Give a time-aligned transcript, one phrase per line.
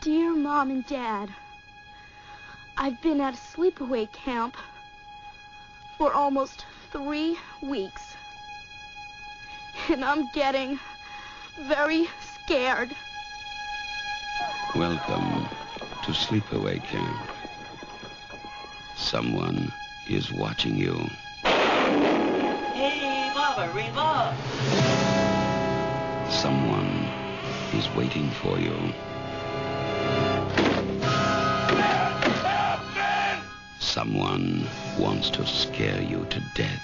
[0.00, 1.28] Dear Mom and Dad,
[2.76, 4.56] I've been at a sleepaway camp
[5.98, 8.14] for almost three weeks.
[9.88, 10.78] And I'm getting
[11.62, 12.94] very scared.
[14.76, 15.48] Welcome
[16.04, 17.30] to Sleepaway Camp.
[18.96, 19.72] Someone
[20.08, 20.94] is watching you.
[22.72, 24.36] Hey, Mama, Reba!
[26.30, 27.08] Someone
[27.74, 28.94] is waiting for you.
[33.98, 34.64] Someone
[34.96, 36.82] wants to scare you to death.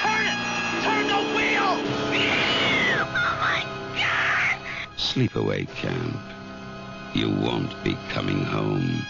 [0.00, 0.38] Turn it!
[0.82, 1.72] Turn the wheel!
[4.96, 6.16] Sleepaway Camp.
[7.12, 9.04] You won't be coming home.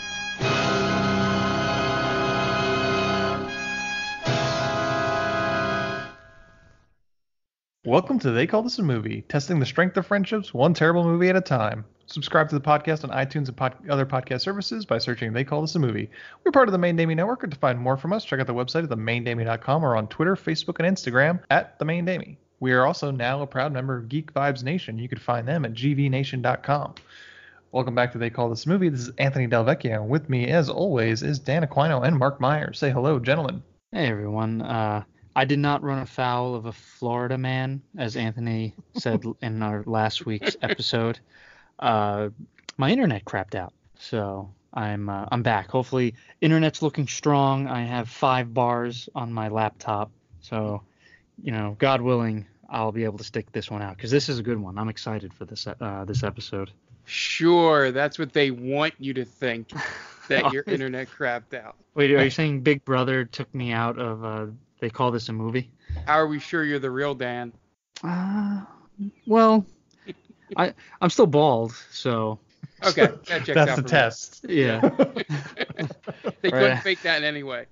[7.88, 11.30] Welcome to They Call This a Movie, testing the strength of friendships one terrible movie
[11.30, 11.86] at a time.
[12.04, 15.62] Subscribe to the podcast on iTunes and pod- other podcast services by searching They Call
[15.62, 16.10] This a Movie.
[16.44, 18.46] We're part of the Main Damie Network, and to find more from us, check out
[18.46, 22.36] the website at themaindamie.com or on Twitter, Facebook, and Instagram at The Main Damie.
[22.60, 24.98] We are also now a proud member of Geek Vibes Nation.
[24.98, 26.94] You can find them at gvnation.com.
[27.72, 28.90] Welcome back to They Call This a Movie.
[28.90, 30.06] This is Anthony Delvecchio.
[30.06, 32.78] With me, as always, is Dan Aquino and Mark Myers.
[32.78, 33.62] Say hello, gentlemen.
[33.92, 34.60] Hey everyone.
[34.60, 35.04] Uh,
[35.38, 40.26] I did not run afoul of a Florida man, as Anthony said in our last
[40.26, 41.20] week's episode.
[41.78, 42.30] Uh,
[42.76, 45.70] my internet crapped out, so I'm uh, I'm back.
[45.70, 47.68] Hopefully, internet's looking strong.
[47.68, 50.82] I have five bars on my laptop, so
[51.40, 54.40] you know, God willing, I'll be able to stick this one out because this is
[54.40, 54.76] a good one.
[54.76, 56.72] I'm excited for this uh, this episode.
[57.04, 59.70] Sure, that's what they want you to think
[60.26, 61.76] that your internet crapped out.
[61.94, 64.24] Wait, are you saying Big Brother took me out of?
[64.24, 64.46] Uh,
[64.80, 65.70] they call this a movie?
[66.06, 67.52] How are we sure you're the real Dan?
[68.02, 68.62] Uh,
[69.26, 69.66] well,
[70.56, 72.38] I I'm still bald, so
[72.84, 73.90] Okay, that checks That's out the for me.
[73.90, 74.46] test.
[74.48, 74.90] yeah.
[76.42, 77.66] They couldn't fake that in any way.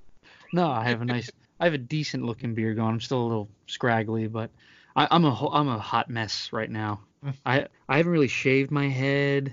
[0.52, 1.30] No, I have a nice,
[1.60, 2.94] I have a decent looking beard going.
[2.94, 4.50] I'm still a little scraggly, but
[4.94, 7.00] I, I'm a ho- I'm a hot mess right now.
[7.46, 9.52] I I haven't really shaved my head.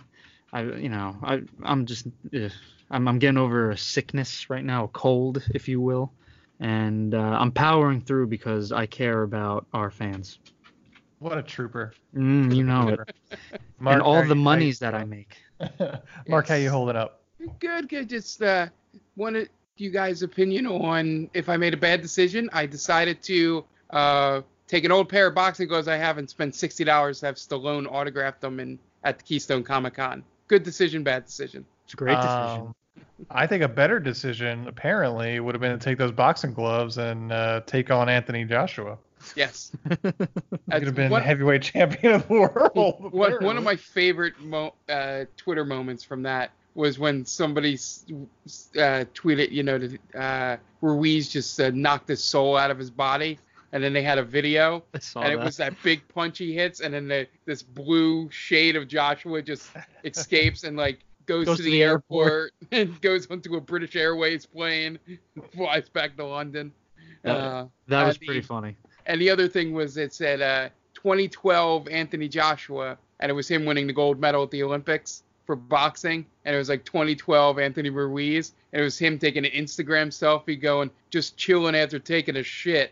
[0.51, 2.51] I you know I I'm just ugh.
[2.89, 6.11] I'm I'm getting over a sickness right now, a cold, if you will,
[6.63, 10.39] and uh, I'm powering through because I care about our fans.
[11.19, 11.93] What a trooper.
[12.15, 12.99] Mm, you know it,
[13.79, 15.37] Mark, and all the you- how monies that I make.
[16.27, 16.71] Mark, how you Yes.
[16.71, 17.21] holding up?
[17.59, 18.07] Good, good.
[18.09, 18.67] Just uh,
[19.17, 22.49] wanted you guys' opinion on if I made a bad decision.
[22.53, 26.55] I decided to uh, take an old pair of boxing gloves I have and spend
[26.55, 30.23] sixty dollars to have Stallone autograph them in at the Keystone Comic Con.
[30.47, 31.65] Good decision, bad decision.
[31.85, 32.61] It's a great decision.
[32.67, 32.75] Um,
[33.29, 37.31] I think a better decision, apparently, would have been to take those boxing gloves and
[37.31, 38.97] uh, take on Anthony Joshua.
[39.35, 39.71] Yes.
[39.89, 43.11] He could have been one, heavyweight champion of the world.
[43.13, 48.05] one, one of my favorite mo- uh, Twitter moments from that was when somebody s-
[48.45, 52.77] s- uh, tweeted, you know, that uh, Ruiz just uh, knocked his soul out of
[52.79, 53.37] his body,
[53.71, 56.53] and then they had a video, I saw and it was that big punch he
[56.53, 59.69] hits, and then the, this blue shade of Joshua just
[60.03, 64.99] escapes and like goes, to, the, airport, and goes onto a British Airways plane,
[65.55, 66.71] flies back to London.
[67.25, 68.75] Uh, Uh, that uh, was the- pretty funny.
[69.05, 73.65] and the other thing was it said uh, 2012 Anthony Joshua, and it was him
[73.65, 76.25] winning the gold medal at the Olympics for boxing.
[76.45, 80.59] And it was like 2012 Anthony Ruiz, and it was him taking an Instagram selfie
[80.61, 82.91] going, just chilling after taking a shit.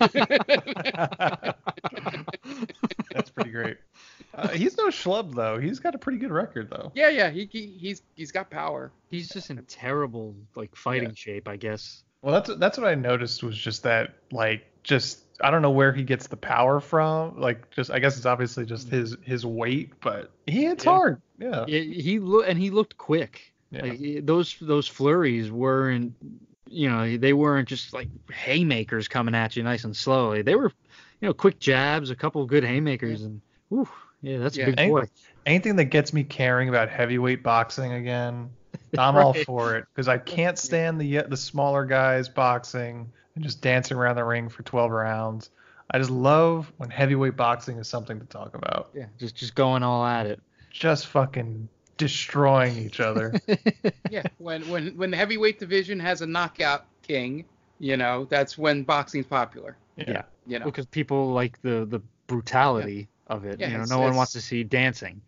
[3.12, 3.76] That's pretty great.
[4.34, 5.58] Uh, he's no schlub though.
[5.58, 6.92] He's got a pretty good record though.
[6.94, 8.92] yeah, yeah, he, he he's he's got power.
[9.10, 11.14] He's just in terrible like fighting Yeah.
[11.14, 12.02] shape, I guess.
[12.22, 15.92] Well, that's that's what I noticed was just that like just I don't know where
[15.92, 17.40] he gets the power from.
[17.40, 20.90] Like just I guess it's obviously just his his weight, but he hits Yeah.
[20.90, 21.22] hard.
[21.38, 21.64] Yeah.
[21.66, 23.52] He, he look and he looked quick.
[23.70, 23.82] Yeah.
[23.82, 26.14] Like he- those those flurries weren't,
[26.68, 30.42] you know, they weren't just like haymakers coming at you nice and slowly.
[30.42, 30.70] They were,
[31.20, 33.88] you know, quick jabs, a couple of good haymakers, and whew,
[34.22, 34.64] yeah, that's Yeah.
[34.64, 35.04] a big Ain't- boy.
[35.44, 38.48] Anything that gets me caring about heavyweight boxing again,
[38.98, 43.60] I'm all for it because I can't stand the the smaller guys boxing and just
[43.60, 45.50] dancing around the ring for 12 rounds.
[45.90, 48.90] I just love when heavyweight boxing is something to talk about.
[48.94, 50.40] Yeah, just just going all at it.
[50.70, 53.32] Just fucking destroying each other.
[54.10, 57.46] Yeah, when when when the heavyweight division has a knockout king,
[57.78, 59.78] you know, that's when boxing's popular.
[59.96, 60.22] Yeah.
[60.46, 63.60] You know, because people like the the brutality of it.
[63.60, 65.20] Yeah, you know, no one wants to see dancing.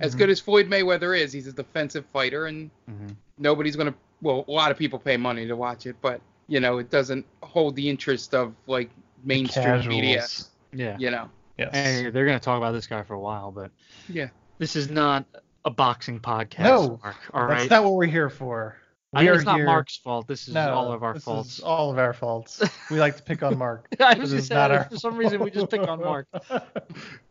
[0.00, 3.14] as good as Floyd Mayweather is, he's a defensive fighter, and Mhm.
[3.38, 3.92] nobody's gonna.
[4.22, 7.24] Well, a lot of people pay money to watch it, but you know, it doesn't
[7.42, 8.90] hold the interest of like
[9.24, 10.24] mainstream media.
[10.72, 10.96] Yeah.
[10.98, 11.28] You know.
[11.58, 11.70] Yes.
[11.74, 13.70] Hey, they're gonna talk about this guy for a while, but
[14.08, 14.28] Yeah.
[14.58, 15.26] this is not
[15.66, 16.60] a boxing podcast.
[16.64, 17.16] No, Mark.
[17.34, 17.70] All That's right.
[17.70, 18.76] not what we're here for.
[19.12, 20.26] I We know are it's not here- Mark's fault.
[20.28, 21.58] This is No, all of our this faults.
[21.58, 22.62] Is all of our faults.
[22.90, 23.86] We like to pick on Mark.
[24.00, 26.00] I This was is just not saying, our for some reason we just pick on
[26.00, 26.28] Mark.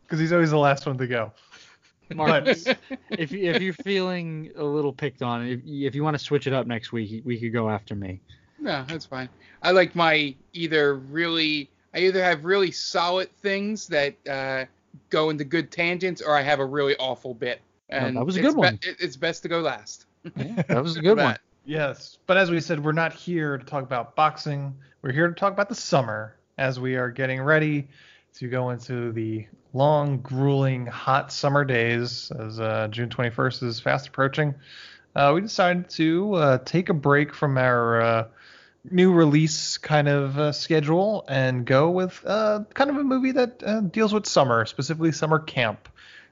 [0.04, 1.32] Because he's always the last one to go.
[2.12, 2.78] Mark, But-
[3.10, 6.48] if you, if you're feeling a little picked on, if, if you want to switch
[6.48, 8.20] it up next week, we could go after me.
[8.58, 9.28] No, that's fine.
[9.62, 11.70] I like my either really.
[11.94, 14.64] I either have really solid things that uh,
[15.10, 17.60] go into good tangents, or I have a really awful bit.
[17.88, 18.74] And that was a it's good one.
[18.82, 20.06] it- it's best to go last.
[20.36, 21.36] Yeah, that was a good one.
[21.64, 24.76] Yes, but as we said, we're not here to talk about boxing.
[25.02, 27.88] We're here to talk about the summer as we are getting ready
[28.34, 34.08] to go into the long, grueling, hot summer days as uh, June 21st is fast
[34.08, 34.54] approaching.
[35.14, 38.28] Uh, we decided to uh, take a break from our uh,
[38.90, 43.92] new release kind of uh, schedule and go with uh, kind of a movie that
[43.92, 45.88] deals with summer, specifically summer camp.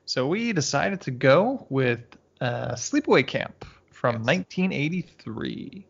[0.06, 2.00] So we decided to go with
[2.40, 3.66] Sleepaway Camp
[3.98, 4.26] from Yes.
[4.26, 5.84] 1983.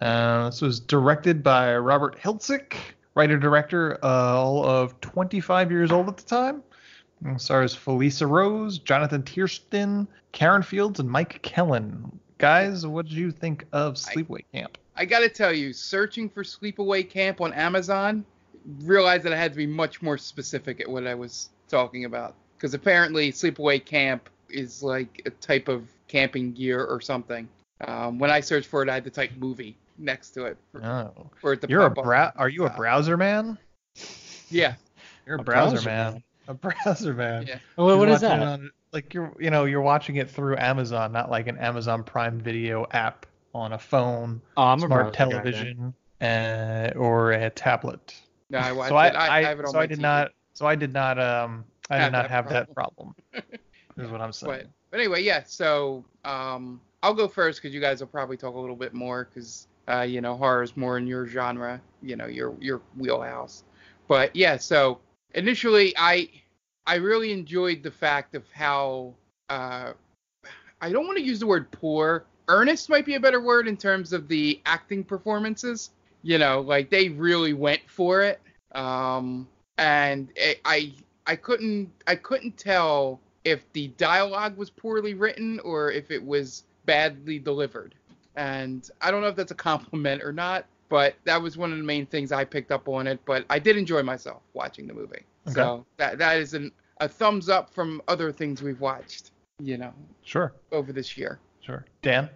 [0.00, 2.74] Uh, this was directed by Robert Hiltzik,
[3.14, 6.62] writer director, uh, all of 25 years old at the time.
[7.24, 12.18] And stars Felisa Rose, Jonathan Tiersten, Karen Fields, and Mike Kellin.
[12.38, 14.76] Guys, what did you think of Sleepaway Camp?
[14.96, 18.24] I gotta tell you, searching for Sleepaway Camp on Amazon,
[18.80, 22.34] realized that I had to be much more specific at what I was talking about.
[22.56, 27.48] Because apparently, Sleepaway Camp is like a type of camping gear or something.
[27.80, 30.84] Um, when I searched for it, I had to type movie next to it for,
[30.84, 32.04] Oh, for it you're a pop up.
[32.04, 32.32] brow.
[32.36, 33.56] Are you a Uh, browser man?
[34.50, 34.74] Yeah.
[35.26, 36.12] You're a, A browser, browser man.
[36.12, 36.22] man.
[36.48, 37.46] A browser man.
[37.46, 37.58] Yeah.
[37.76, 38.40] What, You're what is that?
[38.40, 42.38] on- like you're, you know, you're watching it through Amazon, not like an Amazon Prime
[42.38, 43.24] Video app
[43.54, 48.14] on a phone, Oh, I'm smart browser guy television, uh, or a tablet.
[48.50, 49.14] No, I watched so I, it.
[49.14, 50.02] I, I, have it on so my I did TV.
[50.02, 53.14] not, so I did not, um, I did Have not that have that problem.
[53.96, 54.52] is what I'm saying.
[54.52, 55.42] But but anyway, yeah.
[55.44, 59.24] So um, I'll go first because you guys will probably talk a little bit more
[59.24, 63.64] because uh, you know horror is more in your genre, you know your your wheelhouse.
[64.06, 65.00] But yeah, so
[65.34, 66.28] initially I
[66.86, 69.14] I really enjoyed the fact of how
[69.48, 69.94] uh,
[70.80, 72.26] I don't want to use the word poor.
[72.48, 75.90] Earnest might be a better word in terms of the acting performances.
[76.22, 78.40] You know, like they really went for it.
[78.72, 79.48] Um,
[79.78, 80.92] and I, I
[81.26, 86.64] I couldn't I couldn't tell if the dialogue was poorly written or if it was
[86.86, 87.94] badly delivered.
[88.36, 91.78] And I don't know if that's a compliment or not, but that was one of
[91.78, 93.20] the main things I picked up on it.
[93.24, 95.24] But I did enjoy myself watching the movie.
[95.48, 95.54] Okay.
[95.54, 99.92] So that that is an, a thumbs up from other things we've watched, you know,
[100.22, 101.40] Sure, over this year.
[101.60, 101.84] sure.
[102.00, 102.30] Dan.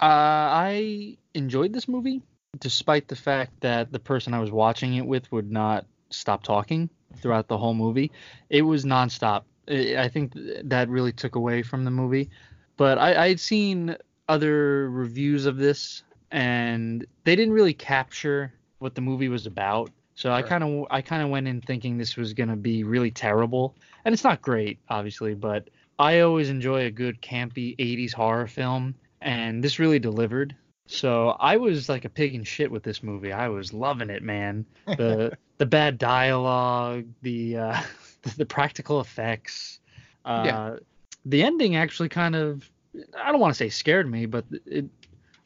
[0.00, 2.22] Uh, I enjoyed this movie,
[2.58, 6.88] despite the fact that the person I was watching it with would not stop talking
[7.16, 8.10] throughout the whole movie.
[8.48, 9.42] It was nonstop.
[9.68, 10.32] I I think
[10.64, 12.30] that really took away from the movie.
[12.76, 13.96] But I, I had seen
[14.28, 19.90] other reviews of this, and they didn't really capture what the movie was about.
[20.14, 23.10] So I kind of I kind of went in thinking this was gonna be really
[23.10, 23.74] terrible,
[24.04, 25.68] and it's not great, obviously, but
[25.98, 30.54] I always enjoy a good campy 80s horror film, and this really delivered.
[30.86, 33.32] So I was like a pig in shit with this movie.
[33.32, 34.66] I was loving it, man.
[34.86, 37.80] The the bad dialogue, the uh,
[38.36, 39.80] the practical effects,
[40.24, 40.76] uh, Yeah.
[41.24, 42.70] the ending actually kind of
[43.16, 44.86] I don't want to say scared me, but it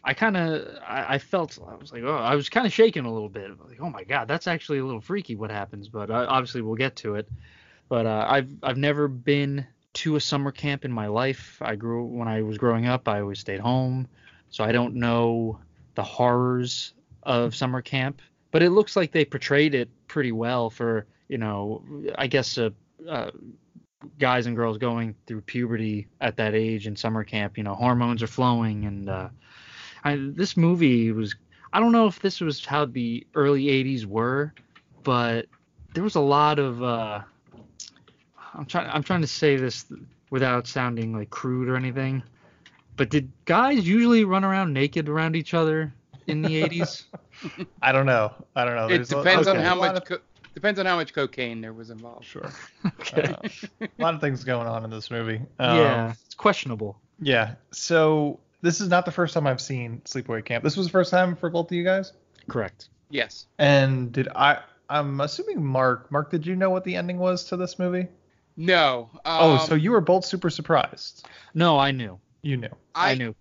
[0.02, 3.04] I kind of I, I felt I was like oh I was kind of shaking
[3.04, 3.50] a little bit.
[3.68, 6.74] Like oh my god that's actually a little freaky what happens but uh, obviously we'll
[6.76, 7.28] get to it.
[7.88, 11.58] But uh, I've I've never been to a summer camp in my life.
[11.60, 14.08] I grew when I was growing up I always stayed home.
[14.50, 15.58] So I don't know
[15.94, 21.06] the horrors of summer camp but it looks like they portrayed it pretty well for
[21.28, 21.82] you know
[22.16, 22.70] I guess uh,
[23.08, 23.30] uh,
[24.18, 28.22] guys and girls going through puberty at that age in summer camp you know hormones
[28.22, 29.28] are flowing and uh,
[30.04, 31.34] I, this movie was
[31.72, 34.52] I don't know if this was how the early 80s were,
[35.02, 35.46] but
[35.94, 37.20] there was a lot of uh
[38.54, 39.86] I'm trying I'm trying to say this
[40.30, 42.22] without sounding like crude or anything.
[42.96, 45.92] But did guys usually run around naked around each other
[46.26, 47.04] in the 80s?
[47.82, 48.32] I don't know.
[48.54, 48.88] I don't know.
[48.88, 50.18] It There's a- depends on how much co-
[50.54, 52.24] depends on how much cocaine there was involved.
[52.24, 52.50] Sure.
[53.00, 53.22] okay.
[53.22, 53.48] Uh,
[53.80, 55.40] a lot of things going on in this movie.
[55.58, 56.98] Um, yeah, it's questionable.
[57.20, 57.54] Yeah.
[57.72, 60.64] So this is not the first time I've seen Sleepaway Camp.
[60.64, 62.12] This was the first time for both of you guys.
[62.48, 62.88] Correct.
[63.10, 63.46] Yes.
[63.58, 64.60] And did I?
[64.88, 66.10] I'm assuming Mark.
[66.10, 68.08] Mark, did you know what the ending was to this movie?
[68.56, 69.10] No.
[69.24, 71.26] Um, oh, so you were both super surprised.
[71.54, 72.18] No, I knew.
[72.42, 72.68] You knew.
[72.94, 73.34] I, I knew.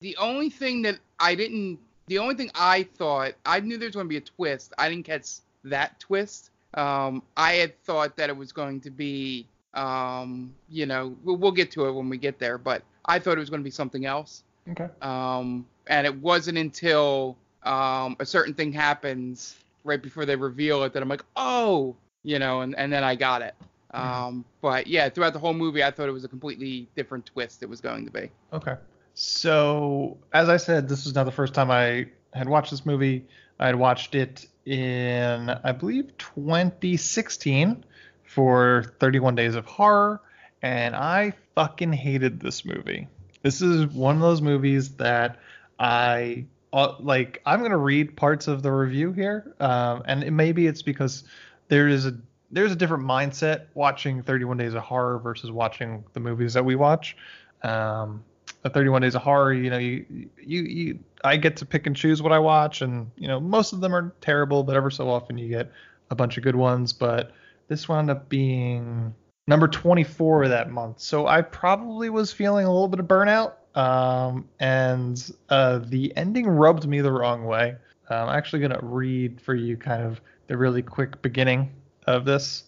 [0.00, 3.94] the only thing that I didn't, the only thing I thought, I knew there was
[3.94, 4.72] going to be a twist.
[4.78, 6.50] I didn't catch that twist.
[6.74, 11.52] Um, I had thought that it was going to be, um, you know, we'll, we'll
[11.52, 13.70] get to it when we get there, but I thought it was going to be
[13.70, 14.44] something else.
[14.70, 14.88] Okay.
[15.00, 20.92] Um, and it wasn't until um, a certain thing happens right before they reveal it
[20.92, 23.54] that I'm like, oh, you know, and, and then I got it.
[23.92, 27.62] Um, but yeah, throughout the whole movie, I thought it was a completely different twist
[27.62, 28.30] it was going to be.
[28.52, 28.74] Okay.
[29.14, 33.24] So, as I said, this was not the first time I had watched this movie.
[33.58, 37.84] I had watched it in, I believe, 2016
[38.24, 40.20] for 31 Days of Horror,
[40.62, 43.08] and I fucking hated this movie.
[43.42, 45.38] This is one of those movies that
[45.78, 47.40] I uh, like.
[47.46, 51.24] I'm gonna read parts of the review here, um, and it, maybe it's because
[51.68, 52.16] there is a
[52.50, 56.76] there's a different mindset watching 31 Days of Horror versus watching the movies that we
[56.76, 57.16] watch.
[57.62, 58.24] Um,
[58.64, 60.04] a 31 Days of Horror, you know, you,
[60.38, 63.72] you, you, I get to pick and choose what I watch, and you know, most
[63.72, 65.70] of them are terrible, but ever so often you get
[66.10, 66.92] a bunch of good ones.
[66.92, 67.32] But
[67.68, 69.14] this wound up being
[69.46, 73.54] number 24 of that month, so I probably was feeling a little bit of burnout,
[73.76, 77.76] um, and uh, the ending rubbed me the wrong way.
[78.10, 81.70] I'm actually gonna read for you kind of the really quick beginning
[82.06, 82.64] of this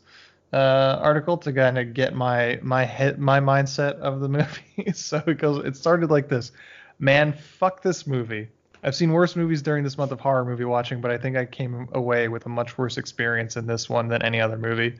[0.53, 4.29] uh, article to kind of get my my head my mindset of the
[4.77, 4.93] movie.
[4.93, 5.65] so it goes.
[5.65, 6.53] It started like this.
[6.99, 8.49] Man, fuck this movie.
[8.83, 11.45] I've seen worse movies during this month of horror movie watching, but I think I
[11.45, 14.91] came away with a much worse experience in this one than any other movie.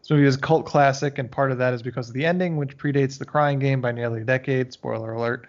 [0.00, 2.56] This movie is a cult classic, and part of that is because of the ending,
[2.56, 4.72] which predates The Crying Game by nearly a decade.
[4.72, 5.46] Spoiler alert.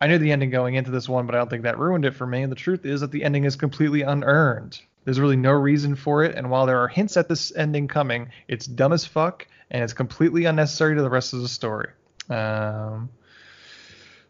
[0.00, 2.14] I knew the ending going into this one, but I don't think that ruined it
[2.14, 2.42] for me.
[2.42, 4.80] And the truth is that the ending is completely unearned.
[5.04, 8.30] There's really no reason for it, and while there are hints at this ending coming,
[8.48, 11.88] it's dumb as fuck, and it's completely unnecessary to the rest of the story.
[12.28, 13.08] Um,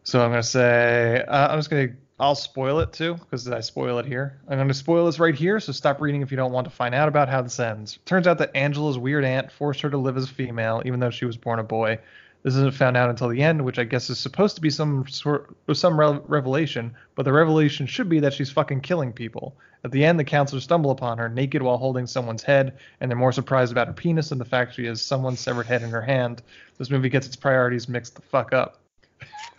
[0.03, 3.99] so I'm gonna say uh, I'm just gonna I'll spoil it too because I spoil
[3.99, 4.41] it here.
[4.49, 6.95] I'm gonna spoil this right here, so stop reading if you don't want to find
[6.95, 7.99] out about how this ends.
[8.05, 11.11] Turns out that Angela's weird aunt forced her to live as a female, even though
[11.11, 11.99] she was born a boy.
[12.43, 15.07] This isn't found out until the end, which I guess is supposed to be some
[15.07, 19.57] sort of some re- revelation, but the revelation should be that she's fucking killing people.
[19.85, 23.19] At the end, the counselors stumble upon her naked while holding someone's head, and they're
[23.19, 26.03] more surprised about her penis than the fact she has someone's severed head in her
[26.03, 26.43] hand.
[26.79, 28.81] This movie gets its priorities mixed the fuck up.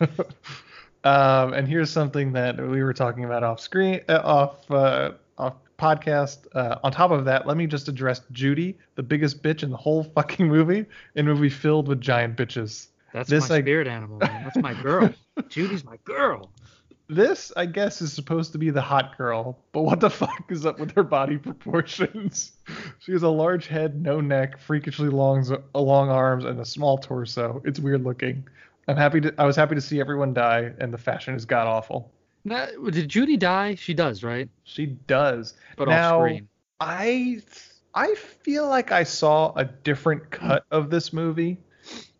[1.04, 5.54] um, and here's something that we were talking about off screen, uh, off uh, off
[5.78, 6.46] podcast.
[6.54, 9.76] Uh, on top of that, let me just address Judy, the biggest bitch in the
[9.76, 12.88] whole fucking movie, in a movie filled with giant bitches.
[13.12, 14.44] That's This, my I- spirit animal, man.
[14.44, 15.10] That's my girl.
[15.48, 16.50] Judy's my girl.
[17.08, 20.64] This, I guess, is supposed to be the hot girl, but what the fuck is
[20.64, 22.52] up with her body proportions?
[23.00, 27.60] she has a large head, no neck, freakishly long, long arms, and a small torso.
[27.66, 28.46] It's weird looking.
[28.88, 29.34] I'm happy to.
[29.36, 32.10] I was happy to see everyone die, and the fashion is god awful.
[32.44, 33.76] Now, did Judy die?
[33.76, 34.48] She does, right?
[34.64, 35.54] She does.
[35.76, 36.48] But now, off screen.
[36.80, 37.42] I
[37.94, 41.58] I feel like I saw a different cut of this movie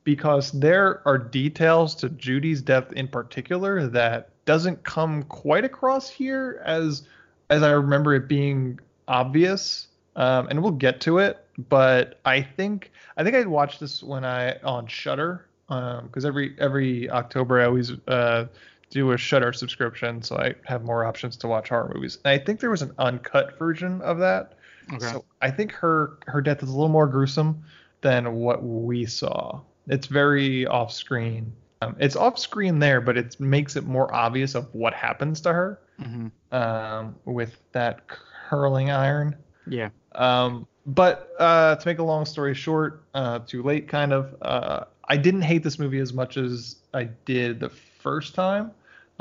[0.05, 6.63] because there are details to Judy's death in particular that doesn't come quite across here
[6.65, 7.03] as
[7.51, 9.89] as I remember it being obvious.
[10.15, 14.25] Um, and we'll get to it, but I think I think I watched this when
[14.25, 18.47] I on Shudder because every every October I always uh,
[18.93, 22.19] do a Shudder subscription, so I have more options to watch horror movies.
[22.25, 24.59] And I think there was an uncut version of that.
[24.93, 25.07] Okay.
[25.07, 27.65] So I think her her death is a little more gruesome
[28.03, 29.61] than what we saw.
[29.89, 31.53] It's very off screen.
[31.81, 35.53] Um, it's off screen there, but it makes it more obvious of what happens to
[35.53, 39.37] her hmm um, with that curling iron.
[39.67, 39.89] Yeah.
[40.15, 44.37] Um, but uh, to make a long story short, uh, too late kind of.
[44.43, 48.73] Uh, I didn't hate this movie as much as I did the first time.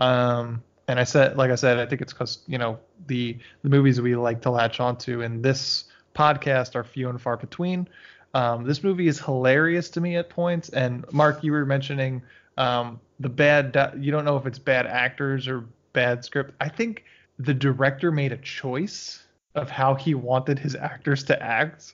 [0.01, 3.69] Um, and I said, like I said, I think it's because you know the the
[3.69, 7.87] movies we like to latch onto in this podcast are few and far between.
[8.33, 10.69] Um, this movie is hilarious to me at points.
[10.69, 12.21] And Mark, you were mentioning
[12.57, 13.93] um, the bad.
[13.99, 16.53] You don't know if it's bad actors or bad script.
[16.59, 17.05] I think
[17.39, 19.23] the director made a choice
[19.55, 21.93] of how he wanted his actors to act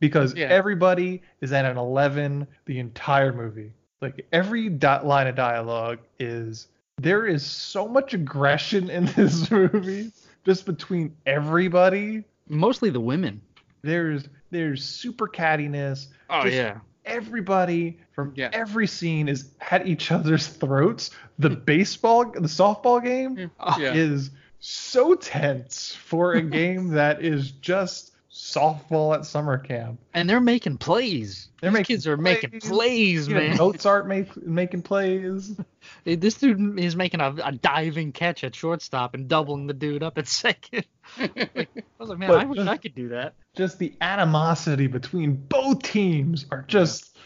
[0.00, 0.46] because Yeah.
[0.46, 3.72] everybody is at an 11 the entire movie.
[4.00, 10.12] Like every dot line of dialogue is there is so much aggression in this movie
[10.44, 12.24] just between everybody.
[12.48, 13.40] Mostly the women.
[13.82, 16.06] There's there's super cattiness.
[16.30, 16.78] Oh Just yeah.
[17.04, 18.48] Everybody from Yeah.
[18.52, 21.10] every scene is at each other's throats.
[21.38, 23.92] The baseball, the softball game Yeah.
[23.92, 30.00] is so tense for a game that is just softball at summer camp.
[30.12, 31.48] And they're making plays.
[31.60, 32.64] They're These making kids are making plays.
[32.68, 33.56] plays, You know, man.
[33.56, 35.58] Mozart make, making plays.
[36.04, 40.16] This dude is making a, a diving catch at shortstop and doubling the dude up
[40.16, 40.86] at second.
[41.18, 43.34] Like, I was like, man, But I wish just- I could do that.
[43.54, 47.16] Just the animosity between both teams are just,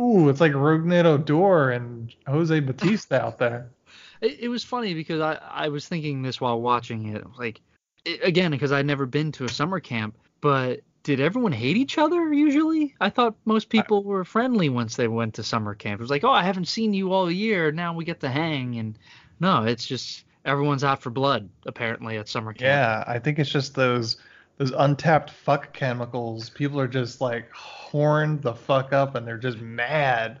[0.00, 3.70] ooh, it's like Rougned Odor and Jose Bautista out there.
[4.20, 7.22] It, it was funny because I, I was thinking this while watching it.
[7.38, 7.60] Like,
[8.04, 11.96] it, again, because I'd never been to a summer camp, but did everyone hate each
[11.98, 12.94] other usually?
[13.00, 16.00] I thought most people were friendly once they went to summer camp.
[16.00, 17.72] It was like, oh, I haven't seen you all year.
[17.72, 18.78] Now we get to hang.
[18.78, 18.98] And
[19.40, 22.62] no, it's just everyone's out for blood, apparently, at summer camp.
[22.62, 24.18] Yeah, I think it's just those
[24.58, 26.50] those untapped fuck chemicals.
[26.50, 30.40] People are just like horned the fuck up and they're just mad.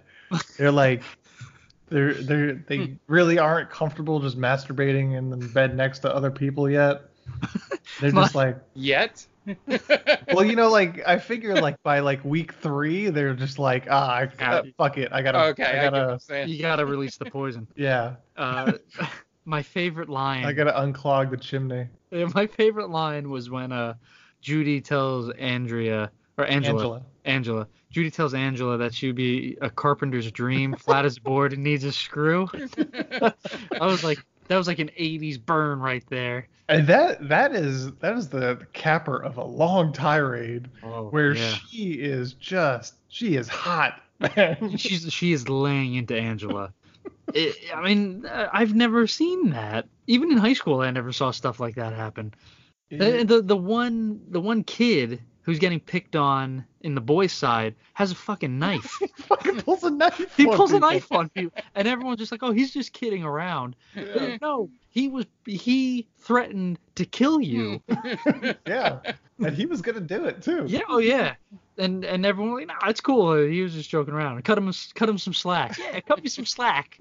[0.58, 1.02] They're like
[1.88, 6.68] they're they're they really aren't comfortable just masturbating in the bed next to other people
[6.68, 7.02] yet.
[8.00, 9.26] They're just like Yet?
[10.32, 14.16] well, you know, like I figure like by like week three, they're just like, ah,
[14.16, 16.46] I, uh, fuck it, I gotta, okay, I, I get what gotta, you're.
[16.46, 17.66] You got to release the poison.
[17.76, 18.72] yeah, Uh,
[19.44, 20.44] my favorite line.
[20.44, 21.88] I gotta unclog the chimney.
[22.10, 23.94] Yeah, my favorite line was when uh
[24.40, 27.02] Judy tells Andrea or Angela, Angela.
[27.24, 27.68] Angela.
[27.90, 31.84] Judy tells Angela that she'd be a carpenter's dream, flat as a board and needs
[31.84, 32.48] a screw.
[32.52, 36.48] I was like, that was like an '80s burn right there.
[36.68, 41.54] And that that is that is the capper of a long tirade Oh, where yeah.
[41.70, 44.02] she is just she is hot,
[44.36, 44.76] man.
[44.76, 46.72] she's she is laying into Angela.
[47.34, 49.86] It, I mean, uh, I've never seen that.
[50.06, 52.32] Even in high school, I never saw stuff like that happen.
[52.90, 57.74] The, the the one the one kid who's getting picked on in the boys' side
[57.94, 58.94] has a fucking knife.
[59.00, 60.36] he fucking pulls a knife.
[60.36, 63.24] He on pulls a knife on people, and everyone's just like, "Oh, he's just kidding
[63.24, 63.74] around."
[64.42, 65.24] No, he was.
[65.46, 67.82] He threatened to kill you.
[68.66, 68.98] Yeah,
[69.38, 70.66] and he was gonna do it too.
[70.68, 71.36] yeah, oh yeah.
[71.78, 73.42] And and everyone was like, "Nah, it's cool.
[73.42, 74.44] He was just joking around.
[74.44, 75.78] Cut him, cut him some slack.
[75.78, 77.00] Yeah, cut me some slack."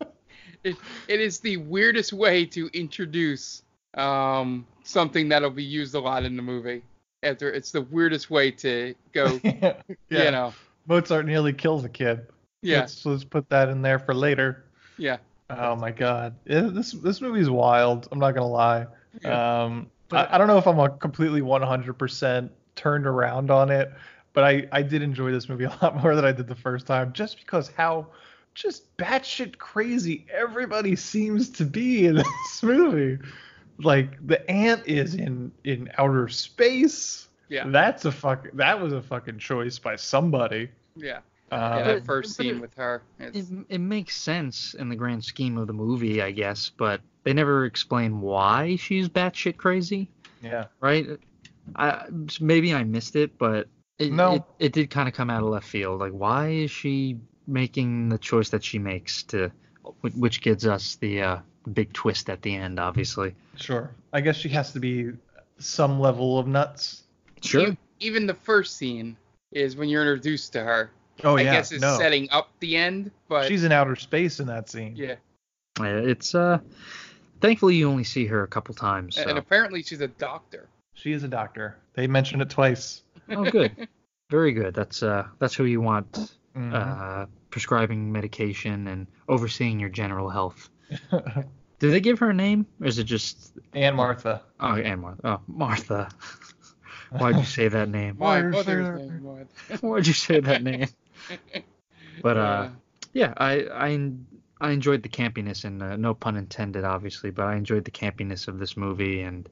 [0.62, 0.76] it,
[1.08, 3.64] it is the weirdest way to introduce
[3.94, 6.84] um, something that'll be used a lot in the movie.
[7.22, 9.74] After it's the weirdest way to go, yeah.
[10.08, 10.54] you know.
[10.86, 12.26] Mozart nearly kills a kid.
[12.62, 14.64] Yeah, Let's, let's put that in there for later.
[14.96, 15.18] yeah.
[15.50, 18.06] Oh my god, It- this this movie's wild.
[18.12, 18.86] I'm not gonna lie.
[19.22, 19.62] Yeah.
[19.64, 23.90] Um, But- I, I don't know if I'm a completely 100% turned around on it,
[24.32, 26.86] but I I did enjoy this movie a lot more than I did the first
[26.86, 28.06] time, just because how
[28.54, 33.18] just batshit crazy everybody seems to be in this movie.
[33.78, 37.28] Like the aunt is in in outer space.
[37.48, 37.64] Yeah.
[37.68, 38.48] That's a fuck.
[38.54, 40.70] That was a fucking choice by somebody.
[40.96, 41.20] Yeah.
[41.50, 43.02] Uh, yeah, that first scene it- with her.
[43.18, 47.32] It, it makes sense in the grand scheme of the movie, I guess, but they
[47.32, 50.10] never explain why she's batshit crazy,
[50.42, 50.66] yeah.
[50.80, 51.06] right?
[51.76, 52.04] I
[52.40, 53.66] maybe I missed it, but
[53.98, 54.34] it, No.
[54.34, 56.00] it, it did kind of come out of left field.
[56.00, 59.50] Like, why is she making the choice that she makes to,
[60.02, 61.38] which gives us the uh,
[61.68, 63.34] big twist at the end, obviously.
[63.56, 63.90] Sure.
[64.12, 65.12] I guess she has to be
[65.58, 67.04] some level of nuts.
[67.42, 67.76] Sure.
[68.00, 69.16] even the first scene
[69.52, 70.90] is when you're introduced to her.
[71.24, 71.52] Oh I yeah.
[71.54, 71.96] guess it's no.
[71.98, 74.94] setting up the end, but She's in outer space in that scene.
[74.96, 75.16] yeah.
[75.80, 76.58] Yeah, It's uh,
[77.40, 79.14] thankfully you only see her a couple times.
[79.16, 79.22] So.
[79.28, 80.68] And apparently she's a doctor.
[80.94, 81.76] She is a doctor.
[81.94, 83.02] They mentioned it twice.
[83.30, 83.88] oh, good,
[84.30, 84.74] very good.
[84.74, 86.74] That's uh, that's who you want Mhm.
[86.74, 90.68] uh, prescribing medication and overseeing your general health.
[91.78, 94.42] Did they give her a name, or is it just and Martha.
[94.60, 95.20] oh and Martha?
[95.24, 96.08] Oh, Martha.
[97.10, 98.16] Why'd you say that name?
[98.18, 99.46] My Where's mother's name was.
[99.80, 100.88] Why'd you say that name?
[102.20, 102.68] But uh, Uh,
[103.12, 104.10] yeah, I I
[104.60, 108.48] I enjoyed the campiness and uh, no pun intended, obviously, but I enjoyed the campiness
[108.48, 109.48] of this movie and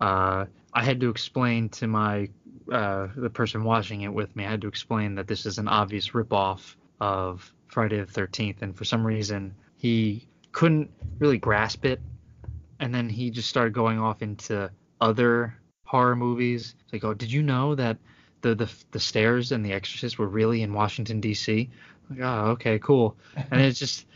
[0.00, 2.28] uh, I had to explain to my
[2.70, 4.44] uh, the person watching it with me.
[4.46, 8.76] I had to explain that this is an obvious ripoff of Friday the Thirteenth, and
[8.76, 10.90] for some reason he couldn't
[11.20, 12.00] really grasp it,
[12.80, 14.68] and then he just started going off into
[15.00, 16.74] other horror movies.
[16.82, 17.96] It's like, oh, did you know that
[18.40, 21.70] the the the stairs and the Exorcist were really in Washington D.C.
[22.10, 23.16] Like, oh, okay, cool.
[23.52, 24.06] And it's just,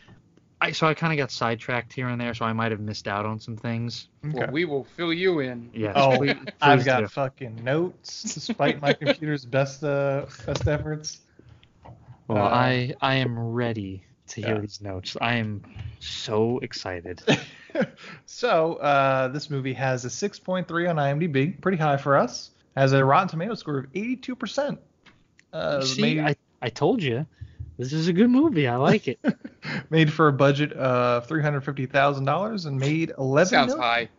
[0.59, 3.07] I so I kind of got sidetracked here and there, so I might have missed
[3.07, 4.09] out on some things.
[4.21, 5.69] well, we will fill you in.
[5.73, 5.93] Yeah.
[5.95, 7.07] Oh, please- I've got do.
[7.07, 11.21] fucking notes despite my computer's best uh, best efforts.
[12.27, 14.61] Well, uh, I I am ready to hear yeah.
[14.61, 15.17] these notes.
[15.19, 15.63] I am
[15.99, 17.21] so excited.
[18.25, 22.51] so uh, this movie has a 6.3 on IMDb, pretty high for us.
[22.75, 24.77] Has a Rotten Tomato score of 82%.
[25.51, 27.25] Uh, See, made, I I told you,
[27.77, 28.67] this is a good movie.
[28.69, 29.19] I like it.
[29.89, 33.81] made for a budget of $350,000 and made 11 Sounds million.
[33.83, 34.09] high.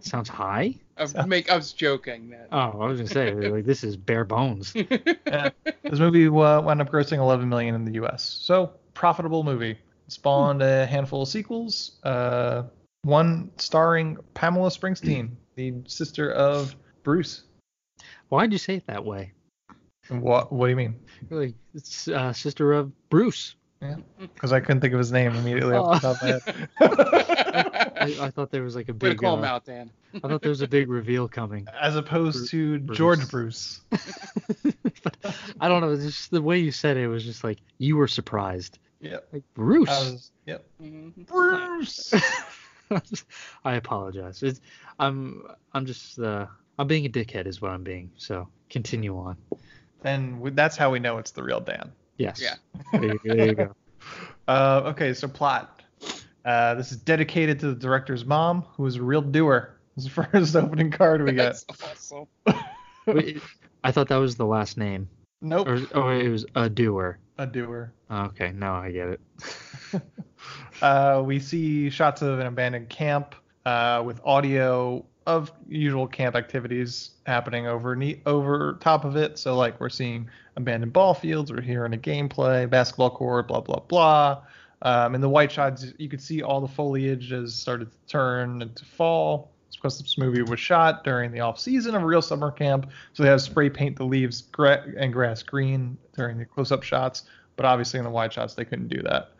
[0.00, 0.74] Sounds high.
[0.98, 2.48] Uh, make us joking that.
[2.52, 4.74] Oh, I was gonna say like this is bare bones.
[4.74, 5.50] Yeah.
[5.82, 8.22] This movie uh, wound up grossing 11 million in the U.S.
[8.22, 9.78] So profitable movie.
[10.08, 12.00] Spawned a handful of sequels.
[12.02, 12.64] Uh,
[13.02, 17.42] one starring Pamela Springsteen, the sister of Bruce.
[18.28, 19.32] Why'd you say it that way?
[20.08, 20.50] What?
[20.52, 20.96] What do you mean?
[21.28, 23.54] Really, it's uh, sister of Bruce.
[23.80, 26.46] Yeah, because I couldn't think of his name immediately off the top of
[26.80, 27.88] my head.
[28.20, 29.18] I, I thought there was like a Way to big.
[29.18, 29.90] call him uh, out, Dan.
[30.14, 31.66] I thought there was a big reveal coming.
[31.80, 32.98] As opposed to Bruce.
[32.98, 33.80] George Bruce.
[35.60, 35.92] I don't know.
[35.92, 38.78] it's Just the way you said it was just like you were surprised.
[39.00, 39.28] Yep.
[39.32, 39.88] Like Bruce.
[39.88, 40.64] I was, yep.
[40.82, 41.26] Mhm.
[41.26, 42.14] Bruce.
[43.64, 44.42] I apologize.
[44.42, 44.60] It's,
[44.98, 46.46] I'm I'm just uh,
[46.78, 48.10] I'm being a dickhead is what I'm being.
[48.16, 49.36] So continue on.
[50.04, 51.92] and we- that's how we know it's the real Dan.
[52.16, 52.40] Yes.
[52.42, 52.54] Yeah.
[53.00, 53.74] There you, there you go.
[54.48, 55.82] Uh, okay, so plot.
[56.44, 59.78] Uh, this is dedicated to the director's mom, who is a real doer.
[59.96, 61.56] This is the first opening card we got.
[61.68, 62.26] That's awesome.
[63.84, 65.08] I thought that was the last name.
[65.40, 67.18] Nope, Or oh, it was a doer.
[67.38, 67.92] A doer.
[68.10, 69.20] Okay, now I get it.
[70.80, 73.34] Uh, we see shots of an abandoned camp
[73.66, 79.38] uh, with audio of usual camp activities happening over ne- over top of it.
[79.38, 83.80] So like we're seeing abandoned ball fields, we're hearing a gameplay, basketball court, blah blah
[83.80, 84.42] blah.
[84.82, 88.62] Um, in the white shots, you could see all the foliage has started to turn
[88.62, 89.50] and to fall.
[89.68, 92.90] It's because this movie was shot during the off season of a real summer camp,
[93.12, 96.82] so they have spray paint the leaves gra- and grass green during the close up
[96.82, 97.24] shots.
[97.56, 99.32] But obviously in the wide shots, they couldn't do that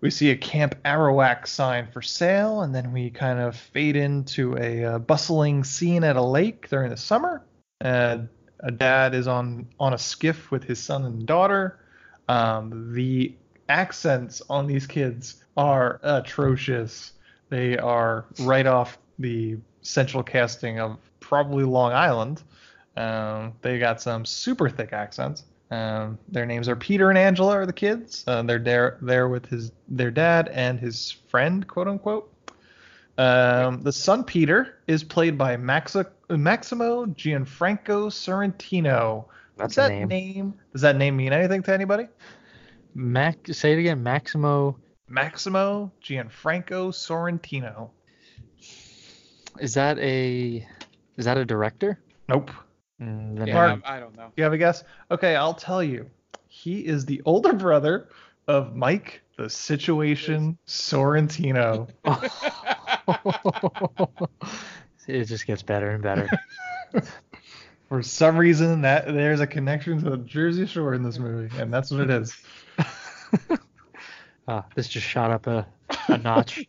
[0.00, 4.56] we see a Camp Arawak sign for sale, and then we kind of fade into
[4.56, 7.44] a uh, bustling scene at a lake during the summer.
[7.82, 8.18] Uh,
[8.60, 11.78] a dad is on on a skiff with his son and daughter.
[12.28, 13.34] Um, the
[13.68, 17.12] accents on these kids are atrocious.
[17.48, 22.42] They are right off the central casting of probably Long Island.
[22.96, 25.44] Um, they got some super thick accents.
[25.70, 28.24] Um, their names are Peter and Angela are the kids.
[28.26, 32.32] Uh, they're there there with his their dad and his friend, quote unquote.
[33.18, 39.26] Um, the son Peter is played by Maxi- Maximo Gianfranco Sorrentino.
[39.56, 40.54] That's does a that name.
[40.72, 42.08] Does that name mean anything to anybody?
[42.94, 44.02] Mac, say it again.
[44.02, 44.76] Maximo.
[45.06, 47.90] Maximo Gianfranco Sorrentino.
[49.60, 50.66] Is that a
[51.16, 51.98] is that a director?
[52.28, 52.50] Nope.
[53.00, 54.32] Mm, Yeah, Mark- I don't know.
[54.36, 54.84] You have a guess?
[55.10, 56.08] Okay, I'll tell you.
[56.48, 58.08] He is the older brother
[58.48, 61.88] of Mike the Situation Sorrentino.
[65.06, 66.28] it just gets better and better.
[67.88, 71.72] For some reason, that there's a connection to the Jersey Shore in this movie, and
[71.72, 72.36] that's what it is.
[74.46, 75.66] Ah, this just shot up a,
[76.08, 76.64] a notch.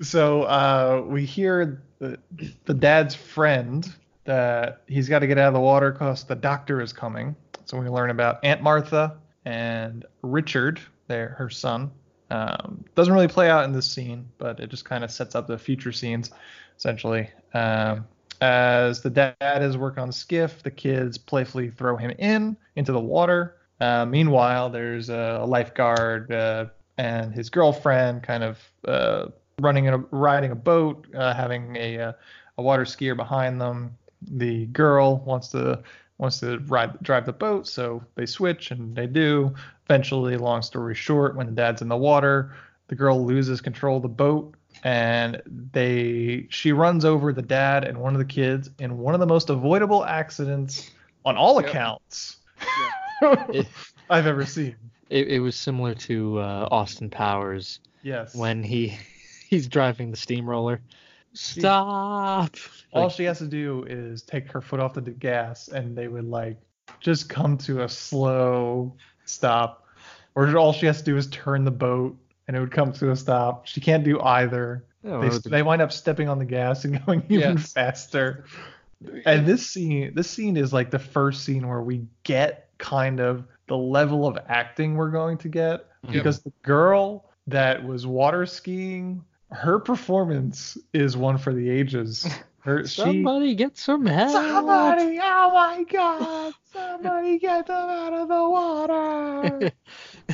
[0.00, 2.18] So uh, we hear the,
[2.64, 3.92] the dad's friend
[4.24, 7.36] that he's got to get out of the water because the doctor is coming.
[7.64, 11.90] So we learn about Aunt Martha and Richard, her son.
[12.30, 15.46] Um, doesn't really play out in this scene, but it just kind of sets up
[15.46, 16.30] the future scenes,
[16.76, 17.28] essentially.
[17.52, 18.06] Um,
[18.40, 22.90] as the dad is working on the skiff, the kids playfully throw him in into
[22.90, 23.58] the water.
[23.80, 29.26] Uh, meanwhile, there's a lifeguard uh, and his girlfriend kind of uh,
[29.62, 32.12] running in a riding a boat, uh, having a uh,
[32.58, 33.96] a water skier behind them.
[34.30, 35.82] The girl wants to
[36.18, 39.54] wants to ride drive the boat, so they switch and they do.
[39.86, 42.54] Eventually, long story short, when the dad's in the water,
[42.88, 45.40] the girl loses control of the boat and
[45.72, 49.26] they she runs over the dad and one of the kids in one of the
[49.26, 50.90] most avoidable accidents
[51.24, 51.68] on all Yep.
[51.68, 52.36] accounts
[53.52, 53.66] It-
[54.10, 54.76] I've ever seen.
[55.10, 58.34] It, it was similar to uh, Austin Powers Yes.
[58.36, 58.96] when he
[59.52, 60.80] he's driving the steamroller.
[61.34, 62.56] Stop.
[62.94, 66.08] all Like, she has to do is take her foot off the gas and they
[66.08, 66.56] would like
[67.00, 68.94] just come to a slow
[69.26, 69.84] stop
[70.34, 72.16] or all she has to do is turn the boat
[72.48, 75.62] and it would come to a stop she can't do either oh, they, the- they
[75.62, 77.72] wind up stepping on the gas and going even Yes.
[77.74, 78.46] faster
[79.26, 83.44] and this scene this scene is like the first scene where we get kind of
[83.68, 86.12] the level of acting we're going to get Yep.
[86.14, 92.26] because the girl that was water skiing her performance is one for the ages
[92.62, 94.30] her she Somebody get some help.
[94.30, 99.72] Somebody, oh my god, somebody get them out of the water.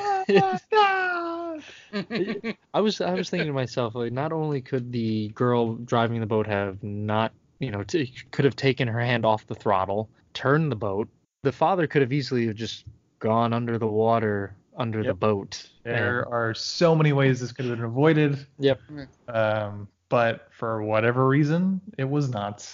[0.01, 2.55] Oh my god.
[2.75, 6.27] I was I was thinking to myself like not only could the girl driving the
[6.27, 10.71] boat have not you know t- could have taken her hand off the throttle, turned
[10.71, 11.09] the boat,
[11.43, 12.85] the father could have easily have just
[13.19, 15.69] gone under the water under the boat.
[15.85, 18.47] There are so many ways this could have been avoided.
[18.59, 18.81] Yep.
[19.29, 22.67] Um, but for whatever reason, it was not.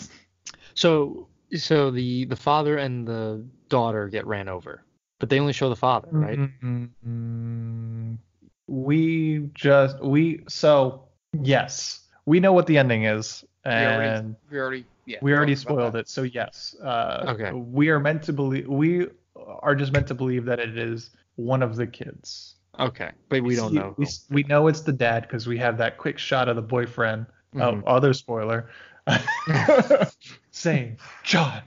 [0.75, 4.85] So so the the father and the daughter get ran over,
[5.19, 6.39] but they only show the father, right?
[6.63, 8.19] Mm,
[8.67, 11.05] we just we so
[11.43, 15.19] yes, we know what the ending is, We already, and we already, yeah.
[15.23, 16.09] we already spoiled it.
[16.09, 17.53] So yes, uh, Okay.
[17.53, 21.63] we are meant to believe we are just meant to believe that it is one
[21.63, 22.57] of the kids.
[22.79, 23.95] Okay, but we don't know.
[23.97, 27.27] We, we know it's the dad because we have that quick shot of the boyfriend.
[27.55, 27.83] Mhm.
[27.85, 28.69] Oh, other spoiler.
[30.51, 31.63] saying John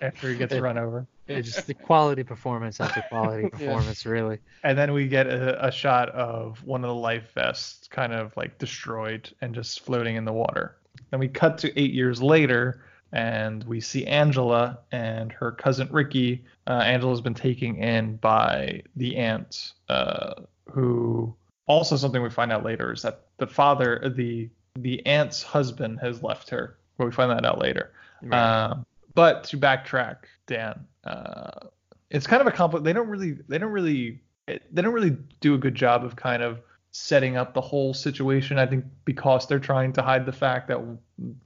[0.00, 1.06] after he gets run over.
[1.26, 4.38] It's just the quality performance after quality performance, really.
[4.62, 8.36] And then we get a, a shot of one of the life vests kind of
[8.36, 10.76] like destroyed and just floating in the water.
[11.10, 16.44] Then we cut to eight years later and we see Angela and her cousin Ricky.
[16.66, 20.34] Uh, Angela's been taken in by the aunt, uh,
[20.68, 21.32] who
[21.66, 26.22] also something we find out later is that the father, the the aunt's husband, has
[26.22, 26.76] left her.
[26.98, 27.92] But we find that out later.
[28.32, 31.68] Um, but to backtrack, Dan, uh,
[32.10, 32.84] it's kind of a complex.
[32.84, 36.42] They don't really, they don't really, they don't really do a good job of kind
[36.42, 38.58] of setting up the whole situation.
[38.58, 40.80] I think because they're trying to hide the fact that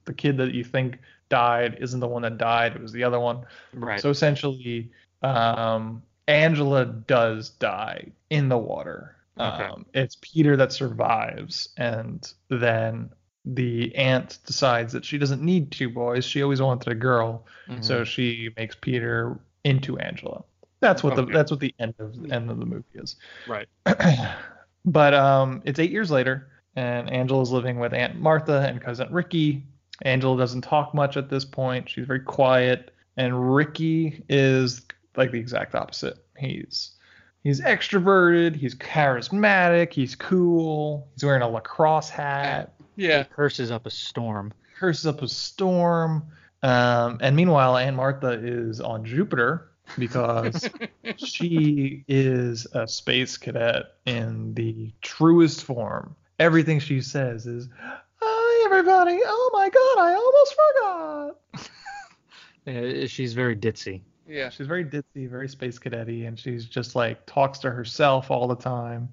[0.06, 0.98] the kid that you think
[1.28, 3.44] died isn't the one that died; it was the other one.
[3.74, 4.00] Right.
[4.00, 4.90] So essentially,
[5.22, 9.16] um, Angela does die in the water.
[9.38, 9.64] Okay.
[9.64, 13.10] Um, it's Peter that survives, and then
[13.44, 16.24] the aunt decides that she doesn't need two boys.
[16.24, 17.84] She always wanted a girl, Mhm.
[17.84, 20.42] so she makes Peter into Angela.
[20.80, 23.16] That's what the that's what the end of the end of the movie is.
[23.48, 23.68] right.
[24.84, 29.64] but um, it's eight years later, and Angela's living with Aunt Martha and cousin Ricky.
[30.02, 31.88] Angela doesn't talk much at this point.
[31.88, 34.82] She's very quiet, and Ricky is
[35.16, 36.24] like the exact opposite.
[36.36, 36.92] He's
[37.42, 38.54] he's extroverted.
[38.56, 39.92] He's charismatic.
[39.92, 41.08] He's cool.
[41.14, 42.74] He's wearing a lacrosse hat.
[42.96, 43.24] Yeah.
[43.24, 44.52] Curses up a storm.
[44.78, 46.24] Curses up a storm.
[46.62, 50.68] Um, and meanwhile, Aunt Martha is on Jupiter because
[51.16, 56.16] she is a space cadet in the truest form.
[56.38, 57.98] Everything she says is, "Hi,
[58.78, 59.18] everybody!
[59.24, 60.54] Oh my God, I almost
[61.54, 61.70] forgot."
[62.66, 64.02] Uh, She's very ditzy.
[64.28, 64.50] Yeah.
[64.50, 68.56] She's very ditzy, very space cadety, and she's just like talks to herself all the
[68.56, 69.08] time,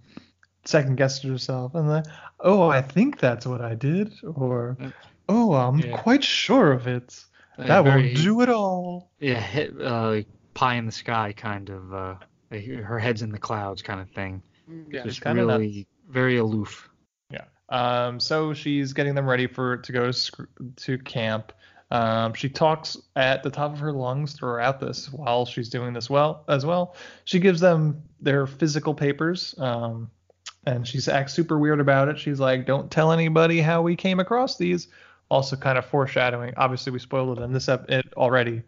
[0.66, 2.04] second guesses herself, and then,
[2.42, 4.76] "Oh, I think that's what I did," or,
[5.30, 5.96] "Oh, I'm Yeah.
[6.02, 7.24] quite sure of it."
[7.58, 9.10] Uh, That very- won't do it all.
[9.20, 10.24] Yeah, hit, uh,
[10.54, 11.94] pie in the sky kind of.
[11.94, 12.16] Uh,
[12.52, 14.42] her head's in the clouds kind of thing.
[14.92, 15.04] Yeah.
[15.04, 15.60] Just kinda nuts.
[15.60, 16.90] really very aloof.
[17.70, 18.20] Um.
[18.20, 20.42] So she's getting them ready for to go to, sc-
[20.78, 21.52] to camp.
[21.92, 22.34] Um.
[22.34, 26.44] She talks at the top of her lungs throughout this while she's doing this well
[26.48, 26.96] as well.
[27.26, 29.56] She gives them their physical papers.
[29.58, 30.10] Um.
[30.68, 32.18] And she's acts super weird about it.
[32.18, 34.88] She's like, "Don't tell anybody how we came across these."
[35.30, 36.54] Also, kind of foreshadowing.
[36.58, 38.64] Obviously, we spoiled it in this ep- it already.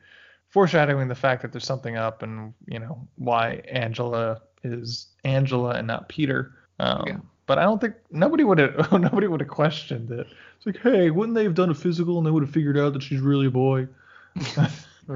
[0.50, 5.88] Foreshadowing the fact that there's something up, and you know why Angela is Angela and
[5.88, 6.54] not Peter.
[6.80, 7.18] Um, Yeah.
[7.48, 10.28] But I don't think nobody would have nobody would have questioned it.
[10.58, 12.94] It's like, hey, wouldn't they have done a physical and they would have figured out
[12.94, 13.88] that she's really a boy?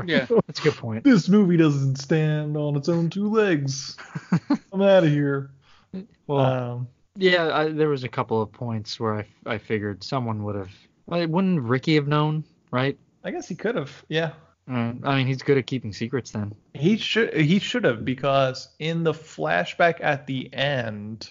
[0.06, 0.26] Yeah.
[0.48, 1.04] That's a good point.
[1.04, 3.98] this movie doesn't stand on its own two legs.
[4.72, 5.52] I'm out of here.
[6.28, 10.46] Well, Um, yeah, I, there was a couple of points where I, I figured someone
[10.46, 10.70] would have.
[11.08, 12.98] Like, wouldn't Ricky have known, right?
[13.26, 13.92] I guess he could have.
[14.08, 14.32] Yeah,
[14.72, 16.54] Uh, I mean, he's good at keeping secrets then.
[16.74, 21.30] he should he should have because in the flashback at the end,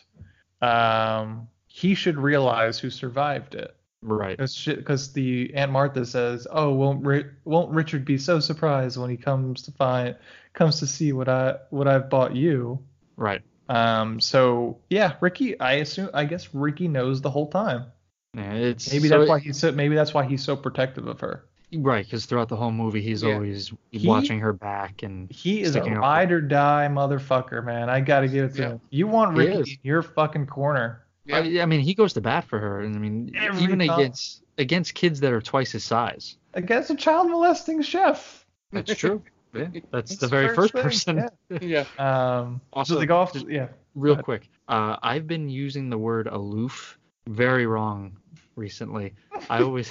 [0.61, 3.75] um, he should realize who survived it.
[4.03, 4.38] Right.
[4.38, 9.18] Because the Aunt Martha says, "Oh, won't Ri- won't Richard be so surprised when he
[9.18, 10.16] comes to find
[10.55, 12.79] comes to see what I what I've bought you?"
[13.16, 13.42] Right.
[13.68, 14.18] Um.
[14.18, 15.61] So yeah, Ricky.
[15.61, 16.09] I assume.
[16.14, 17.87] I guess Ricky knows the whole time.
[18.35, 19.73] Yeah, it's Maybe so that's it- why he's so.
[19.73, 21.44] Maybe that's why he's so protective of her.
[21.74, 23.35] Right because throughout the whole movie he's Yeah.
[23.35, 27.88] always He- watching her back and He is a Sticking ride or die motherfucker, man.
[27.88, 28.68] I gotta give it to Yeah.
[28.70, 28.80] him.
[28.90, 31.04] You want He Ricky in your fucking corner.
[31.26, 31.37] Yeah.
[31.38, 33.90] I, I mean he goes to bat for her and I mean Every even time.
[33.90, 36.37] against against kids that are twice his size.
[36.54, 38.44] against a child molesting chef.
[38.72, 39.22] That's true.
[39.54, 41.28] yeah, that's It's the very first thing, person.
[41.50, 41.85] Yeah.
[41.98, 42.38] yeah.
[42.38, 42.61] Um.
[42.72, 43.68] Also, so they go just- yeah.
[43.94, 44.24] Real ahead.
[44.24, 48.16] quick, uh, I've been using the word aloof very wrong
[48.54, 49.14] recently.
[49.48, 49.90] I always,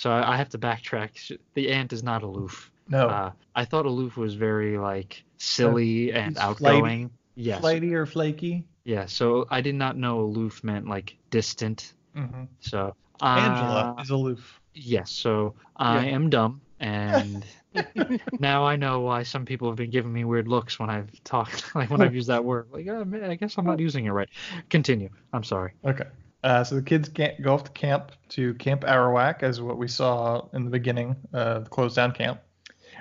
[0.00, 1.10] so I I have to backtrack.
[1.52, 2.70] The aunt is not aloof.
[2.88, 3.08] No.
[3.10, 7.10] Uh, I thought aloof was very like silly and he's outgoing.
[7.36, 7.60] Yes.
[7.60, 8.64] Flighty or flaky.
[8.84, 9.04] Yeah.
[9.06, 11.92] So I did not know aloof meant like distant.
[12.14, 14.60] hmm So Angela uh, is aloof.
[14.72, 15.10] Yes.
[15.12, 16.14] So I Yeah.
[16.16, 17.44] am dumb, and
[18.38, 21.74] now I know why some people have been giving me weird looks when I've talked,
[21.74, 22.68] like when I've used that word.
[22.72, 24.30] Like, oh, man, I guess I'm not using it right.
[24.70, 25.10] Continue.
[25.34, 25.72] I'm sorry.
[25.84, 26.08] Okay.
[26.42, 29.88] Uh, so the kids can't go off to camp to Camp Arawak, as what we
[29.88, 32.40] saw in the beginning of the closed down camp.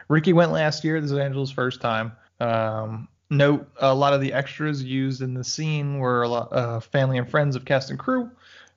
[0.10, 1.00] Ricky went last year.
[1.00, 2.12] This is Angela's first time.
[2.40, 6.80] Um, note a lot of the extras used in the scene were a lot uh,
[6.80, 8.30] family and friends of cast and crew.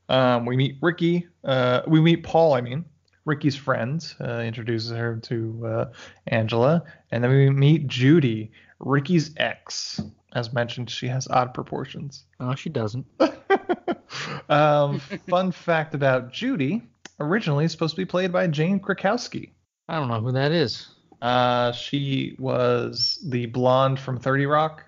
[0.09, 1.27] Um, we meet Ricky.
[1.43, 2.55] Uh, we meet Paul.
[2.55, 2.85] I mean,
[3.25, 5.85] Ricky's friend uh, introduces her to uh,
[6.27, 10.01] Angela, and then we meet Judy, Ricky's ex.
[10.35, 12.25] As mentioned, she has odd proportions.
[12.41, 13.07] No, she doesn't.
[14.49, 16.83] um, fun fact about Judy:
[17.21, 19.51] originally supposed to be played by Jane Krakowski.
[19.89, 20.89] I don't know who that is.
[21.21, 24.85] Uh, she was the blonde from 30 Rock.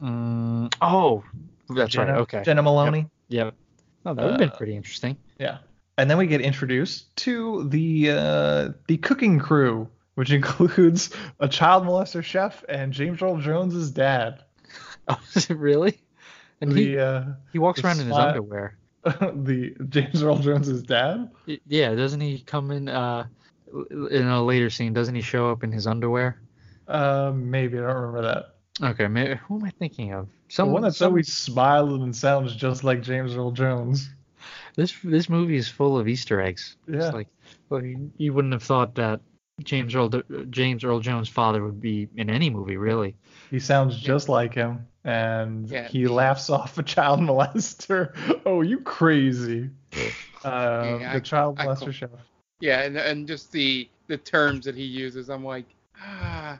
[0.00, 1.24] Mm, oh,
[1.68, 2.20] that's Jenna, right.
[2.22, 2.42] Okay.
[2.44, 3.08] Jenna Maroney.
[3.28, 3.54] Yep.
[4.06, 5.16] Oh, that would have been Uh, pretty interesting.
[5.38, 5.58] Yeah.
[5.98, 11.84] And then we get introduced to the uh, the cooking crew, which includes a child
[11.84, 14.42] molester chef and James Earl Jones's dad.
[15.08, 16.00] Oh, is it really?
[16.60, 18.78] And the he uh, he walks around in his underwear.
[19.04, 21.30] the James Earl Jones's dad.
[21.66, 23.26] Yeah, doesn't he come in uh
[24.10, 24.92] in a later scene?
[24.92, 26.40] Doesn't he show up in his underwear?
[26.86, 28.86] Uh, maybe I don't remember that.
[28.90, 30.26] Okay, maybe, who am I thinking of?
[30.26, 34.10] The Someone one that's some- always smiling and sounds just like James Earl Jones.
[34.76, 36.76] This this movie is full of Easter eggs.
[36.88, 36.96] Yeah.
[37.06, 37.28] It's like
[37.68, 39.20] well, you, you wouldn't have thought that
[39.62, 40.10] James Earl
[40.50, 43.14] James Earl Jones' father would be in any movie, really.
[43.50, 45.88] He sounds just like him, and Yeah.
[45.88, 48.14] he laughs off a child molester.
[48.46, 49.70] Oh, you crazy!
[50.44, 52.10] Uh, Yeah, I- the child I molester call- chef.
[52.60, 55.66] Yeah, and and just the the terms that he uses, I'm like,
[56.00, 56.58] ah,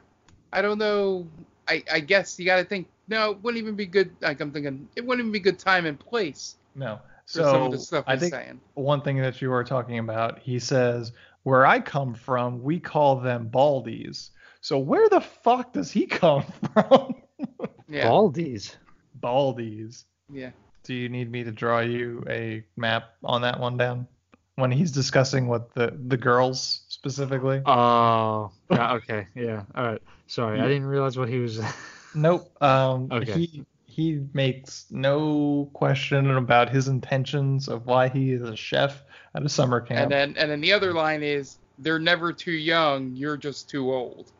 [0.51, 1.27] I don't know.
[1.67, 2.87] I I guess you got to think.
[3.07, 4.11] No, it wouldn't even be good.
[4.21, 6.99] Like I'm thinking, it wouldn't even be good time and place No.
[7.25, 8.59] So of the stuff I think saying.
[8.73, 13.17] one thing that you are talking about, he says, "Where I come from, we call
[13.21, 14.29] them baldies."
[14.61, 17.15] So where the fuck does he come from?
[17.87, 18.75] Yeah, Baldies.
[19.19, 20.05] baldies.
[20.31, 20.51] yeah.
[20.83, 24.07] Do you need me to draw you a map on that one down?
[24.55, 27.61] When he's discussing what the the girls specifically.
[27.65, 30.01] Oh, yeah, okay, yeah, all right.
[30.27, 31.59] Sorry, I didn't realize what he was.
[32.15, 32.51] Nope.
[32.61, 33.31] Um, Okay.
[33.33, 39.03] He he makes no question about his intentions of why he is a chef
[39.35, 42.51] at a summer camp, And then and then the other line is, they're never too
[42.51, 43.15] young.
[43.15, 44.31] You're just too old.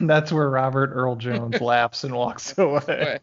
[0.00, 2.80] and that's where Robert Earl Jones laughs and walks away.
[2.86, 3.22] But,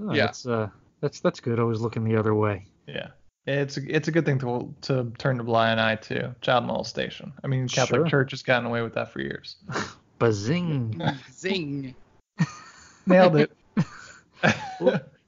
[0.00, 0.26] Oh, Yeah.
[0.26, 0.68] That's uh,
[1.00, 1.58] that's that's good.
[1.60, 2.66] Always looking the other way.
[2.88, 3.08] Yeah.
[3.46, 7.32] It's it's a good thing to to turn a blind eye to child molestation.
[7.44, 8.06] I mean, Catholic Sure.
[8.08, 9.56] Church has gotten away with that for years.
[10.18, 11.00] Bazing.
[11.30, 11.94] zing.
[13.06, 13.52] Nailed it.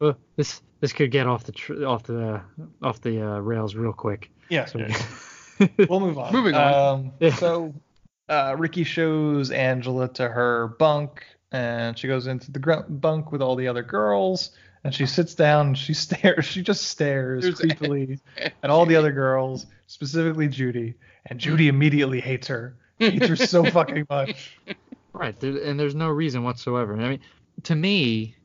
[0.00, 2.40] Well, this this could get off the tr- off the
[2.82, 4.30] off the uh, rails real quick.
[4.48, 4.64] yeah.
[4.66, 4.78] So,
[5.88, 6.32] We'll move on.
[6.32, 7.12] Moving on.
[7.20, 7.30] Um.
[7.32, 7.74] So
[8.28, 13.42] uh, Ricky shows Angela to her bunk, and she goes into the gr- bunk with
[13.42, 14.50] all the other girls,
[14.82, 15.68] and she sits down.
[15.68, 16.44] And she stares.
[16.44, 18.18] She just stares There's- creepily
[18.62, 20.94] at all the other girls, specifically Judy,
[21.26, 22.76] and Judy immediately hates her.
[22.98, 24.58] Hates her so fucking much.
[25.12, 26.96] Right, and there's no reason whatsoever.
[26.96, 27.20] I mean,
[27.64, 28.36] to me,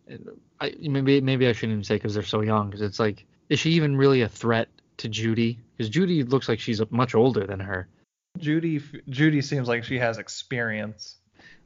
[0.59, 2.67] I, maybe maybe I shouldn't even say because they're so young.
[2.69, 4.67] Because it's like, is she even really a threat
[4.99, 5.59] to Judy?
[5.75, 7.87] Because Judy looks like she's much older than her.
[8.37, 11.17] Judy Judy seems like she has experience.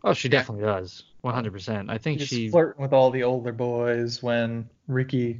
[0.03, 1.89] Oh, she definitely does, 100%.
[1.89, 2.49] I think She's she.
[2.49, 5.39] flirting with all the older boys when Ricky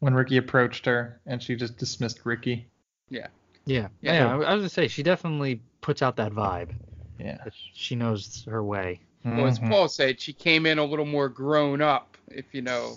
[0.00, 2.66] when Ricky approached her, and she just dismissed Ricky.
[3.08, 3.28] Yeah,
[3.66, 3.88] Yeah.
[4.00, 4.26] yeah.
[4.28, 6.74] I, I was gonna say she definitely puts out that vibe.
[7.18, 7.38] Yeah.
[7.44, 9.00] that She knows her way.
[9.24, 9.70] Well, as Mhm.
[9.70, 12.96] Paul said, she came in a little more grown up, if you know.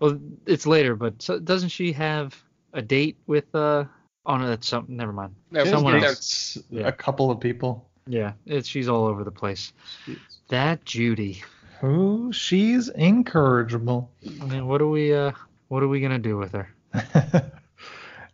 [0.00, 2.40] Well, it's later, but so, doesn't she have
[2.74, 3.52] a date with?
[3.54, 3.84] uh
[4.26, 4.96] Oh no, that's something.
[4.96, 5.34] Never mind.
[5.50, 6.86] No, someone there- dates Yeah.
[6.88, 7.88] a couple of people.
[8.06, 9.72] Yeah, it's she's all over the place.
[10.48, 11.42] That Judy.
[11.80, 14.10] Who she's incorrigible.
[14.40, 15.14] I mean, what are we?
[15.14, 15.32] uh
[15.68, 16.68] What are we gonna do with her?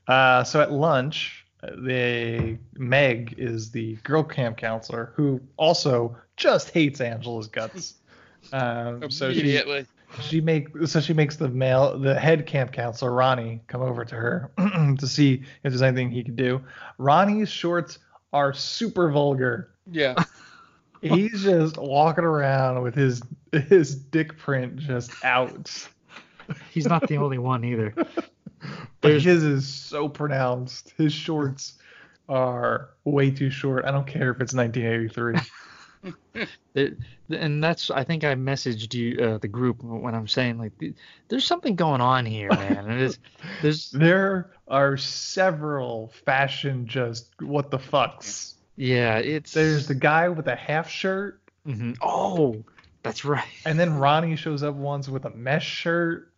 [0.09, 7.01] uh, so at lunch, the Meg is the girl camp counselor who also just hates
[7.01, 7.95] Angela's guts.
[8.55, 9.85] Um, so she immediately.
[10.21, 14.15] She make so she makes the male the head camp counselor Ronnie come over to
[14.15, 14.51] her
[14.99, 16.61] to see if there's anything he could do.
[16.99, 17.99] Ronnie's shorts
[18.33, 19.71] are super vulgar.
[19.91, 20.15] Yeah.
[21.03, 25.89] He's just walking around with his his dick print just out.
[26.71, 27.95] He's not the only one either.
[29.01, 30.93] But his is so pronounced.
[30.99, 31.79] His shorts
[32.29, 33.87] are way too short.
[33.87, 35.41] I don't care if it's 1983.
[36.75, 40.73] And that's I think I messaged you uh, the group when I'm saying like
[41.29, 42.91] there's something going on here, man.
[42.91, 43.19] It is
[43.63, 48.55] there's there are several fashion just what the fucks.
[48.77, 51.97] yeah, it's There's the guy with a half shirt, Mhm.
[52.01, 52.65] oh
[53.03, 53.45] that's right.
[53.67, 56.33] and then Ronnie shows up once with a mesh shirt.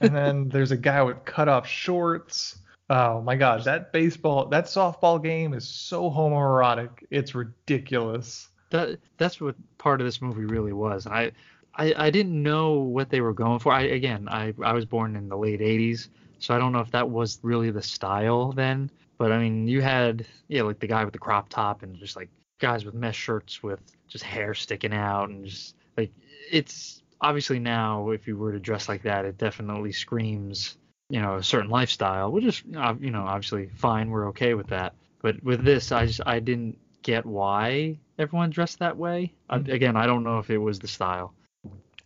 [0.00, 2.58] and then there's a guy with cut off shorts.
[2.88, 6.90] Oh my gosh, that baseball, that softball game is so homoerotic.
[7.10, 8.48] It's ridiculous.
[8.70, 11.06] That that's what part of this movie really was.
[11.06, 11.32] I,
[11.74, 13.72] I I didn't know what they were going for.
[13.72, 16.08] I again, I I was born in the late '80s,
[16.38, 18.90] so I don't know if that was really the style then.
[19.18, 22.16] But I mean, you had yeah, like the guy with the crop top and just
[22.16, 26.12] like guys with mesh shirts with just hair sticking out and just like
[26.50, 30.76] it's obviously now if you were to dress like that, it definitely screams
[31.10, 34.10] you know a certain lifestyle, which is you know obviously fine.
[34.10, 34.94] We're okay with that.
[35.22, 39.32] But with this, I just I didn't get why everyone dressed that way.
[39.48, 41.34] I, again, I don't know if it was the style.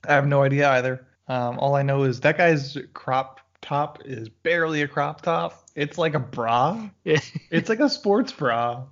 [0.06, 1.06] I have no idea either.
[1.28, 5.64] Um, all I know is that guy's crop top is barely a crop top.
[5.74, 6.88] It's like a bra.
[7.04, 7.18] Yeah,
[7.50, 8.84] It's like a sports bra,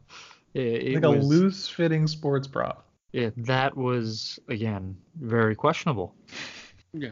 [0.55, 2.75] it, like was, a loose fitting sports bra.
[3.13, 6.15] Yeah, that was again very questionable.
[6.95, 7.11] Yeah.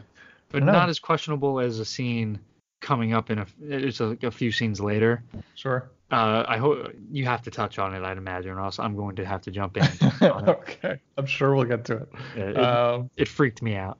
[0.49, 2.39] but not as questionable as a scene
[2.81, 5.23] coming up in a it's a, a few scenes later.
[5.55, 5.89] Sure.
[6.11, 8.03] Uh, I hope you have to touch on it.
[8.03, 9.87] I'd imagine, or else I'm going to have to jump in.
[10.21, 10.99] okay.
[11.17, 12.09] I'm sure we'll get to it.
[12.35, 13.97] It, Um, it freaked me out.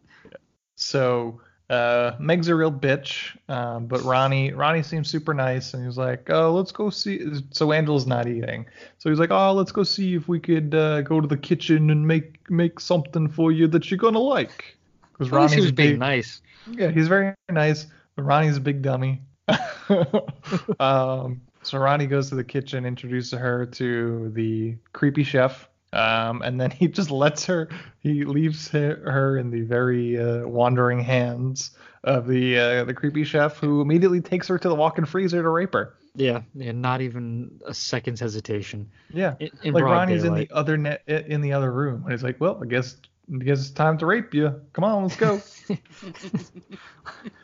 [0.75, 1.39] So
[1.71, 6.29] uh, Meg's a real bitch, um, but Ronnie Ronnie seems super nice, and he's like,
[6.29, 8.65] "Oh, let's go see." So Angela's not eating,
[8.97, 11.89] so he's like, "Oh, let's go see if we could uh, go to the kitchen
[11.89, 14.75] and make make something for you that you're gonna like."
[15.13, 16.41] Because At least he Ronnie's was being nice.
[16.69, 17.87] yeah, he's very nice,
[18.17, 19.21] but Ronnie's a big dummy.
[20.81, 26.59] um, so Ronnie goes to the kitchen, introduces her to the creepy chef, um, and
[26.59, 27.69] then he just lets her.
[27.99, 31.71] He leaves her, her in the very uh, wandering hands
[32.03, 35.49] of the uh, the creepy chef, who immediately takes her to the walk-in freezer to
[35.49, 35.93] rape her.
[36.15, 38.89] Yeah, yeah, not even a second's hesitation.
[39.13, 40.41] Yeah, In, in like Ronnie's daylight.
[40.41, 42.97] in the other net in the other room, and he's like, "Well, I guess."
[43.33, 44.59] I guess it's time to rape you.
[44.73, 45.39] Come on, let's go.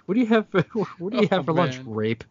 [0.06, 0.50] What do you have?
[0.50, 0.62] For,
[0.98, 1.80] what do you have Oh, for lunch?
[1.86, 2.24] Rape.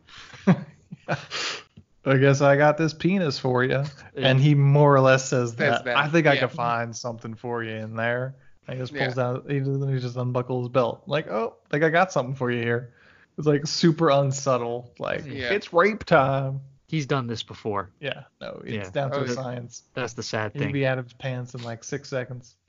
[1.09, 3.71] I guess I got this penis for you.
[3.71, 3.85] Yeah.
[4.17, 5.85] And he more or less says Says that.
[5.85, 6.41] that, I think I yeah.
[6.41, 8.37] can find something for you in there.
[8.69, 9.23] And he just pulls Yeah.
[9.23, 11.03] down, he just, he just unbuckles his belt.
[11.07, 12.93] Like, oh, I think I got something for you here.
[13.39, 14.93] It's like super unsubtle.
[14.99, 15.51] Like, Yeah.
[15.53, 16.61] it's rape time.
[16.89, 17.91] He's done this before.
[18.01, 18.91] Yeah, no, it's Yeah.
[18.91, 19.83] down to Oh, science.
[19.95, 20.63] That's the sad thing.
[20.69, 22.55] He'd be out of his pants in like six seconds.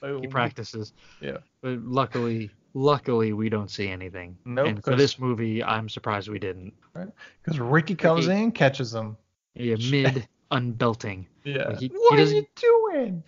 [0.00, 0.22] Boom.
[0.22, 0.92] he practices.
[1.20, 1.38] Yeah.
[1.62, 4.36] But luckily, luckily we don't see anything.
[4.44, 6.72] Nope, And for 'cause- this movie, I'm surprised we didn't.
[6.94, 7.08] Right.
[7.42, 8.40] Because Ricky comes Ricky.
[8.42, 9.16] in, catches him.
[9.54, 11.26] Yeah, mid unbelting.
[11.44, 11.68] Yeah.
[11.68, 13.22] Like, he- he what are you doing?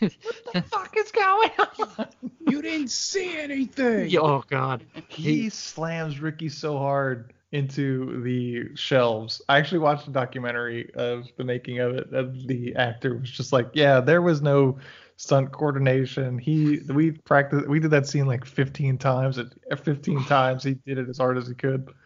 [0.00, 0.12] what
[0.52, 1.50] the fuck is going
[1.98, 2.06] on?
[2.48, 4.14] You didn't see anything.
[4.18, 4.84] Oh God.
[5.08, 9.40] he slams Ricky so hard into the shelves.
[9.48, 12.12] I actually watched a documentary of the making of it.
[12.12, 14.78] Of the actor was just like, yeah, there was no
[15.16, 16.38] stunt coordination.
[16.38, 19.38] He we practiced we did that scene like 15 times.
[19.38, 21.88] At 15 times he did it as hard as he could.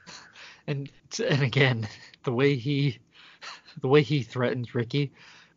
[0.66, 0.88] And
[1.28, 1.88] and again,
[2.22, 2.98] the way he,
[3.80, 5.12] the way he threatens Ricky,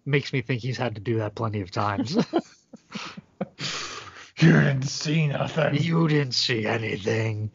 [0.06, 2.18] makes me think he's had to do that plenty of times.
[4.40, 5.76] You didn't see nothing.
[5.76, 7.52] you didn't see anything.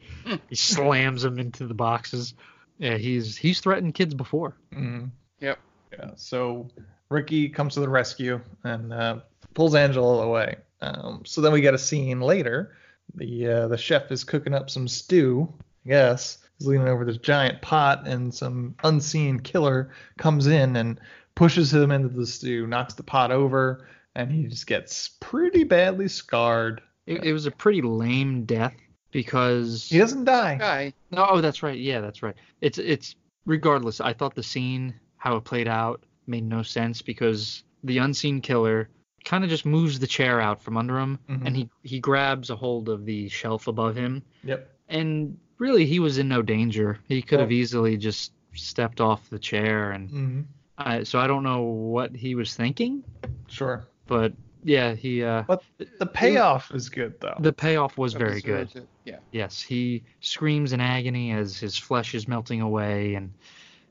[0.49, 2.34] he slams him into the boxes.
[2.78, 4.57] Yeah, he's he's threatened kids before.
[4.72, 5.11] Mm.
[5.40, 5.59] Yep.
[5.92, 6.11] Yeah.
[6.14, 6.68] So
[7.11, 9.18] Ricky comes to the rescue and uh,
[9.59, 10.55] pulls Angela away.
[10.81, 12.77] Um, so then we get a scene later.
[13.17, 15.53] The uh, the chef is cooking up some stew.
[15.85, 21.01] I guess he's leaning over this giant pot, and some unseen killer comes in and
[21.35, 26.07] pushes him into the stew, knocks the pot over, and he just gets pretty badly
[26.07, 26.81] scarred.
[27.07, 28.77] It, it was a pretty lame death
[29.11, 30.55] because He doesn't die.
[30.55, 30.93] Guy.
[31.11, 31.77] No, oh, that's right.
[31.77, 32.37] Yeah, that's right.
[32.61, 34.01] It's it's regardless.
[34.01, 38.89] I thought the scene how it played out made no sense because the unseen killer
[39.29, 41.47] kind of just moves the chair out from under him Mhm.
[41.47, 44.61] and he he grabs a hold of the shelf above him Yep.
[44.89, 46.99] and really he was in no danger.
[47.09, 50.41] He could have Well- easily just stepped off the chair and hmm
[50.81, 53.03] I, so I don't know what he was thinking,
[53.49, 53.87] Sure.
[54.07, 55.62] but yeah, he uh But
[55.99, 57.37] the payoff is good though.
[57.41, 58.68] the payoff was very good.
[58.76, 58.87] It.
[59.05, 59.18] Yeah.
[59.33, 63.33] Yes, he screams in agony as his flesh is melting away, and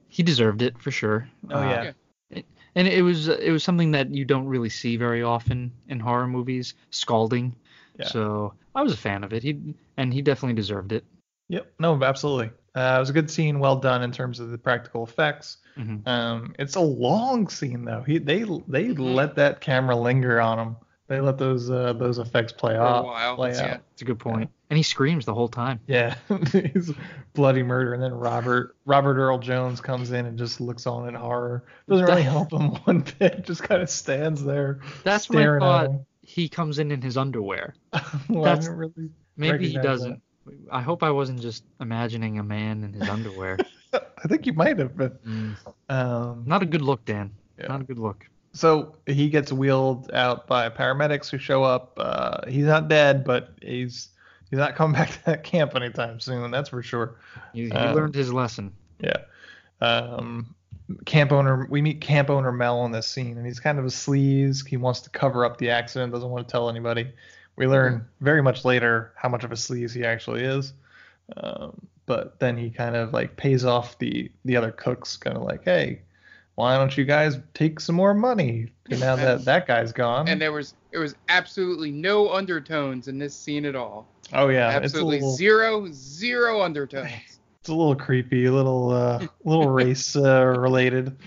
[0.07, 1.29] he deserved it for sure.
[1.51, 1.91] oh Uh, yeah.
[2.77, 6.27] And it was it was something that you don't really see very often in horror
[6.27, 7.55] movies, scalding.
[7.99, 8.05] Yeah.
[8.07, 9.41] So I was a fan of it.
[9.41, 9.59] He
[9.97, 11.03] and he definitely deserved it.
[11.49, 11.73] Yep.
[11.79, 12.51] No, absolutely.
[12.75, 15.57] Uh, it was a good scene, well done in terms of the practical effects.
[15.77, 16.07] Mm-hmm.
[16.07, 18.03] Um, it's a long scene though.
[18.05, 19.15] He they they Mhm.
[19.15, 20.75] let that camera linger on him.
[21.07, 23.35] They let those uh, those effects play For a while.
[23.37, 23.73] Play yeah.
[23.75, 23.81] out.
[23.93, 24.51] It's a good point.
[24.69, 25.79] And he screams the whole time.
[25.87, 26.91] Yeah, it's
[27.33, 31.15] bloody murder, and then Robert Robert Earl Jones comes in and just looks on in
[31.15, 31.63] horror.
[31.87, 33.45] Doesn't really help him one bit.
[33.45, 34.79] Just kind of stands there.
[35.05, 35.91] That's when I staring thought
[36.21, 37.75] he comes in in his underwear.
[38.29, 40.21] well, that's- really Maybe he doesn't.
[40.71, 43.57] I hope I wasn't just imagining a man in his underwear.
[43.93, 45.11] I think you might have been.
[45.25, 45.55] Mm,
[45.89, 47.31] Um, not a good look, Dan.
[47.59, 47.67] Yeah.
[47.67, 48.27] Not a good look.
[48.53, 51.93] so he gets wheeled out by paramedics who show up.
[51.97, 54.09] Uh, he's not dead, but he's
[54.49, 56.51] he's not coming back to that camp anytime soon.
[56.51, 57.15] That's for sure.
[57.53, 58.73] He, he Um, learned his lesson.
[58.99, 59.17] Yeah.
[59.81, 60.55] Um,
[61.05, 63.89] camp owner, we meet camp owner Mel in this scene, and he's kind of a
[63.89, 64.65] sleaze.
[64.65, 67.11] He wants to cover up the accident, doesn't want to tell anybody.
[67.55, 70.73] We learn very much later how much of a sleaze he actually is.
[71.35, 75.43] Um, but then he kind of like pays off the the other cooks, kind of
[75.43, 76.01] like, hey,
[76.55, 80.27] why don't you guys take some more money now that that guy's gone?
[80.27, 84.07] And there was there was absolutely no undertones in this scene at all.
[84.33, 87.11] Oh yeah, absolutely it's little, zero zero undertones.
[87.59, 91.17] it's a little creepy, a little uh, little race uh, related.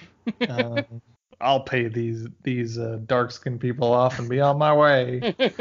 [0.48, 0.84] Um,
[1.40, 5.34] I'll pay these these uh, dark skinned people off and be on my way.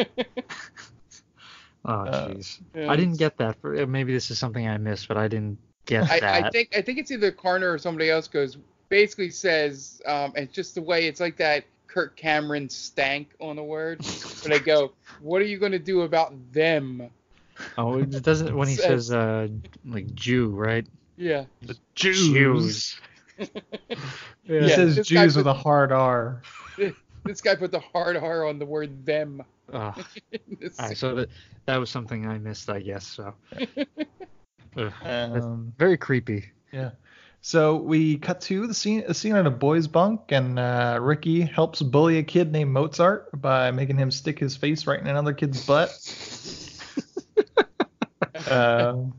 [1.86, 2.60] Oh, uh, jeez.
[2.76, 3.56] Yeah, I didn't get that.
[3.62, 6.24] For, maybe this is something I missed, but I didn't get that.
[6.24, 8.58] I, I think I think it's either Carner or somebody else goes
[8.90, 13.56] basically says um, and it's just the way it's like that Kirk Cameron stank on
[13.56, 14.00] the word.
[14.44, 17.10] But I go, what are you going to do about them?
[17.78, 19.48] Oh, it doesn't when he Says- says uh
[19.86, 20.86] like Jew, right?
[21.18, 21.46] Yeah.
[21.62, 23.00] The Jews.
[23.38, 23.48] He
[24.56, 26.42] Yeah, says this guy Jews put- with a hard R.
[27.26, 29.44] This guy put the hard R on the word them.
[29.72, 30.04] Ugh.
[30.32, 30.40] in
[30.80, 31.30] All right, so that
[31.66, 33.06] that was something I missed, I guess.
[33.06, 33.34] So
[34.78, 34.94] Ugh.
[35.04, 36.46] Um, very creepy.
[36.72, 36.92] yeah.
[37.42, 41.42] So we cut to the scene, a scene at a boys' bunk, and uh, Ricky
[41.42, 45.34] helps bully a kid named Mozart by making him stick his face right in another
[45.34, 45.90] kid's butt.
[48.48, 49.14] Um,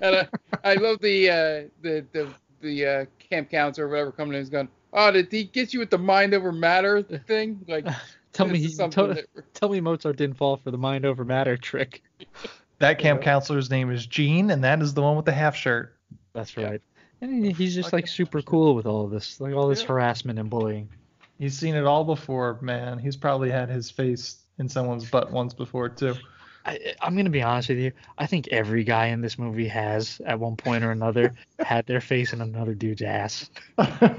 [0.00, 0.28] and I,
[0.64, 2.28] I love the uh, the the
[2.60, 5.80] the uh, camp counselor or whatever coming in and going, oh, did he get you
[5.80, 7.60] with the mind over matter thing?
[7.68, 7.86] Like,
[8.32, 11.24] Tell me, is something tell, that- tell me Mozart didn't fall for the mind over
[11.24, 12.02] matter trick.
[12.78, 15.96] that camp counselor's name is Gene, and that is the one with the half shirt.
[16.32, 16.64] That's Yeah.
[16.70, 16.82] right.
[17.22, 19.88] And he's just like super cool with all of this, like all this Yeah.
[19.88, 20.88] harassment and bullying.
[21.38, 22.98] He's seen it all before, man.
[22.98, 26.14] He's probably had his face in someone's butt once before too.
[26.64, 27.92] I, I'm gonna be honest with you.
[28.18, 32.00] I think every guy in this movie has, at one point or another, had their
[32.00, 33.50] face in another dude's ass.
[33.78, 34.18] okay.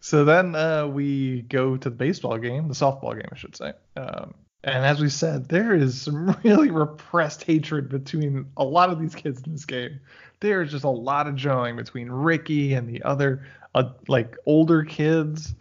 [0.00, 3.72] So then uh, we go to the baseball game, the softball game, I should say.
[3.96, 9.00] Um, and as we said, there is some really repressed hatred between a lot of
[9.00, 10.00] these kids in this game.
[10.40, 14.84] There is just a lot of joing between Ricky and the other, uh, like older
[14.84, 15.54] kids.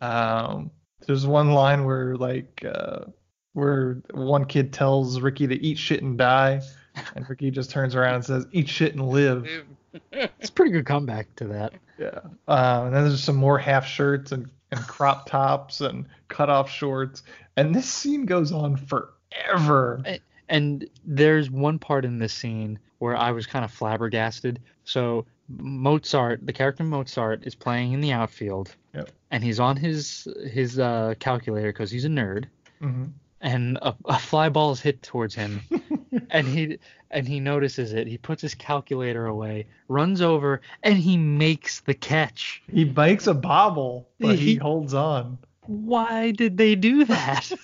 [0.00, 0.70] Um,
[1.06, 3.04] there's one line where like uh,
[3.56, 6.60] where one kid tells Ricky to eat shit and die,
[7.14, 9.48] and Ricky just turns around and says, "Eat shit and live."
[10.12, 11.72] It's a pretty good comeback to that.
[11.98, 12.18] Yeah.
[12.48, 16.68] Um, and then there's some more half shirts and, and crop tops and cut off
[16.70, 17.22] shorts.
[17.56, 20.02] And this scene goes on forever.
[20.50, 24.60] And there's one part in this scene where I was kind of flabbergasted.
[24.84, 29.10] So Mozart, the character Mozart, is playing in the outfield, Yep.
[29.30, 32.44] and he's on his his uh, calculator because he's a nerd.
[32.80, 33.04] hmm
[33.40, 35.60] and a, a fly ball is hit towards him
[36.30, 36.78] and he
[37.10, 38.06] and he notices it.
[38.06, 42.62] He puts his calculator away runs over and he makes the catch.
[42.70, 45.38] He makes a bobble, but he He- holds on.
[45.66, 47.50] why did they do that?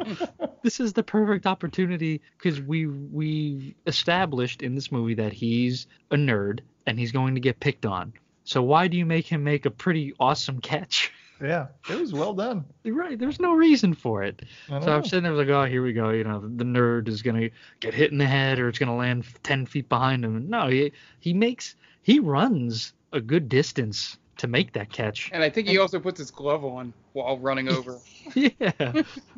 [0.62, 6.16] This is the perfect opportunity because we we established in this movie that he's a
[6.16, 8.12] nerd and he's going to get picked on.
[8.44, 12.34] So why do you make him make a pretty awesome catch yeah, it was well
[12.34, 12.64] done.
[12.86, 15.82] right there's no reason for it I don't So I'm sitting there like, oh, here
[15.82, 16.10] we go.
[16.10, 19.24] You know, the nerd is gonna get hit in the head, or it's gonna land
[19.42, 20.48] ten feet behind him.
[20.48, 25.30] No, he he makes he runs a good distance to make that catch.
[25.32, 28.00] And I think he also puts his glove on while running over.
[28.34, 28.92] yeah,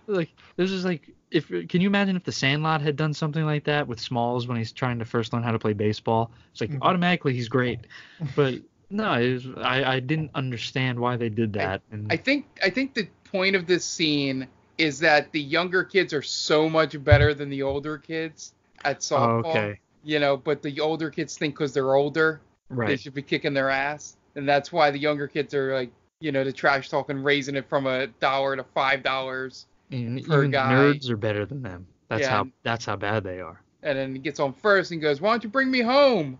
[0.07, 3.64] like there's just like if can you imagine if the Sandlot had done something like
[3.64, 6.32] that with Smalls when he's trying to first learn how to play baseball?
[6.53, 6.82] It's like Mhm.
[6.82, 7.86] automatically he's great,
[8.34, 8.55] but
[8.93, 11.82] no, it was, I I didn't understand why they did that.
[11.90, 14.47] and I think I think the point of this scene
[14.78, 19.16] is that the younger kids are so much better than the older kids at oh,
[19.16, 19.45] softball.
[19.47, 22.40] okay, You know, but the older kids think because they're older,
[22.70, 25.90] they should be kicking their ass, and that's why the younger kids are like,
[26.20, 30.72] you know, the trash talking, raising it from a dollar to five dollars, per guy.
[30.74, 31.86] nerds are better than them.
[32.09, 32.30] That's Yeah.
[32.30, 33.61] how that's how bad they are.
[33.84, 36.38] and then he gets on first and goes, "Why don't you bring me home?"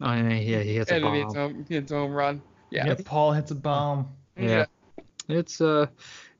[0.00, 2.42] Oh, yeah, yeah, he hits a and then he hits home, hits a home run.
[2.70, 2.86] Yeah.
[2.86, 2.94] Yeah.
[3.04, 4.08] Paul hits a bomb.
[4.38, 4.66] Yeah.
[5.28, 5.86] It's uh,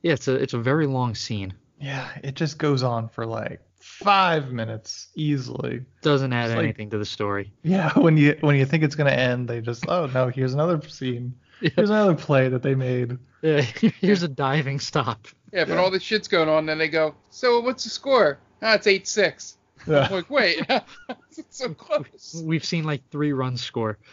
[0.01, 1.53] yeah, it's a it's a very long scene.
[1.79, 5.83] Yeah, it just goes on for like five minutes easily.
[6.01, 7.51] Doesn't add It's like- anything to the story.
[7.63, 10.81] Yeah, when you when you think it's gonna end, they just oh no, here's another
[10.87, 11.33] scene.
[11.59, 13.17] Here's another play that they made.
[13.41, 13.61] Yeah,
[13.99, 15.27] here's a diving stop.
[15.51, 15.79] Yeah, but Yeah.
[15.79, 19.57] all this shit's going on, then they go, "So what's the score?" That's eight six.
[19.87, 20.07] I'm Yeah.
[20.09, 20.65] like, wait,
[21.37, 22.41] it's so close.
[22.45, 23.97] We've seen like three runs score.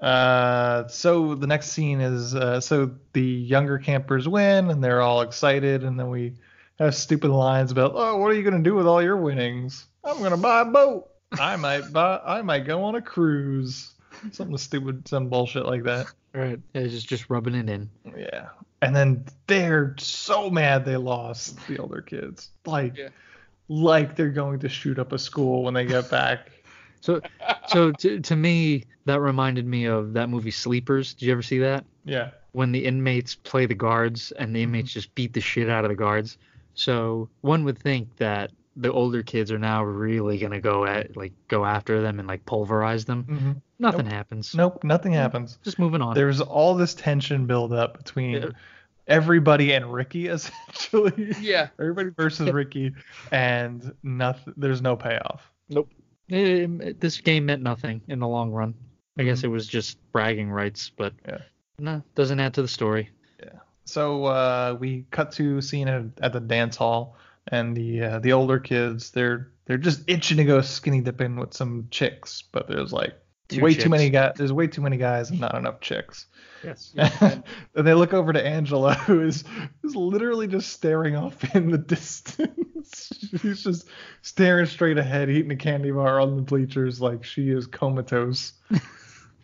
[0.00, 5.20] Uh, so the next scene is uh, so the younger campers win and they're all
[5.20, 6.32] excited, and then we
[6.78, 9.88] have stupid lines about, oh, what are you gonna do with all your winnings?
[10.02, 11.10] I'm gonna buy a boat.
[11.38, 12.18] I might buy.
[12.24, 13.92] I might go on a cruise.
[14.32, 16.06] Something stupid, some bullshit like that.
[16.32, 16.58] Right.
[16.72, 17.90] Yeah, just just rubbing it in.
[18.16, 18.48] Yeah.
[18.80, 22.48] And then they're so mad they lost the older kids.
[22.64, 23.08] Like, Yeah.
[23.70, 26.50] Like they're going to shoot up a school when they get back.
[27.02, 27.18] So
[27.68, 31.14] so to to me that reminded me of that movie Sleepers.
[31.14, 31.86] Did you ever see that?
[32.04, 32.32] Yeah.
[32.52, 35.88] When the inmates play the guards and the inmates just beat the shit out of
[35.88, 36.36] the guards.
[36.74, 41.32] So one would think that the older kids are now really gonna go at like
[41.48, 43.22] go after them and like pulverize them.
[43.24, 44.12] hmm Nothing Nope.
[44.12, 44.54] happens.
[44.54, 44.84] Nope.
[44.84, 45.58] Nothing happens.
[45.64, 46.14] Just moving on.
[46.14, 48.52] There's all this tension build up between.
[49.06, 51.34] Everybody and Ricky, essentially.
[51.40, 51.68] Yeah.
[51.78, 52.92] Everybody versus Ricky,
[53.30, 54.54] and nothing.
[54.56, 55.50] There's no payoff.
[56.28, 58.74] It- this game meant nothing in the long run.
[59.18, 61.38] I guess it was just bragging rights, but Yeah.
[61.78, 63.10] no, doesn't add to the story.
[63.42, 63.58] Yeah.
[63.84, 67.16] So uh, we cut to a scene at, at the dance hall,
[67.48, 71.52] and the uh, the older kids they're they're just itching to go skinny dipping with
[71.54, 73.14] some chicks, but there's like
[73.56, 73.84] Two way chicks.
[73.84, 74.34] too many guys.
[74.36, 76.26] There's way too many guys and not enough chicks.
[76.64, 76.92] Yes.
[76.96, 77.42] and
[77.74, 79.44] they look over to Angela, who is
[79.84, 83.12] is literally just staring off in the distance.
[83.40, 83.88] She's just
[84.22, 88.52] staring straight ahead, eating a candy bar on the bleachers like she is comatose.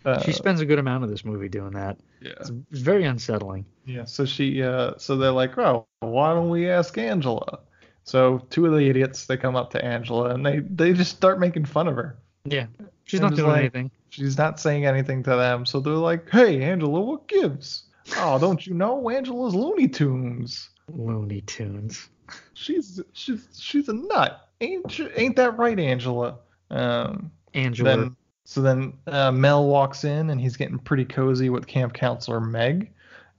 [0.05, 1.99] Uh, She spends a good amount of this movie doing that.
[2.21, 2.33] yeah.
[2.41, 3.65] It's, it's very unsettling.
[3.87, 7.61] Yeah, so she uh so they're like, "Oh, why don't we ask Angela?"
[8.05, 11.41] So two of the idiots they come up to Angela and they they just start
[11.41, 12.17] making fun of her.
[12.45, 12.67] Yeah.
[13.05, 13.91] She's And not doing like- anything.
[14.11, 17.85] She's not saying anything to them, so they're like, "Hey, Angela, what gives?"
[18.17, 20.71] Oh, don't you know Angela's Looney Tunes?
[20.93, 22.09] Looney Tunes.
[22.55, 24.49] She's she's she's a nut.
[24.61, 26.39] Ain't she, ain't that right, Angela?
[26.71, 27.97] Um Angela.
[27.97, 32.41] then so then uh, Mel walks in and he's getting pretty cozy with camp counselor
[32.41, 32.93] Meg,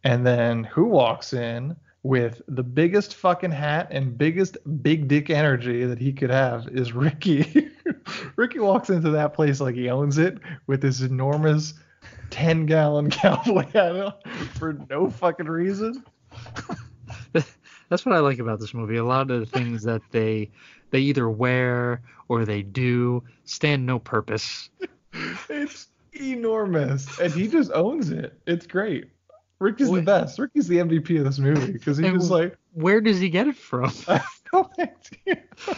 [0.03, 1.75] and then who walks in
[2.07, 6.93] with the biggest fucking hat and biggest big dick energy that he could have is
[6.93, 7.69] Ricky.
[8.37, 10.37] Ricky walks into that place like he owns it
[10.67, 11.73] with this enormous
[12.29, 14.13] 10 gallon cowboy hat on
[14.53, 16.01] for no fucking reason.
[17.89, 18.95] That's what I like about this movie.
[18.95, 20.49] A lot of the things that they
[20.91, 24.69] they either wear or they do stand no purpose.
[25.49, 28.39] It's enormous, and he just owns it.
[28.45, 29.09] It's great.
[29.59, 30.05] Ricky's the Wait.
[30.05, 30.39] best.
[30.39, 33.55] Ricky's the MVP of this movie because he was like, Where does he get it
[33.55, 33.91] from?
[34.07, 35.43] I have no idea.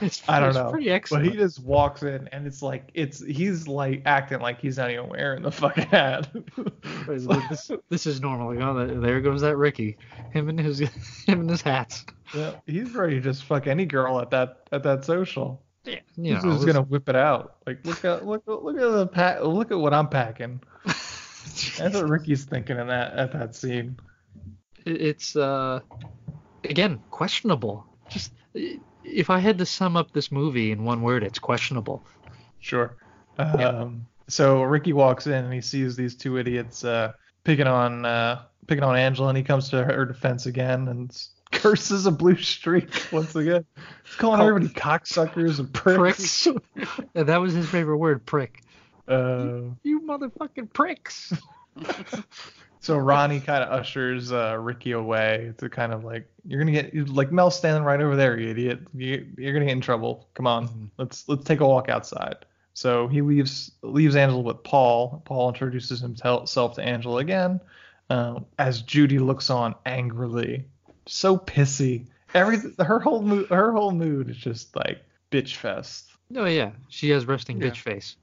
[0.00, 0.70] It's, I don't know.
[0.70, 4.76] Pretty But he just walks in, and it's like it's he's like acting like he's
[4.76, 6.28] not even wearing the fucking hat.
[7.08, 8.52] This, this is normal.
[8.54, 9.96] You know, there goes that Ricky.
[10.30, 10.90] Him and his him
[11.40, 12.04] and his hats.
[12.34, 15.62] yeah, he's ready to just fuck any girl at that at that social.
[15.84, 17.56] Yeah, you he's know, just gonna whip it out.
[17.66, 19.42] Like look at look look at the pack.
[19.42, 20.60] Look at what I'm packing.
[21.78, 23.98] That's what Ricky's thinking in that at that scene.
[24.84, 25.80] It's uh
[26.64, 27.86] again questionable.
[28.08, 28.32] Just
[29.04, 32.04] if I had to sum up this movie in one word, it's questionable.
[32.60, 32.96] Sure.
[33.38, 37.12] Um, so Ricky walks in and he sees these two idiots uh,
[37.44, 41.16] picking on uh, picking on Angela, and he comes to her defense again and
[41.52, 43.64] curses a blue streak once again.
[44.04, 46.46] He's calling Call- everybody cocksuckers and pricks.
[46.46, 46.48] Pricks.
[47.14, 48.62] Yeah, that was his favorite word, prick.
[49.08, 51.32] Uh, You motherfucking pricks.
[52.80, 57.08] so Ronnie kind of ushers uh, Ricky away to kind of like you're gonna get
[57.08, 58.80] like Mel's standing right over there, you idiot.
[58.94, 60.28] You, you're gonna get in trouble.
[60.34, 60.90] Come on, Mhm.
[60.98, 62.36] let's let's take a walk outside.
[62.74, 65.22] So he leaves leaves Angela with Paul.
[65.24, 67.60] Paul introduces himself to Angela again,
[68.10, 70.64] um, as Judy looks on angrily,
[71.06, 72.06] so pissy.
[72.34, 76.10] Every her whole mood her whole mood is just like bitch fest.
[76.36, 77.68] Oh yeah, she has resting Yeah.
[77.70, 78.16] bitch face.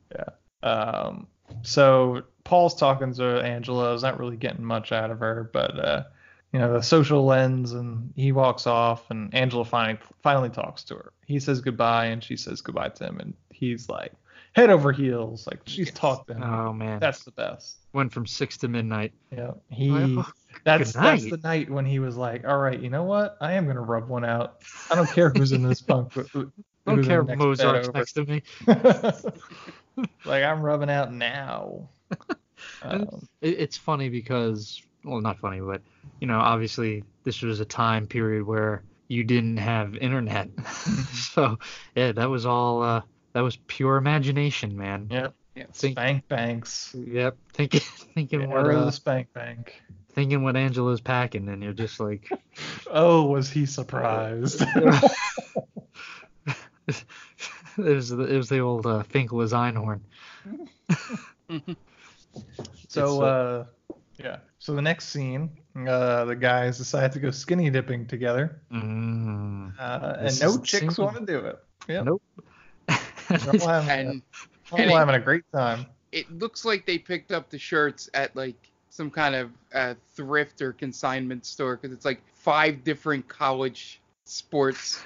[0.66, 1.28] Um,
[1.62, 6.04] so Paul's talking to Angela, is not really getting much out of her, but uh,
[6.52, 10.96] you know the social lens, and he walks off, and Angela finally finally talks to
[10.96, 11.14] her.
[11.26, 14.12] He says goodbye, and she says goodbye to him, and he's like
[14.54, 15.96] head over heels, like she's Yes.
[15.96, 16.44] talked to him.
[16.44, 17.78] Oh man, That's the best.
[17.94, 19.12] went from six to midnight.
[19.32, 19.92] Yeah, he.
[19.92, 20.26] Oh,
[20.64, 23.38] That's that's the night when he was like, all right, you know what?
[23.42, 24.62] I am gonna rub one out.
[24.90, 26.08] I don't care who's in this who-
[26.88, 28.44] I don't care if Mozart's next to me.
[30.26, 31.90] like I'm rubbing out now.
[32.82, 35.82] Um, It, it's funny because, well, not funny, but
[36.20, 40.50] you know, obviously this was a time period where you didn't have internet,
[41.14, 41.60] so
[41.96, 42.82] yeah, that was all.
[42.82, 43.02] Uh,
[43.34, 45.08] that was pure imagination, man.
[45.12, 45.34] yep.
[45.56, 45.66] Yeah.
[45.74, 46.96] Think- Spank banks.
[46.98, 47.38] Yep.
[47.54, 47.82] Thinking,
[48.14, 49.82] thinking what, uh, the spank bank.
[50.14, 52.30] thinking what Angela's packing, and you're just like,
[52.90, 54.64] Oh, was he surprised?
[57.88, 60.00] it was the, it was the old uh, Finkel is Einhorn.
[62.88, 63.66] so, uh,
[64.18, 64.38] yeah.
[64.60, 65.50] So the next scene,
[65.88, 69.74] uh, the guys decide to go skinny dipping together, Mm.
[69.80, 71.60] uh, and no chicks seems- want to do it.
[71.88, 72.22] Yeah, Nope.
[72.90, 74.22] all having, and
[74.76, 75.86] they're all having a great time.
[76.12, 78.56] it looks like they picked up the shirts at like
[78.90, 85.04] some kind of uh, thrift or consignment store because it's like five different college sports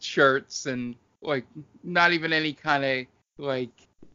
[0.00, 0.94] shirts and
[1.24, 1.44] like
[1.82, 3.06] not even any kind of
[3.38, 3.70] like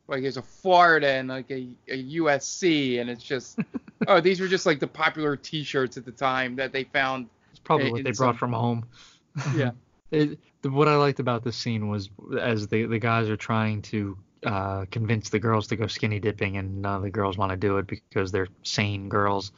[0.07, 3.59] like there's a Florida and like a, a USC and it's just
[4.07, 7.59] oh these were just like the popular T-shirts at the time that they found It's
[7.59, 8.85] probably what they some- brought from home.
[9.55, 9.71] yeah
[10.11, 12.09] It, the, what I liked about this scene was
[12.41, 16.57] as the the guys are trying to uh, convince the girls to go skinny dipping,
[16.57, 19.51] and none of the girls want to do it because they're sane girls.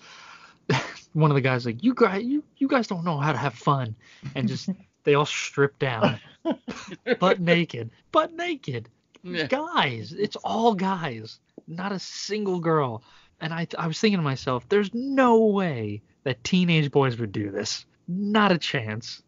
[1.13, 3.53] One of the guys like, "You guys, you you guys don't know how to have
[3.53, 3.95] fun,"
[4.35, 4.69] and just
[5.03, 6.19] they all strip down,
[7.19, 8.89] butt naked, butt naked.
[9.23, 9.47] Yeah.
[9.47, 13.03] Guys, it's all guys, not a single girl.
[13.39, 17.51] And I I was thinking to myself, there's no way that teenage boys would do
[17.51, 17.85] this.
[18.07, 19.21] Not a chance.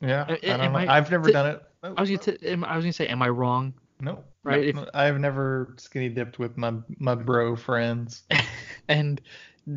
[0.00, 0.78] Yeah, Uh, I don't am know.
[0.78, 1.62] I- I've never t- done it.
[1.82, 3.74] I was gonna t- am- I was gonna say, am I wrong?
[4.00, 8.22] No, Right, no, if- I've never skinny dipped with my my bro friends.
[8.88, 9.20] And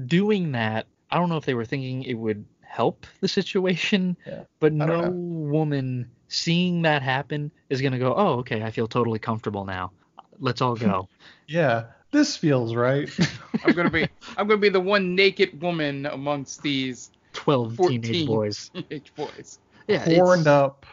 [0.08, 4.44] doing that, I don't know if they were thinking it would help the situation, Yeah,
[4.60, 9.64] but no woman seeing that happen is gonna go, oh, okay, I feel totally comfortable
[9.66, 9.92] now.
[10.40, 11.08] Let's all go.
[11.48, 13.10] Yeah, this feels right.
[13.66, 14.08] I'm gonna be
[14.38, 18.02] I'm gonna be the one naked woman amongst these Twelve 14.
[18.02, 18.72] teenage boys.
[18.74, 19.60] teenage boys.
[19.88, 20.86] Yeah, Horned up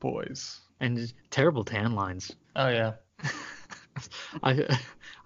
[0.00, 0.60] boys.
[0.80, 2.34] and terrible tan lines.
[2.56, 2.92] Oh yeah.
[4.42, 4.76] I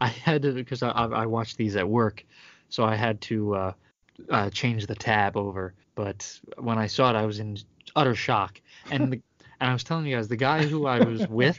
[0.01, 2.25] I had to because I I watched these at work,
[2.69, 3.73] so I had to uh,
[4.31, 5.75] uh, change the tab over.
[5.95, 7.57] But when I saw it, I was in
[7.95, 8.61] utter shock.
[8.91, 9.23] And the,
[9.61, 11.59] and I was telling you guys, the guy who I was with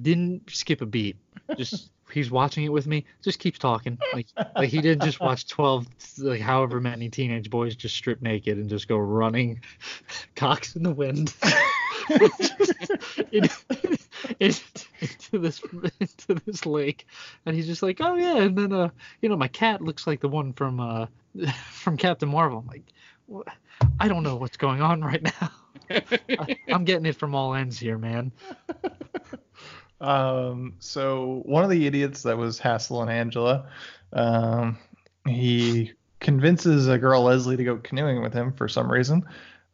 [0.00, 1.16] didn't skip a beat.
[1.56, 3.04] Just he's watching it with me.
[3.22, 3.98] Just keeps talking.
[4.12, 4.26] Like
[4.56, 5.86] like he didn't just watch twelve
[6.18, 9.60] like however many teenage boys just strip naked and just go running,
[10.36, 11.34] cocks in the wind.
[12.10, 12.30] in,
[14.40, 14.54] in,
[15.30, 15.62] into this
[16.00, 17.06] into this lake,
[17.46, 18.88] and he's just like, oh yeah, and then uh,
[19.20, 21.06] you know, my cat looks like the one from uh,
[21.72, 22.58] from Captain Marvel.
[22.58, 22.84] I'm like,
[23.26, 23.44] "Wha-
[24.00, 25.50] I don't know what's going on right now.
[25.90, 28.32] I, I'm getting it from all ends here, man.
[30.00, 33.68] Um, so one of the idiots that was Hassel and Angela,
[34.12, 34.76] um,
[35.26, 39.24] he convinces a girl Leslie to go canoeing with him for some reason.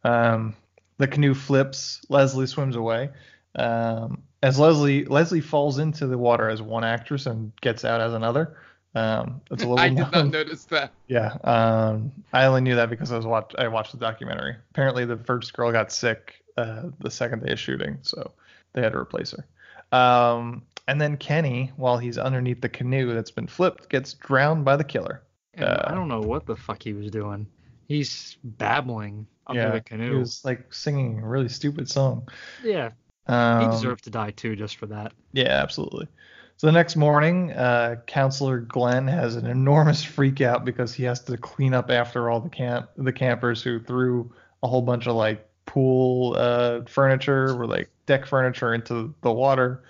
[0.03, 0.55] Um,
[0.97, 2.01] the canoe flips.
[2.09, 3.09] Leslie swims away.
[3.55, 8.13] Um, as Leslie Leslie falls into the water as one actress and gets out as
[8.13, 8.55] another.
[8.95, 10.91] Um, it's a little I did not notice that.
[11.07, 14.55] Yeah, um, I only knew that because I was watch I watched the documentary.
[14.71, 18.31] Apparently, the first girl got sick uh, the second day of shooting, so
[18.73, 19.97] they had to replace her.
[19.97, 24.75] Um, and then Kenny, while he's underneath the canoe that's been flipped, gets drowned by
[24.75, 25.21] the killer.
[25.53, 27.47] And Uh, I don't know what the fuck he was doing.
[27.87, 32.27] He's babbling under yeah, the he was like singing a really stupid song.
[32.63, 32.91] Yeah,
[33.27, 35.13] Um, he deserved to die too, just for that.
[35.33, 36.07] Yeah, absolutely.
[36.59, 41.21] So the next morning, uh, Counselor Glenn has an enormous freak out because he has
[41.21, 45.15] to clean up after all the camp the campers who threw a whole bunch of
[45.15, 49.85] like pool uh, furniture or like deck furniture into the water.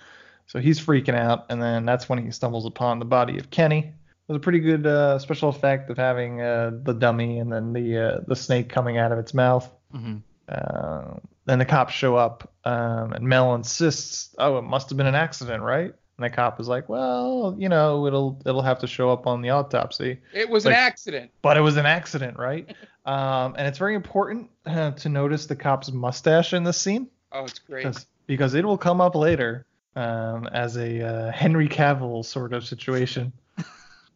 [0.46, 3.78] So he's freaking out, and then that's when he stumbles upon the body of Kenny.
[3.80, 3.92] It
[4.28, 7.98] was a pretty good uh, special effect of having uh, the dummy and then the
[7.98, 9.68] uh, the snake coming out of its mouth.
[9.90, 10.18] hmm
[10.48, 11.14] Uh,
[11.46, 15.16] then the cops show up, um, and Mel insists, "Oh, it must have been an
[15.16, 19.08] accident, right?" And the cop is like, "Well, you know, it'll it'll have to show
[19.10, 21.30] up on the autopsy, It was Like- an accident.
[21.40, 22.68] but it was an accident, right?"
[23.06, 27.44] um, and it's very important uh, to notice the cop's mustache in this scene Oh,
[27.44, 27.84] it's great.
[27.84, 29.64] because because it will come up later
[29.96, 33.32] um, as a uh, Henry Cavill sort of situation.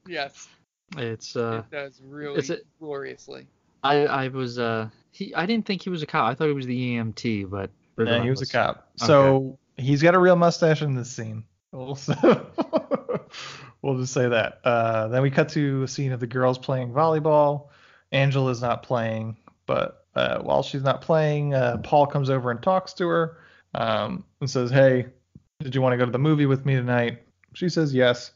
[0.07, 0.49] Yes,
[0.99, 3.47] It's uh, it does really it's a- gloriously.
[3.83, 6.31] I I was uh, he I didn't think he was a cop.
[6.31, 8.91] I thought he was the EMT, but Yeah, he was a cop.
[8.97, 11.45] So he's got a real mustache in this scene.
[11.75, 12.15] Also,
[13.83, 14.61] we'll just say that.
[14.65, 17.69] Uh, then we cut to a scene of the girls playing volleyball.
[18.13, 22.93] Angela's not playing, but uh, while she's not playing, uh, Paul comes over and talks
[22.95, 23.39] to her
[23.75, 25.07] um, and says, "Hey,
[25.61, 27.23] did you want to go to the movie with me tonight?"
[27.55, 28.33] She says yes.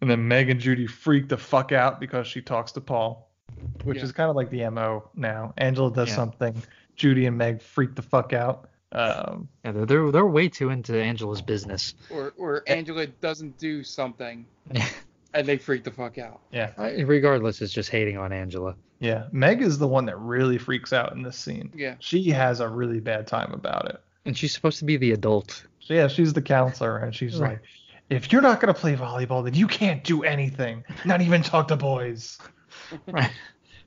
[0.00, 3.30] And then Meg and Judy freak the fuck out because she talks to Paul,
[3.84, 4.04] which Yeah.
[4.04, 5.54] is kind of like the mo now.
[5.58, 6.16] Angela does Yeah.
[6.16, 6.60] something,
[6.96, 8.68] Judy and Meg freak the fuck out.
[8.92, 11.94] Um, Yeah, they're, they're they're way too into Angela's business.
[12.10, 14.46] Or or Angela doesn't do something
[15.34, 16.40] and they freak the fuck out.
[16.50, 16.72] yeah.
[16.76, 18.74] I, regardless, it's just hating on Angela.
[19.00, 21.72] Yeah, Meg is the one that really freaks out in this scene.
[21.74, 21.96] Yeah.
[21.98, 24.00] She has a really bad time about it.
[24.24, 25.66] And she's supposed to be the adult.
[25.80, 27.52] So yeah, she's the counselor, and she's Right.
[27.52, 27.62] like,
[28.10, 31.76] if you're not gonna play volleyball, then you can't do anything, not even talk to
[31.76, 32.38] boys.
[33.06, 33.30] Right.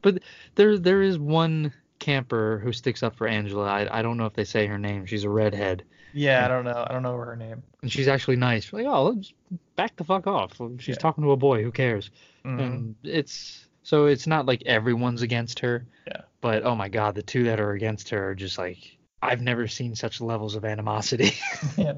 [0.01, 0.19] But
[0.55, 1.71] there there is one
[2.05, 3.65] camper who sticks up for Angela.
[3.65, 5.05] I, I don't know if they say her name.
[5.05, 5.83] She's a redhead.
[6.13, 6.85] Yeah, I don't know.
[6.87, 7.63] I don't know her name.
[7.81, 8.71] And she's actually nice.
[8.71, 9.33] Like, oh, let's
[9.75, 10.53] back the fuck off.
[10.79, 10.99] She's Yeah.
[11.01, 11.63] talking to a boy.
[11.63, 12.11] Who cares?
[12.45, 12.59] Mhm.
[12.61, 15.85] And it's so it's not like everyone's against her.
[16.07, 16.21] Yeah.
[16.41, 19.67] But oh my god, the two that are against her are just like I've never
[19.67, 21.33] seen such levels of animosity.
[21.77, 21.93] yeah.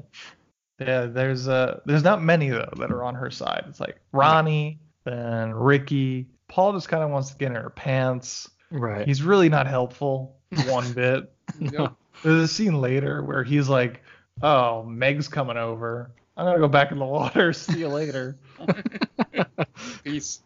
[0.80, 3.64] Yeah, there's uh there's not many though that are on her side.
[3.68, 6.26] It's like Ronnie, then Ricky.
[6.48, 8.48] Paul just kind of wants to get in her pants.
[8.70, 9.06] Right.
[9.06, 11.32] He's really not helpful one bit.
[11.60, 11.96] Nope.
[12.22, 14.02] There's a scene later where he's like,
[14.42, 16.10] "Oh, Meg's coming over.
[16.36, 17.52] I'm gonna go back in the water.
[17.54, 18.36] See you later."
[20.04, 20.40] Peace.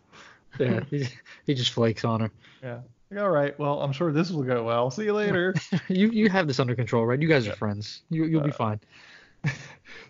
[0.59, 0.81] yeah.
[0.91, 1.09] He,
[1.47, 2.31] he just flakes on her.
[2.63, 2.81] Yeah.
[3.11, 3.59] Like, all right.
[3.59, 4.91] Well, I'm sure this will go well.
[4.91, 5.55] See you later.
[5.89, 7.21] You you have this under control, right?
[7.21, 8.03] You guys are friends.
[8.11, 8.81] You you'll be Uh, fine.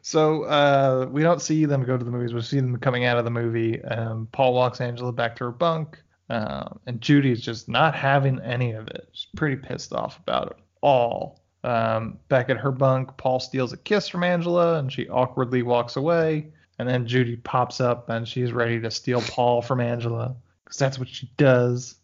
[0.02, 2.34] so uh, we don't see them go to the movies.
[2.34, 3.82] We see them coming out of the movie.
[3.82, 6.00] Um, Paul walks Angela back to her bunk,
[6.30, 9.08] um, and Judy's just not having any of it.
[9.12, 11.40] She's pretty pissed off about it all.
[11.64, 15.96] Um, back at her bunk, Paul steals a kiss from Angela, and she awkwardly walks
[15.96, 16.48] away.
[16.78, 20.98] And then Judy pops up, and she's ready to steal Paul from Angela, because that's
[20.98, 21.96] what she does.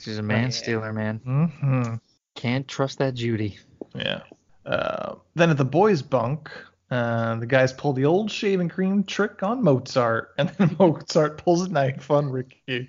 [0.00, 1.18] She's a man stealer, man.
[1.18, 1.94] hmm
[2.34, 3.58] Can't trust that Judy.
[3.94, 4.22] Yeah.
[4.66, 6.50] Uh, then at the boys' bunk,
[6.94, 11.62] uh, the guys pull the old shaving cream trick on Mozart, and then Mozart pulls
[11.62, 12.88] a knife on Ricky.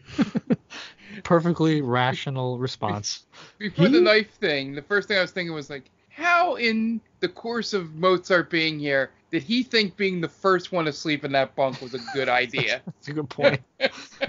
[1.23, 3.25] Perfectly rational response.
[3.57, 7.27] Before the knife thing, the first thing I was thinking was like, how in the
[7.27, 11.55] course of Mozart being here did he think being the first one asleep in that
[11.55, 12.81] bunk was a good idea?
[12.85, 13.61] That's a good point.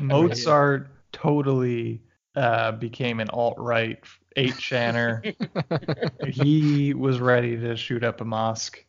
[0.01, 2.01] Mozart totally
[2.35, 4.03] uh, became an alt right
[4.37, 5.35] eight channer.
[6.27, 8.83] he was ready to shoot up a mosque.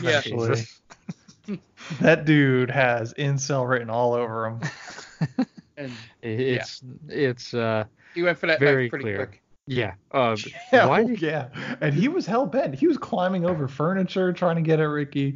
[0.00, 0.18] Yeah.
[0.18, 0.62] Actually,
[2.00, 4.60] that dude has incel written all over him.
[5.76, 7.84] and It's it's uh
[8.14, 9.26] he went for that Very pretty clear.
[9.26, 9.42] quick.
[9.66, 9.94] yeah.
[10.10, 10.36] Uh,
[10.72, 11.48] Yeah, why oh, did yeah.
[11.80, 12.74] And he was hell bent.
[12.74, 15.30] He was climbing over furniture trying to get at Ricky.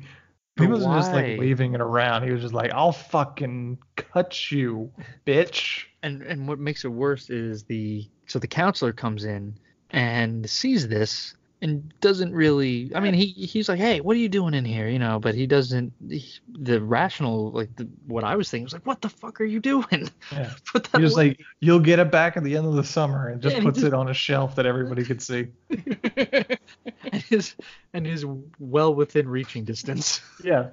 [0.59, 2.22] He But wasn't just like waving it around.
[2.24, 4.90] He was just like, "I'll fucking cut you,
[5.26, 9.59] bitch." and and what makes it worse is the so the counselor comes in
[9.90, 14.28] and sees this and doesn't really i mean he he's like hey what are you
[14.28, 18.36] doing in here you know but he doesn't he, the rational like the, what i
[18.36, 20.52] was thinking was like what the fuck are you doing Yeah.
[20.72, 21.28] Put that He was away.
[21.28, 23.76] like, "You'll get it back at the end of the summer," and just Yeah, puts
[23.78, 25.46] just- it on a shelf that everybody could see.
[26.16, 27.54] and his
[27.94, 28.24] and his
[28.59, 30.70] well within reaching distance Yeah.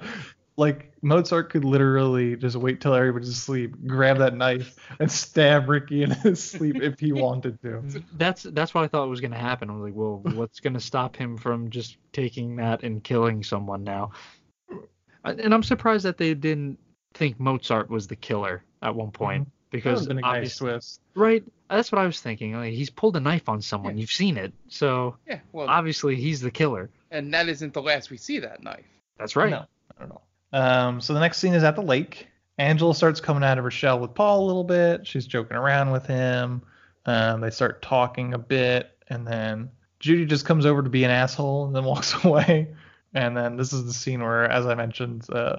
[0.56, 6.04] Like Mozart could literally just wait till everybody's asleep, grab that knife, and stab Ricky
[6.04, 7.82] in his sleep if he wanted to.
[8.18, 10.74] that's that's what i thought was going to happen i was like well what's going
[10.74, 14.12] to stop him from just taking that and killing someone now
[15.24, 16.78] and i'm surprised that they didn't
[17.14, 19.50] think mozart was the killer at one point mm-hmm.
[19.72, 21.02] That would because have been a nice obviously- twist.
[21.16, 24.02] right that's what i was thinking like, he's pulled a knife on someone Yeah.
[24.02, 28.12] you've seen it so Yeah, well, obviously he's the killer and that isn't the last
[28.12, 28.86] we see that knife.
[29.18, 29.66] that's right No,
[29.98, 30.22] I don't know.
[30.54, 32.28] Um, so the next scene is at the lake.
[32.60, 35.08] Angela starts coming out of her shell with Paul a little bit.
[35.08, 36.62] She's joking around with him.
[37.06, 41.12] Um, they start talking a bit, and then Judy just comes over to be an
[41.12, 42.74] asshole and then walks away.
[43.16, 45.58] And then this is the scene where, as I mentioned, uh,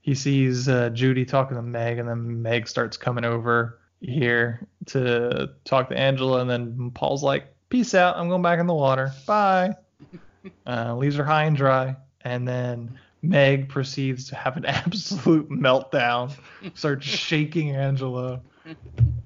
[0.00, 5.50] he sees uh, Judy talking to Meg, and then Meg starts coming over here to
[5.64, 8.16] talk to Angela, and then Paul's like, "Peace out.
[8.16, 9.12] I'm going back in the water.
[9.26, 9.76] Bye."
[10.66, 12.98] Uh, leaves her high and dry, and then
[13.28, 16.32] Meg proceeds to have an absolute meltdown,
[16.74, 18.40] starts shaking Angela,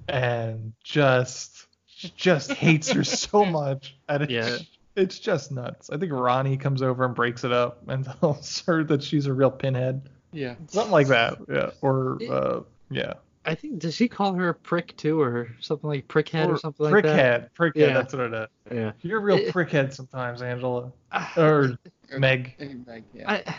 [0.07, 1.67] and just
[2.15, 3.97] just hates her so much.
[4.07, 4.57] And it's, Yeah.
[4.95, 5.89] it's just nuts.
[5.89, 9.33] I think Ronnie comes over and breaks it up and tells her that she's a
[9.33, 10.55] real pinhead, Yeah.
[10.67, 11.37] something like that.
[11.49, 13.13] Yeah, or uh, yeah,
[13.45, 16.89] i think does he call her a prick too or something like prickhead or, something
[16.91, 17.87] like that prickhead, prickhead.
[17.87, 17.93] Yeah.
[17.93, 18.77] That's what it is.
[18.77, 21.77] yeah You're a real It- prickhead sometimes, Angela, Ah, or
[22.17, 22.55] Meg.
[22.59, 23.31] And, like, yeah.
[23.47, 23.55] I,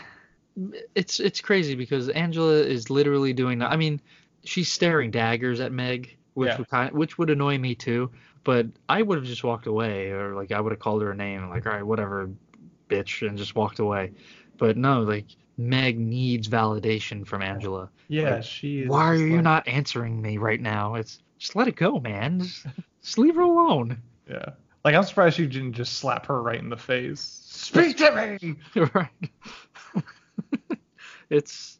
[0.95, 3.71] it's it's crazy because Angela is literally doing that.
[3.71, 4.01] I mean,
[4.43, 6.57] she's staring daggers at Meg, which Yeah.
[6.57, 8.11] would kind which would annoy me too.
[8.43, 11.15] But I would have just walked away, or like I would have called her a
[11.15, 12.29] name, like all right, whatever,
[12.89, 14.11] bitch, and just walked away.
[14.57, 15.25] But no, like
[15.57, 17.89] Meg needs validation from Angela.
[18.07, 18.79] Yeah, Like, she.
[18.81, 20.95] Is Why are you like- not answering me right now?
[20.95, 22.39] It's just let it go, man.
[22.41, 22.65] Just,
[23.01, 23.97] just leave her alone.
[24.29, 24.45] Yeah.
[24.83, 27.21] Like I'm surprised you didn't just slap her right in the face.
[27.51, 28.55] Speak to me.
[28.95, 29.07] right.
[31.31, 31.79] It's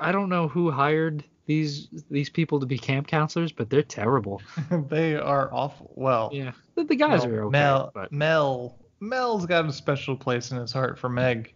[0.00, 4.42] I don't know who hired these these people to be camp counselors, but they're terrible.
[4.88, 5.92] they are awful.
[5.94, 10.16] Well, Yeah, the, the guys Mel, are okay, Mel, but Mel, Mel's got a special
[10.16, 11.54] place in his heart for Meg.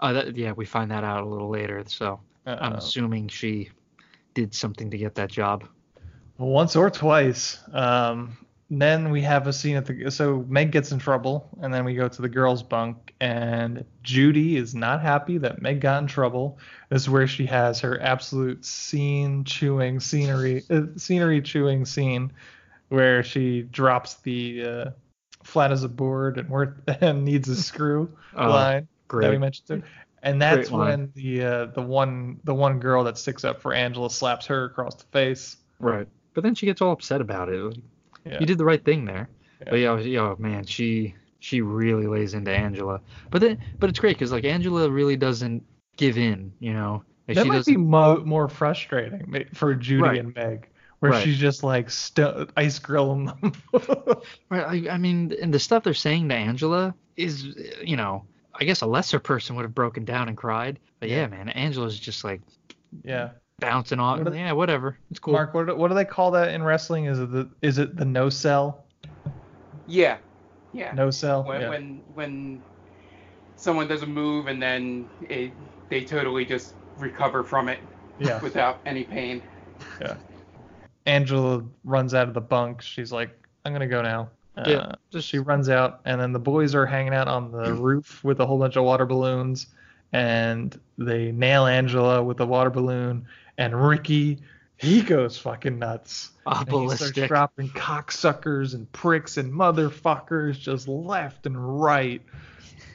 [0.00, 1.82] uh, that, yeah, we find that out a little later.
[1.86, 3.70] So I'm Uh, assuming she
[4.34, 5.64] did something to get that job.
[6.38, 7.58] once or twice.
[7.72, 8.36] Um,
[8.70, 11.94] then we have a scene at the so Meg gets in trouble, and then we
[11.94, 16.58] go to the girls' bunk, and Judy is not happy that Meg got in trouble.
[16.88, 22.32] This is where she has her absolute scene chewing scenery uh, scenery chewing scene,
[22.88, 24.90] where she drops the uh,
[25.42, 29.68] flat as a board and where and needs a screw Oh, line that we mentioned
[29.68, 29.82] too.
[30.22, 30.88] And that's Great line.
[30.88, 34.64] when the uh, the one the one girl that sticks up for Angela slaps her
[34.64, 35.58] across the face.
[35.78, 36.08] Right.
[36.32, 37.62] But then she gets all upset about it.
[37.62, 37.76] Like,
[38.24, 38.38] Yeah.
[38.40, 39.28] You did the right thing there.
[39.60, 39.66] Yeah.
[39.70, 43.00] But yeah, yo, oh, man, she she really lays into Angela.
[43.30, 45.62] But then, but it's great because like Angela really doesn't
[45.96, 46.52] give in.
[46.58, 47.74] You know, Like, that she might doesn't.
[47.74, 50.18] be mo- more frustrating for Judy Right.
[50.20, 50.68] and Meg,
[51.00, 51.22] where Right.
[51.24, 53.52] she's just like st- ice grilling them.
[54.50, 54.86] Right.
[54.88, 57.44] I, I mean, and the stuff they're saying to Angela is,
[57.82, 60.78] you know, I guess a lesser person would have broken down and cried.
[61.00, 62.40] But yeah, man, Angela's just like
[63.02, 63.30] yeah.
[63.64, 64.18] Bouncing off.
[64.18, 64.96] What are- yeah, whatever.
[65.10, 65.32] It's cool.
[65.32, 67.06] Mark, what do, what do they call that in wrestling?
[67.06, 68.84] Is it the is it the no sell?
[69.86, 70.18] Yeah.
[70.72, 70.92] Yeah.
[70.92, 71.44] No sell.
[71.44, 71.68] When yeah.
[71.68, 72.62] when when
[73.56, 75.52] someone does a move and then it,
[75.88, 77.78] they totally just recover from it
[78.18, 78.40] yeah.
[78.42, 79.42] without any pain.
[80.00, 80.16] Yeah.
[81.06, 82.82] Angela runs out of the bunk.
[82.82, 83.30] She's like,
[83.64, 84.30] I'm gonna go now.
[84.56, 87.74] Uh, Yeah, just- she runs out, and then the boys are hanging out on the
[87.88, 89.66] roof with a whole bunch of water balloons,
[90.12, 93.26] and they nail Angela with a water balloon,
[93.58, 94.38] and Ricky,
[94.76, 96.30] he goes fucking nuts.
[96.46, 97.28] Ah, And he starts ballistic.
[97.28, 102.22] dropping cocksuckers and pricks and motherfuckers just left and right.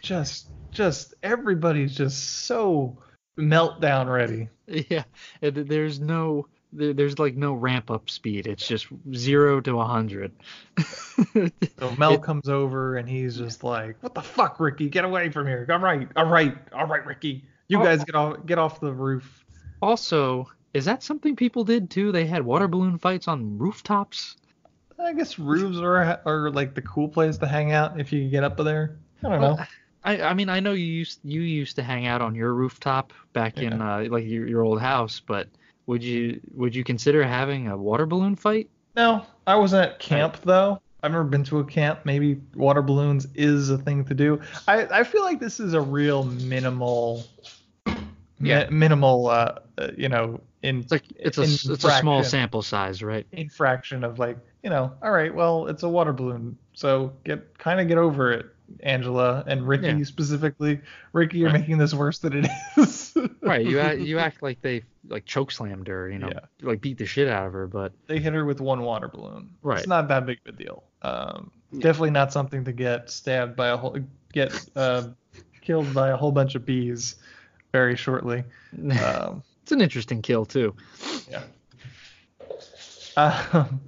[0.02, 2.98] Just, just everybody's just so
[3.38, 4.50] meltdown ready.
[4.90, 5.06] Yeah,
[5.42, 8.46] and there's no, there's like no ramp up speed.
[8.46, 8.86] It's just
[9.16, 10.32] zero to a hundred.
[11.80, 14.88] So Mel It- comes over and he's just like, "What the fuck, Ricky?
[14.90, 15.66] Get away from here!
[15.70, 17.46] All right, all right, all right, Ricky.
[17.68, 17.84] You Oh.
[17.84, 19.44] guys get off, get off the roof."
[19.82, 22.12] Also, is that something people did too?
[22.12, 24.38] They had water balloon fights on rooftops.
[25.00, 28.44] I guess roofs are are like the cool place to hang out if you get
[28.44, 28.98] up there.
[29.24, 29.58] I don't know.
[30.04, 33.14] I, I mean, I know you used you used to hang out on your rooftop
[33.34, 35.48] back in uh, like your, your old house, but
[35.88, 38.70] would you would you consider having a water balloon fight?
[38.96, 40.82] No, I wasn't at camp though.
[41.02, 42.02] I've never been to a camp.
[42.04, 44.42] Maybe water balloons is a thing to do.
[44.68, 47.24] I, I feel like this is a real minimal,
[48.40, 48.68] mi- Yeah.
[48.70, 53.02] minimal, uh, uh, you know, in It's like it's a it's a small sample size,
[53.02, 53.26] right?
[53.32, 57.80] infraction of like, you know, all right, well, it's a water balloon, so get kind
[57.80, 58.46] of get over it,
[58.82, 60.04] Angela and Ricky Yeah.
[60.04, 60.82] specifically.
[61.14, 61.62] Ricky, you're Right.
[61.62, 63.16] making this worse than it is.
[63.42, 63.66] Right.
[63.66, 66.40] You act, you act like they like choke slammed her, you know, Yeah.
[66.62, 69.50] like beat the shit out of her, but they hit her with one water balloon.
[69.64, 69.80] Right.
[69.80, 70.84] It's not that big of a deal.
[71.02, 71.80] Um, Yeah.
[71.82, 73.98] definitely not something to get stabbed by a whole,
[74.34, 75.08] get uh,
[75.62, 77.16] killed by a whole bunch of bees
[77.72, 78.44] very shortly.
[79.04, 80.76] Um, it's an interesting kill too.
[81.30, 81.44] yeah.
[83.18, 83.82] Um,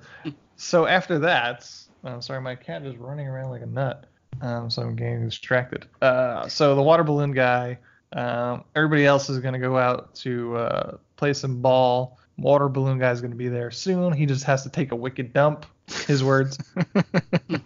[0.56, 1.68] so after that,
[2.04, 4.06] I'm sorry, my cat is running around like a nut.
[4.42, 5.88] Um, so I'm getting distracted.
[6.02, 7.80] Uh, so the water balloon guy,
[8.14, 12.20] um, everybody else is gonna go out to uh, play some ball.
[12.38, 14.14] Water balloon guy is gonna be there soon.
[14.14, 15.66] He just has to take a wicked dump.
[16.08, 16.58] His words.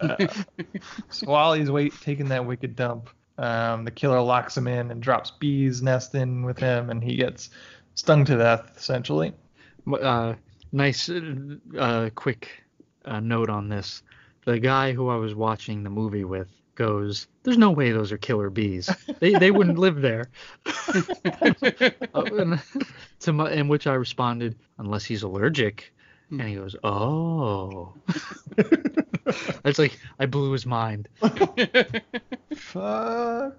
[0.00, 0.26] Uh,
[1.10, 3.08] so while he's wait taking that wicked dump,
[3.38, 7.16] um, the killer locks him in and drops bees nest in with him, and he
[7.16, 7.50] gets
[7.94, 9.32] stung to death essentially.
[10.00, 10.34] uh,
[10.72, 11.10] nice,
[11.78, 12.48] uh, quick
[13.04, 14.02] uh, note on this.
[14.44, 18.18] The guy who I was watching the movie with goes, "There's no way those are
[18.18, 18.88] killer bees.
[19.18, 20.30] They they wouldn't live there."
[22.14, 22.62] Uh, and,
[23.20, 25.92] to my, in which I responded, "Unless he's allergic."
[26.30, 27.94] And he goes, "Oh."
[29.64, 31.08] It's like I blew his mind.
[32.56, 33.58] Fuck.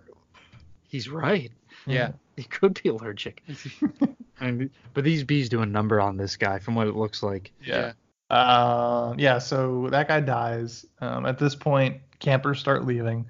[0.88, 1.52] He's right.
[1.86, 2.12] yeah.
[2.38, 3.44] He could be allergic.
[4.40, 7.52] and, but these bees do a number on this guy from what it looks like.
[7.62, 7.94] Yeah.
[8.30, 10.86] Um, yeah, so that guy dies.
[11.02, 13.26] Um, at this point, campers start leaving.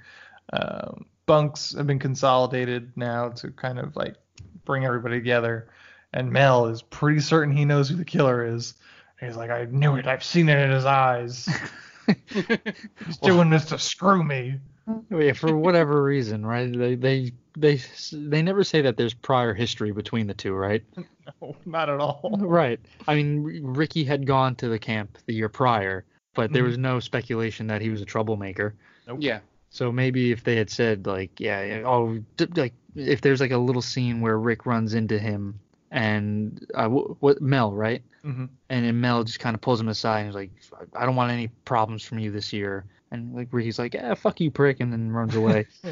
[0.54, 4.16] Um, bunks have been consolidated now to kind of like
[4.66, 5.70] bring everybody together.
[6.14, 8.76] And Mel is pretty certain he knows who the killer is.
[9.20, 10.06] He's like, I knew it.
[10.08, 11.48] I've seen it in his eyes.
[13.06, 14.60] He's doing this to screw me.
[15.10, 16.72] Yeah, for whatever reason, right?
[16.72, 17.82] They they they
[18.14, 20.84] they never say that there's prior history between the two, right?
[21.42, 22.38] No, not at all.
[22.40, 22.80] Right.
[23.06, 26.06] I mean, Ricky had gone to the camp the year prior,
[26.36, 26.68] but there Mhm.
[26.68, 28.76] was no speculation that he was a troublemaker.
[29.20, 29.40] Yeah.
[29.70, 32.20] So maybe if they had said like, yeah, yeah, oh,
[32.56, 35.60] like if there's like a little scene where Rick runs into him
[35.92, 38.02] and uh, wh- what Mel, right?
[38.24, 40.36] hmm And then Mel just kind of pulls him aside and he's
[40.72, 42.86] like, I don't want any problems from you this year.
[43.12, 45.66] And like Ricky's like, yeah, fuck you, prick, and then runs away.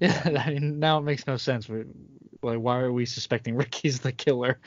[0.00, 1.68] yeah, I mean, now it makes no sense.
[1.68, 4.58] Like, why are we suspecting Ricky's the killer?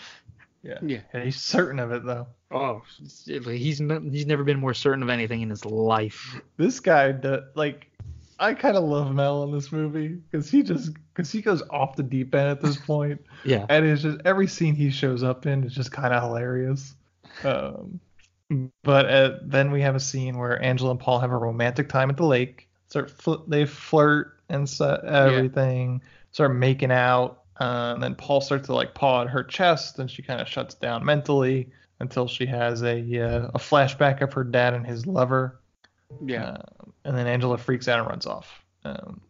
[0.63, 0.77] Yeah.
[0.81, 0.99] Yeah.
[1.13, 2.27] Yeah, he's certain of it though.
[2.51, 6.39] Oh, he's he's never been more certain of anything in his life.
[6.57, 7.89] This guy, do- like,
[8.41, 11.95] I kind of love Mel in this movie because he just because he goes off
[11.95, 13.65] the deep end at this point, Yeah.
[13.69, 16.95] and it's just every scene he shows up in is just kind of hilarious.
[17.45, 17.99] Um,
[18.83, 22.09] but uh, then we have a scene where Angela and Paul have a romantic time
[22.09, 22.67] at the lake.
[22.89, 26.01] Start fl- they flirt and so- everything.
[26.31, 27.43] Start making out.
[27.59, 30.47] Uh, and then Paul starts to like paw at her chest, and she kind of
[30.47, 31.69] shuts down mentally
[31.99, 35.59] until she has a uh, a flashback of her dad and his lover.
[36.25, 36.49] Yeah.
[36.51, 38.63] Um, and then Angela freaks out and runs off.
[38.83, 39.21] Um,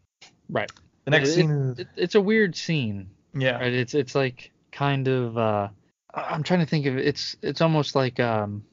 [0.50, 0.72] Right.
[1.06, 3.10] the next It- scene is It, it's a weird scene.
[3.34, 3.74] yeah, Right.
[3.74, 5.70] It's it's like kind of uh,
[6.14, 7.06] I- I'm trying to think of it.
[7.06, 8.64] It's it's almost like um,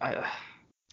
[0.00, 0.24] I,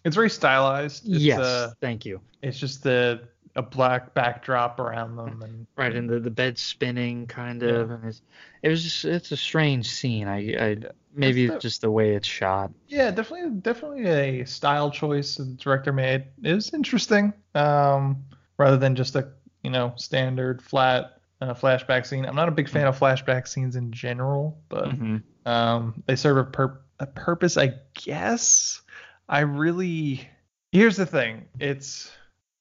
[0.03, 1.07] it's very stylized.
[1.07, 1.39] It's, yes.
[1.39, 2.21] uh, thank you.
[2.41, 3.21] it's just the
[3.57, 8.03] a black backdrop around them and Right, and the the bed spinning kind of, and
[8.05, 8.21] it's
[8.61, 10.27] it was just it's a strange scene.
[10.27, 10.77] I I
[11.15, 12.71] maybe the- just the way it's shot.
[12.87, 16.25] Yeah, definitely, definitely a style choice the director made.
[16.43, 18.23] It was interesting, um,
[18.57, 19.29] rather than just a
[19.63, 22.25] you know standard flat uh, flashback scene.
[22.25, 25.23] I'm not a big fan of flashback scenes in general, but Mhm.
[25.45, 28.81] um, they serve a, pur- a purpose, I guess.
[29.27, 30.27] I really
[30.71, 32.11] here's the thing: it's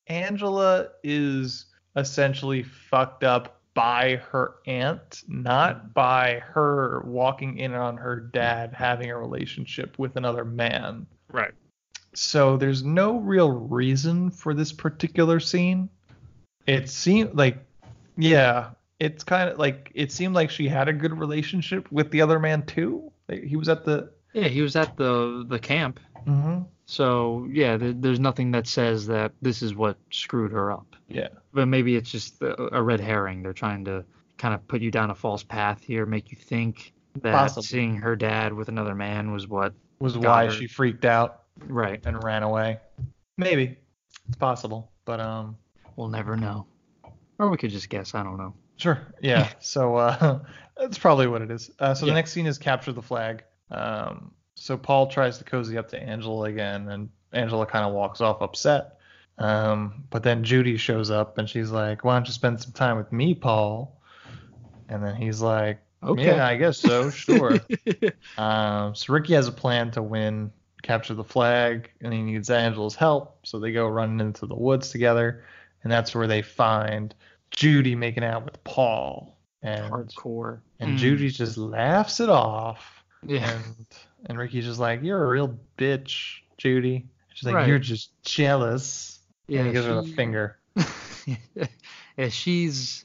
[0.09, 8.19] Angela is essentially fucked up by her aunt, not by her walking in on her
[8.21, 11.07] dad having a relationship with another man.
[11.31, 11.53] Right.
[12.15, 15.89] So there's no real reason for this particular scene.
[16.67, 17.59] It seemed like,
[18.17, 18.71] yeah,
[19.01, 22.39] it's kind of like it seemed like she had a good relationship with the other
[22.39, 23.13] man too.
[23.29, 24.11] Like, He was at the.
[24.33, 26.01] Yeah, he was at the the camp.
[26.25, 30.97] hmm So yeah, there, there's nothing that says that this is what screwed her up.
[31.09, 31.29] Yeah.
[31.53, 33.43] But maybe it's just a, a red herring.
[33.43, 34.05] They're trying to
[34.39, 37.63] kind of put you down a false path here, make you think that Possibly.
[37.63, 39.73] seeing her dad with another man was what.
[40.01, 40.51] Was why her.
[40.51, 42.01] she freaked out Right.
[42.05, 42.79] and ran away.
[43.39, 43.79] Maybe
[44.29, 45.57] it's possible, but um,
[45.97, 46.67] We'll never know.
[47.39, 48.15] Or we could just guess.
[48.15, 48.53] I don't know.
[48.77, 49.01] Sure.
[49.23, 49.49] Yeah.
[49.61, 50.41] so uh,
[50.77, 51.71] that's probably what it is.
[51.79, 52.11] Uh, so Yeah.
[52.11, 53.45] the next scene is capture the flag.
[53.71, 58.21] Um, so Paul tries to cozy up to Angela again, and Angela kind of walks
[58.21, 58.99] off upset.
[59.39, 62.97] Um, but then Judy shows up, and she's like, "Why don't you spend some time
[62.97, 64.01] with me, Paul?"
[64.89, 66.27] And then he's like, Okay.
[66.27, 67.11] "Yeah, I guess so.
[67.11, 67.59] Sure."
[68.39, 70.53] um, so Ricky has a plan to win,
[70.83, 73.39] capture the flag, and he needs Angela's help.
[73.47, 75.45] So they go running into the woods together,
[75.83, 77.15] and that's where they find
[77.51, 79.37] Judy making out with Paul.
[79.63, 80.61] And Hardcore.
[80.79, 80.99] and Mm.
[80.99, 83.03] Judy just laughs it off.
[83.27, 83.51] Yeah.
[83.51, 83.87] And
[84.27, 87.07] and Ricky's just like, You're a real bitch, Judy.
[87.35, 87.69] She's like, Right.
[87.69, 89.21] You're just jealous.
[89.47, 89.61] Yeah.
[89.61, 90.59] and he gives her the finger.
[92.17, 93.05] yeah, she's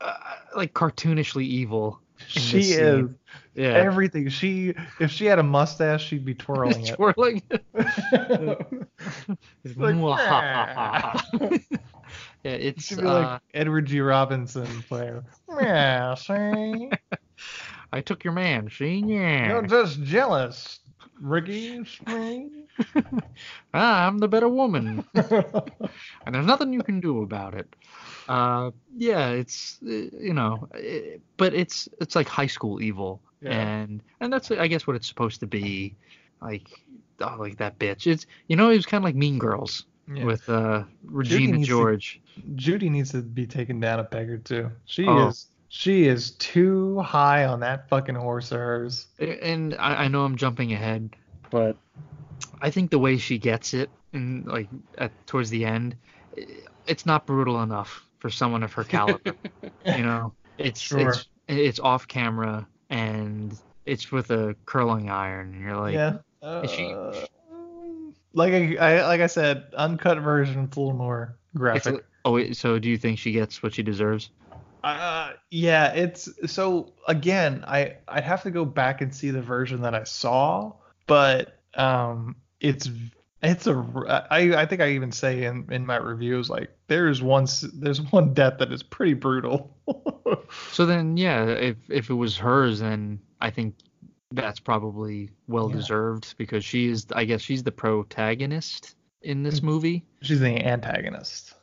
[0.00, 0.14] uh,
[0.54, 2.00] like cartoonishly evil.
[2.26, 3.14] She is scene.
[3.54, 3.68] Yeah.
[3.68, 4.28] everything.
[4.28, 6.96] She if she had a mustache, she'd be twirling it.
[6.96, 7.42] Twirling.
[7.50, 7.74] It's
[9.76, 11.62] like, Mwahaha.
[12.42, 14.00] yeah, it's She'd be uh, like Edward G.
[14.00, 15.24] Robinson player.
[15.60, 16.90] Yeah, see?
[17.92, 18.68] I took your man.
[18.70, 19.48] See, yeah.
[19.48, 20.80] You're just jealous,
[21.20, 21.84] Ricky.
[23.74, 27.74] Ah, I'm the better woman, and there's nothing you can do about it.
[28.28, 33.52] Uh, yeah, it's uh, you know, uh, but it's it's like high school evil, Yeah.
[33.52, 35.94] and and that's I guess what it's supposed to be,
[36.42, 36.68] like
[37.20, 38.06] oh, like that bitch.
[38.06, 40.24] It's you know, it was kind of like Mean Girls Yeah.
[40.24, 42.20] with uh Regina to- George.
[42.56, 44.70] Judy needs to be taken down a peg or two.
[44.84, 45.28] She Oh.
[45.28, 45.46] is
[45.76, 49.08] she is too high on that fucking horse of hers.
[49.18, 51.10] and I, I know I'm jumping ahead,
[51.50, 51.76] but
[52.62, 55.94] I think the way she gets it, and like at towards the end,
[56.86, 59.34] it's not brutal enough for someone of her caliber.
[59.84, 61.10] you know, it's Sure.
[61.10, 66.62] it's it's off camera and it's with a curling iron, and you're like, yeah.
[66.62, 67.26] is she- Uh,
[68.32, 70.64] like I, I like I said, uncut version.
[70.64, 71.94] It's a little more graphic.
[71.96, 74.30] a- oh, so do you think she gets what she deserves?
[74.84, 79.82] Uh, yeah, it's so again, I I'd have to go back and see the version
[79.82, 80.72] that I saw,
[81.06, 82.88] but um, it's
[83.42, 87.46] it's a I I think I even say in in my reviews like there's one
[87.74, 89.76] there's one death that is pretty brutal.
[90.70, 93.74] So then, yeah, if if it was hers, then I think
[94.32, 95.76] that's probably well Yeah.
[95.76, 99.64] deserved because she is, I guess, she's the protagonist in this Mm.
[99.64, 100.04] movie.
[100.22, 101.54] She's the antagonist.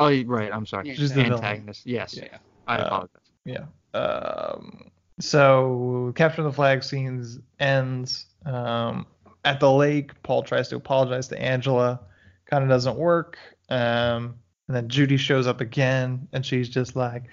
[0.00, 0.50] Oh, right.
[0.52, 0.88] I'm sorry.
[0.88, 1.34] Yeah, She's the villain.
[1.34, 1.86] Antagonist.
[1.86, 2.16] Yes.
[2.16, 2.38] Yeah.
[2.66, 3.30] I Uh, apologize.
[3.44, 3.64] Yeah.
[3.98, 4.90] Um.
[5.20, 9.06] so capture the flag scenes ends um,
[9.44, 10.20] at the lake.
[10.22, 12.00] Paul tries to apologize to Angela,
[12.46, 13.36] kind of doesn't work.
[13.68, 14.36] Um,
[14.68, 17.24] and then Judy shows up again, and she's just like,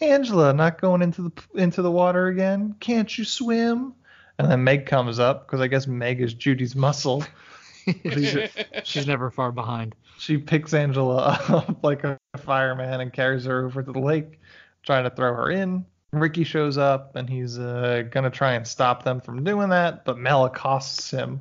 [0.00, 2.74] Angela, not going into the into the water again?
[2.80, 3.94] Can't you swim?
[4.38, 7.24] And then Meg comes up because I guess Meg is Judy's muscle.
[7.86, 8.50] She's-
[8.84, 9.94] She's never far behind.
[10.18, 14.40] she picks Angela up like a fireman and carries her over to the lake,
[14.82, 15.84] trying to throw her in.
[16.12, 20.18] Ricky shows up and he's uh, gonna try and stop them from doing that, but
[20.18, 21.40] Mel accosts him.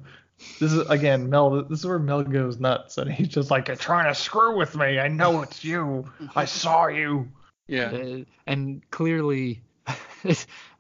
[0.60, 1.64] This is again Mel.
[1.64, 4.76] This is where Mel goes nuts, and he's just like, "You're trying to screw with
[4.76, 5.00] me.
[5.00, 6.12] I know it's you.
[6.36, 7.30] I saw you."
[7.68, 7.86] Yeah.
[7.92, 9.62] Uh, and clearly,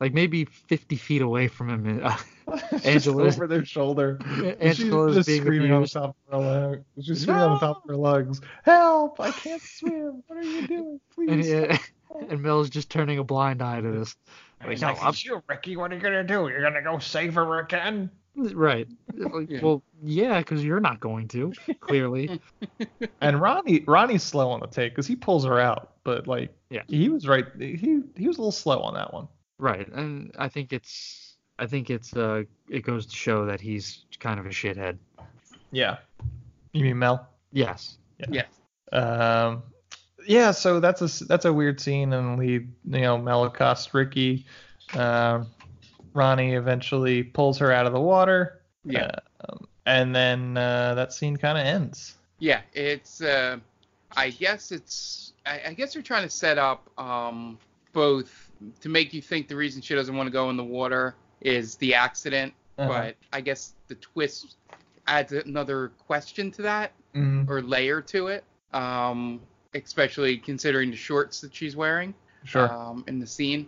[0.01, 2.25] like maybe 50 feet away from him, uh, Just
[2.83, 4.19] Angela- over their shoulder.
[4.59, 6.85] Angela is She's just being screaming on the top of her lungs.
[7.01, 8.41] She's screaming on top of her lungs.
[8.63, 9.19] Help!
[9.19, 10.23] I can't swim.
[10.27, 10.99] What are you doing?
[11.17, 11.51] and, Please.
[11.53, 11.77] uh,
[12.29, 14.15] and Mel's just turning a blind eye to this.
[14.61, 15.75] Like, He's no, like, I'm- it's you, Ricky.
[15.77, 16.47] What are you gonna do?
[16.47, 18.09] You're gonna go save her again?
[18.37, 18.87] Right.
[19.15, 19.59] Like, Yeah.
[19.61, 22.41] Well, yeah, because you're not going to, clearly.
[23.21, 26.81] And Ronnie, Ronnie's slow on the take because he pulls her out, but like, Yeah.
[26.87, 27.45] he was right.
[27.57, 29.29] He he was a little slow on that one.
[29.57, 29.87] right.
[29.87, 31.24] And I think it's,
[31.57, 34.97] I think it's, uh, it goes to show that he's kind of a shithead.
[35.71, 35.97] Yeah.
[36.71, 37.27] You mean Mel?
[37.51, 37.97] Yes.
[38.29, 38.47] Yes.
[38.91, 39.63] Um,
[40.27, 40.51] yeah.
[40.51, 44.45] So that's a that's a weird scene, and we you know Mel accosts Ricky.
[44.93, 45.47] Um,
[46.13, 48.61] Ronnie eventually pulls her out of the water.
[48.83, 49.11] Yeah.
[49.47, 52.15] Um, and then uh, that scene kind of ends.
[52.39, 53.21] Yeah, it's.
[53.21, 53.57] Uh,
[54.15, 55.33] I guess it's.
[55.45, 57.57] I, I guess they're trying to set up um,
[57.93, 58.49] both
[58.81, 61.15] to make you think the reason she doesn't want to go in the water
[61.45, 62.89] is the accident, Uh-huh.
[62.89, 64.57] but I guess the twist
[65.07, 67.47] adds another question to that Mhm.
[67.47, 68.43] or layer to it.
[68.73, 69.39] Um,
[69.73, 72.13] especially considering the shorts that she's wearing
[72.45, 72.71] Sure.
[72.71, 73.67] um, in the scene.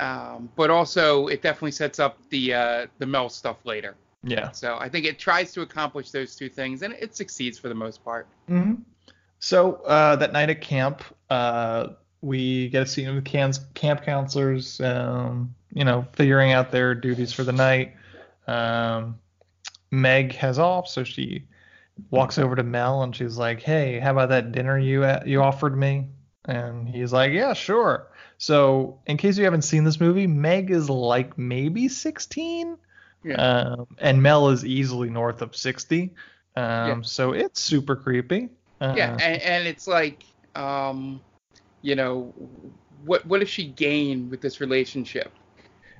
[0.00, 3.94] Um, but also, it definitely sets up the uh, the Mel stuff later.
[4.22, 4.50] yeah.
[4.52, 7.74] So I think it tries to accomplish those two things, and it succeeds for the
[7.74, 8.26] most part.
[8.48, 8.74] hmm
[9.38, 11.88] So uh, that night at camp, uh,
[12.22, 17.34] we get a scene with camp, camp counselors, um, you know, figuring out their duties
[17.34, 17.94] for the night.
[18.46, 19.18] Um,
[19.90, 21.44] Meg has off, so she
[22.10, 25.76] walks over to Mel and she's like, "Hey, how about that dinner you you offered
[25.76, 26.08] me?"
[26.46, 28.08] And he's like, "Yeah, sure."
[28.38, 32.78] So, in case you haven't seen this movie, Meg is like maybe 16,
[33.24, 33.34] Yeah.
[33.34, 36.14] um, and Mel is easily north of 60.
[36.54, 37.00] Um, Yeah.
[37.02, 38.48] So it's super creepy.
[38.80, 40.24] Uh, yeah, and, and it's like,
[40.54, 41.20] um,
[41.82, 42.32] you know,
[43.04, 45.32] what what does she gain with this relationship?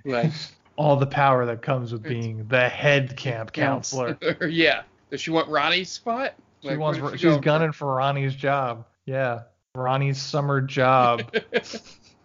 [0.06, 0.32] Like,
[0.76, 4.16] all the power that comes with being the head camp counselor.
[4.48, 6.34] yeah, does she want Ronnie's spot?
[6.62, 6.98] She Like, wants.
[6.98, 8.86] she she's going gunning for Ronnie's job.
[9.04, 9.42] Yeah,
[9.74, 11.34] Ronnie's summer job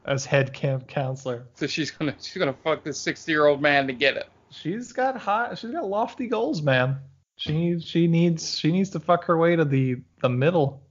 [0.06, 1.46] as head camp counselor.
[1.56, 4.28] so she's gonna she's gonna fuck this sixty year old man to get it.
[4.50, 5.54] She's got high.
[5.56, 6.98] She's got lofty goals, man.
[7.38, 7.86] She needs.
[7.86, 8.58] She needs.
[8.60, 10.84] She needs to fuck her way to the the middle.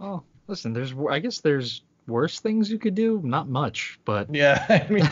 [0.00, 3.20] Oh, listen, there's, I guess there's worse things you could do.
[3.24, 5.04] Not much, but Yeah, I mean,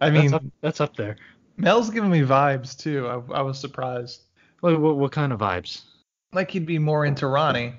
[0.00, 1.16] I that's, mean, up, that's up there.
[1.56, 3.06] Mel's giving me vibes too.
[3.06, 4.22] I, I was surprised.
[4.60, 5.82] What, what, what kind of vibes?
[6.32, 7.74] Like he'd be more into Ronnie.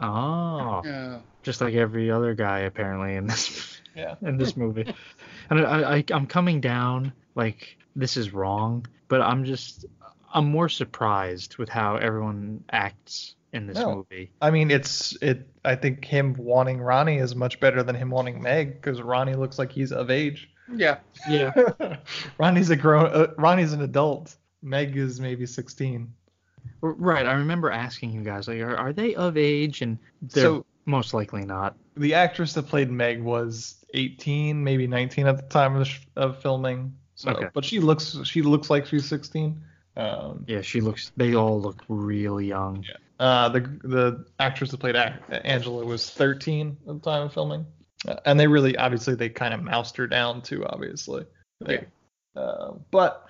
[0.00, 1.20] Oh, Yeah.
[1.42, 4.14] just like every other guy apparently in this Yeah.
[4.22, 4.92] in this movie.
[5.50, 9.84] And I, I I'm coming down like this is wrong, but I'm just
[10.32, 13.96] I'm more surprised with how everyone acts in this No.
[13.96, 14.30] movie.
[14.40, 15.48] I mean, it's it.
[15.64, 19.58] I think him wanting Ronnie is much better than him wanting Meg because Ronnie looks
[19.58, 20.48] like he's of age.
[20.74, 20.98] Yeah.
[21.28, 21.52] Yeah.
[22.38, 23.06] Ronnie's a grown.
[23.06, 24.36] Uh, Ronnie's an adult.
[24.62, 26.12] Meg is maybe 16.
[26.80, 27.26] Right.
[27.26, 29.82] I remember asking you guys like, are, are they of age?
[29.82, 31.76] And they're So- most likely not.
[31.96, 36.06] The actress that played Meg was 18, maybe 19 at the time of, the sh-
[36.16, 36.94] of filming.
[37.16, 37.48] So, Okay.
[37.52, 39.62] but she looks she looks like she's 16.
[39.96, 41.12] Um, Yeah, she looks.
[41.16, 42.84] They all look really young.
[43.22, 47.64] Uh, the the actress that played Angela was 13 at the time of filming,
[48.08, 50.66] uh, and they really obviously they kind of moused her down too.
[50.66, 51.24] Obviously,
[51.60, 51.86] They-
[52.34, 53.28] uh, but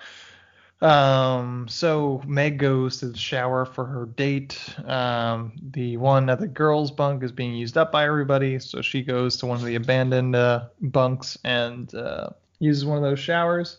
[0.81, 4.59] um, so Meg goes to the shower for her date.
[4.85, 9.03] Um, the one at the girls' bunk is being used up by everybody, so she
[9.03, 12.29] goes to one of the abandoned uh, bunks and uh,
[12.59, 13.77] uses one of those showers.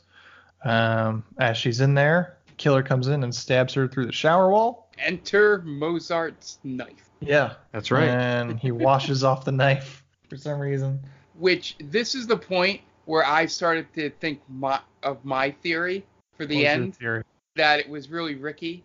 [0.64, 4.83] Um, as she's in there, killer comes in and stabs her through the shower wall.
[4.98, 7.10] Enter Mozart's knife.
[7.20, 8.08] Yeah, That's right.
[8.08, 11.00] and he washes off the knife for some reason.
[11.38, 16.04] Which this is the point where I started to think my, of my theory
[16.36, 17.22] for the What's end theory?
[17.56, 18.84] that it was really Ricky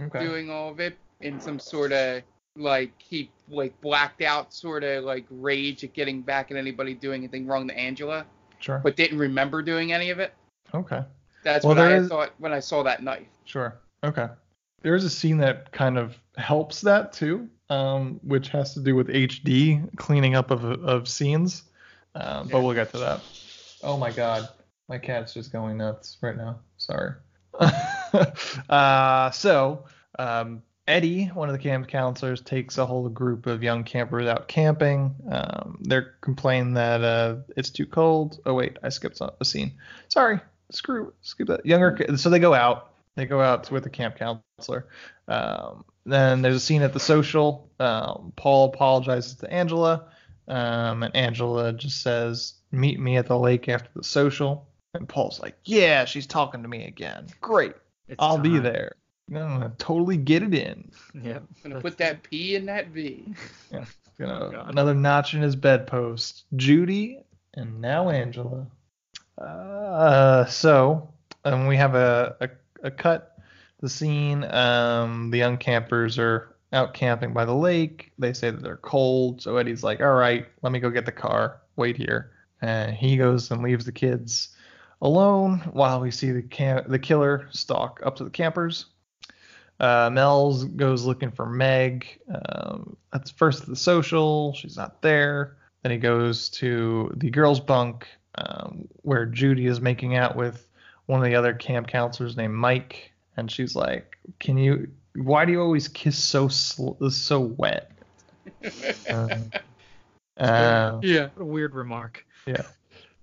[0.00, 0.20] Okay.
[0.24, 2.22] doing all of it in some sort of
[2.56, 7.20] like he like blacked out sort of like rage at getting back at anybody doing
[7.22, 8.26] anything wrong to Angela.
[8.58, 8.78] Sure.
[8.82, 10.32] but didn't remember doing any of it.
[10.72, 11.02] Okay.
[11.42, 13.26] That's Well, what I is- thought when I saw that knife.
[13.44, 13.74] Sure.
[14.04, 14.28] Okay.
[14.82, 19.08] There's a scene that kind of helps that too, um, which has to do with
[19.08, 21.64] HD cleaning up of of scenes.
[22.14, 22.64] Um, but Yeah.
[22.64, 23.20] we'll get to that.
[23.82, 24.48] Oh my God,
[24.88, 26.60] my cat's just going nuts right now.
[26.76, 27.12] Sorry.
[28.68, 29.84] uh, so
[30.18, 34.48] um, Eddie, one of the camp counselors, takes a whole group of young campers out
[34.48, 35.14] camping.
[35.30, 38.40] Um, they're complaining that uh, it's too cold.
[38.44, 39.72] Oh wait, I skipped a scene.
[40.08, 40.40] Sorry,
[40.70, 41.64] screw skip that.
[41.64, 42.91] Younger, so they go out.
[43.14, 44.88] They go out with the camp counselor.
[45.28, 47.70] Um, then there's a scene at the social.
[47.78, 50.06] Um, Paul apologizes to Angela,
[50.48, 55.40] um, and Angela just says, "Meet me at the lake after the social." And Paul's
[55.40, 57.26] like, "Yeah, she's talking to me again.
[57.40, 57.74] Great,
[58.08, 58.96] It's I'll be there.
[59.28, 61.42] I'm gonna totally get it in." Yep.
[61.64, 63.34] I'm gonna put that P in that V.
[63.70, 63.80] You
[64.26, 66.44] know, Oh, another notch in his bedpost.
[66.56, 67.24] Judy
[67.54, 68.66] and now Angela.
[69.38, 71.08] Uh, so
[71.44, 72.48] um, we have a, a,
[72.82, 73.36] a cut
[73.80, 74.44] the scene.
[74.44, 78.12] Um, the young campers are out camping by the lake.
[78.18, 79.42] They say that they're cold.
[79.42, 81.60] So Eddie's like, all right, let me go get the car.
[81.76, 82.30] Wait here.
[82.62, 84.50] And he goes and leaves the kids
[85.00, 88.86] alone while we see the cam- the killer stalk up to the campers.
[89.80, 92.20] Uh, Mel's goes looking for Meg.
[92.32, 94.54] Um, that's first the social.
[94.54, 95.56] She's not there.
[95.82, 98.06] Then he goes to the girls' bunk
[98.36, 100.64] um, where Judy is making out with
[101.06, 104.88] one of the other camp counselors named Mike, and she's like, "Can you?
[105.14, 107.90] Why do you always kiss so sl- so wet?"
[109.10, 109.50] Um,
[110.38, 111.28] uh, Yeah.
[111.34, 112.24] What a weird remark.
[112.46, 112.62] Yeah.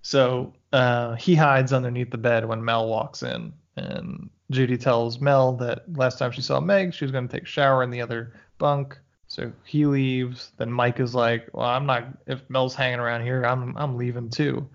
[0.01, 5.53] So uh, he hides underneath the bed when Mel walks in, and Judy tells Mel
[5.57, 8.01] that last time she saw Meg, she was going to take a shower in the
[8.01, 8.97] other bunk.
[9.27, 10.51] So he leaves.
[10.57, 12.07] Then Mike is like, "Well, I'm not.
[12.27, 14.67] If Mel's hanging around here, I'm I'm leaving too."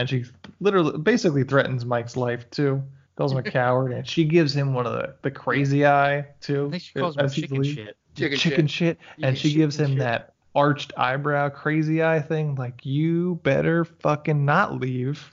[0.00, 0.24] And she
[0.60, 2.82] literally, basically threatens Mike's life too.
[3.16, 6.68] Calls him a coward, and she gives him one of the the crazy eye too.
[6.68, 7.96] I think she calls him as he chicken shit.
[8.16, 8.98] Chicken chicken shit.
[8.98, 9.98] shit, and she gives him shit.
[9.98, 15.30] that arched eyebrow crazy eye thing like you better fucking not leave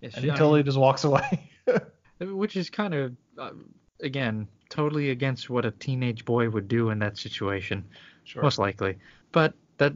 [0.00, 1.50] Yeah, and she- he I totally just walks away
[2.20, 3.50] which is kind of, uh,
[4.00, 7.84] again, totally against what a teenage boy would do in that situation.
[8.22, 8.96] sure most likely.
[9.32, 9.92] But that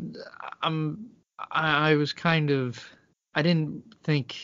[0.63, 1.09] I'm
[1.53, 2.85] I, I was kind of
[3.39, 4.37] I didn't think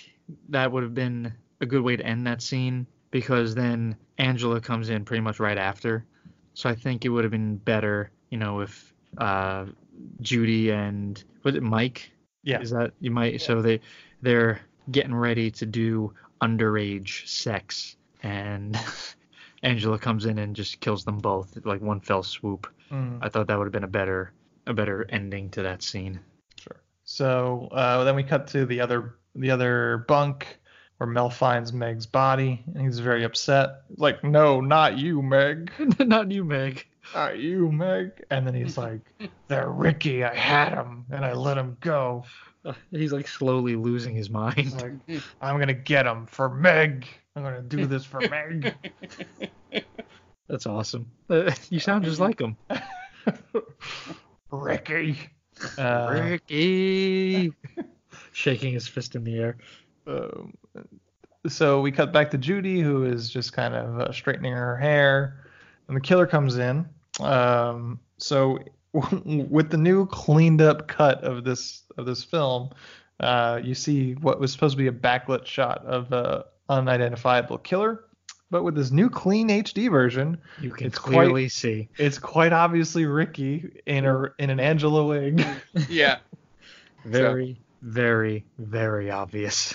[0.50, 4.88] that would have been a good way to end that scene because then Angela comes
[4.88, 6.06] in pretty much right after.
[6.54, 9.66] So I think it would have been better, you know, if uh,
[10.20, 12.12] Judy and was it Mike?
[12.44, 13.80] yeah Is that you might so they
[14.22, 14.60] they're
[14.92, 18.78] getting ready to do underage sex and
[19.64, 22.72] Angela comes in and just kills them both like one fell swoop.
[22.92, 24.32] Mm, I thought that would have been a better
[24.68, 26.20] a better ending to that scene.
[27.14, 30.58] So uh, then we cut to the other the other bunk
[30.98, 35.70] where mel finds meg's body and he's very upset like no not you meg
[36.00, 36.86] Not you, Meg.
[37.14, 39.00] not you meg and then he's like
[39.48, 42.24] they're ricky i had him and i let him go
[42.90, 44.72] He's like slowly losing his mind.
[44.80, 48.74] Like i'm gonna get him for meg i'm gonna do this for meg
[50.48, 51.10] That's awesome.
[51.30, 52.56] Uh, you sound just like him.
[54.50, 55.18] ricky
[55.78, 57.52] uh, Ricky.
[58.32, 59.56] Shaking his fist in the air.
[60.06, 60.54] Um,
[61.46, 65.44] so we cut back to Judy, who is just kind of uh, straightening her hair,
[65.88, 66.88] and the killer comes in.
[67.20, 68.58] Um, so
[69.24, 72.70] with the new cleaned up cut of this of this film,
[73.20, 78.04] uh, you see what was supposed to be a backlit shot of a unidentifiable killer,
[78.54, 81.88] but with this new clean HD version, You can It's clearly see.
[81.98, 85.44] it's quite obviously Ricky in a in an Angela wig.
[85.88, 86.18] Yeah.
[87.04, 89.74] Very, very, very obvious.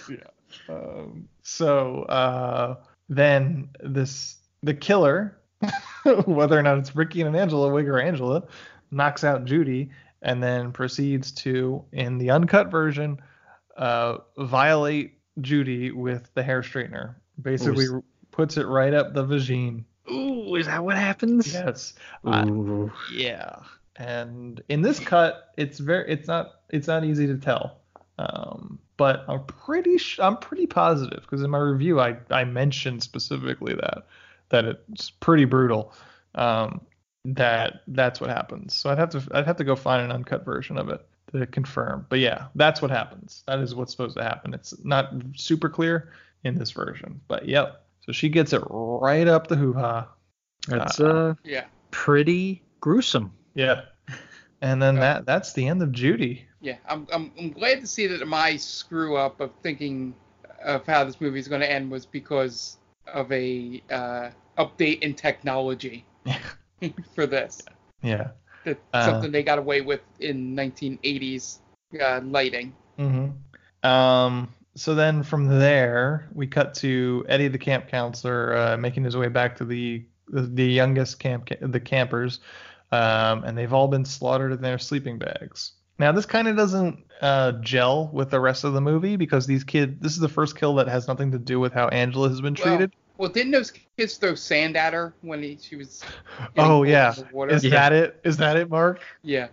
[0.70, 2.78] Um, so uh,
[3.10, 5.38] then this the killer,
[6.24, 8.44] whether or not it's Ricky and an Angela wig or Angela,
[8.92, 9.90] knocks out Judy
[10.22, 13.20] and then proceeds to, in the uncut version,
[13.76, 17.16] uh, violate Judy with the hair straightener.
[17.42, 18.04] Basically, Ooh.
[18.40, 19.84] Puts it right up the vagine.
[20.10, 21.54] Ooh, is that what happens?
[21.54, 21.94] Yes.
[22.26, 22.92] Uh, Ooh.
[23.14, 23.58] yeah.
[23.98, 27.82] And in this cut, it's very it's not it's not easy to tell.
[28.18, 33.04] Um, but I'm pretty sh- I'm pretty positive because in my review I I mentioned
[33.04, 34.06] specifically that
[34.50, 35.94] that it's pretty brutal.
[36.36, 36.82] Um,
[37.26, 38.74] that that's what happens.
[38.74, 41.46] So I'd have to I'd have to go find an uncut version of it to
[41.46, 42.06] confirm.
[42.08, 43.44] But yeah, that's what happens.
[43.48, 44.54] That is what's supposed to happen.
[44.54, 46.14] It's not super clear
[46.46, 47.84] in this version, but yep.
[48.10, 50.08] So she gets it right up the hoo ha.
[50.68, 51.66] That's uh Yeah.
[51.92, 53.32] pretty gruesome.
[53.54, 53.82] Yeah.
[54.62, 56.48] And then Uh, that that's the end of Judy.
[56.60, 60.16] Yeah, I'm, I'm I'm glad to see that my screw up of thinking
[60.66, 65.14] of how this movie is going to end was because of a uh, update in
[65.14, 66.04] technology
[67.14, 67.62] for this.
[68.02, 68.30] Yeah.
[68.66, 69.06] That's Uh.
[69.06, 71.60] something they got away with in 1980s
[72.02, 72.74] uh, lighting.
[72.98, 73.88] Mm-hmm.
[73.88, 74.52] Um.
[74.80, 79.28] So then from there we cut to Eddie the camp counselor uh, making his way
[79.28, 82.40] back to the the, the youngest camp the campers,
[82.92, 85.74] um, and they've all been slaughtered in their sleeping bags.
[85.98, 89.66] Now this kind of doesn't uh, gel with the rest of the movie because these
[89.66, 90.00] kids.
[90.00, 92.56] This is the first kill that has nothing to do with how Angela has been
[92.56, 92.94] treated.
[93.18, 96.02] Well, didn't those kids throw sand at her when he, she was?
[96.58, 97.10] oh yeah.
[97.10, 97.54] out of the water?
[97.54, 97.72] Is Yeah.
[97.72, 98.20] that it?
[98.24, 99.02] Is that it, Mark?
[99.24, 99.50] yeah.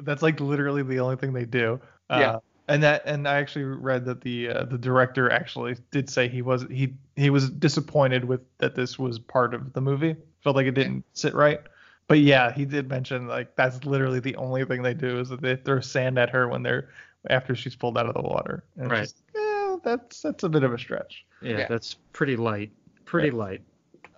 [0.00, 1.80] That's like literally the only thing they do.
[2.10, 2.38] Uh, Yeah.
[2.66, 6.40] And that, and I actually read that the uh, the director actually did say he
[6.40, 10.16] was he he was disappointed with that this was part of the movie.
[10.42, 11.60] Felt like it didn't sit right.
[12.08, 15.42] But yeah, he did mention like that's literally the only thing they do is that
[15.42, 16.88] they throw sand at her when they're
[17.28, 18.64] after she's pulled out of the water.
[18.76, 19.02] And Right.
[19.02, 21.24] just, yeah, that's that's a bit of a stretch.
[21.42, 21.66] Yeah, Yeah.
[21.68, 22.72] that's pretty light.
[23.04, 23.62] Pretty light.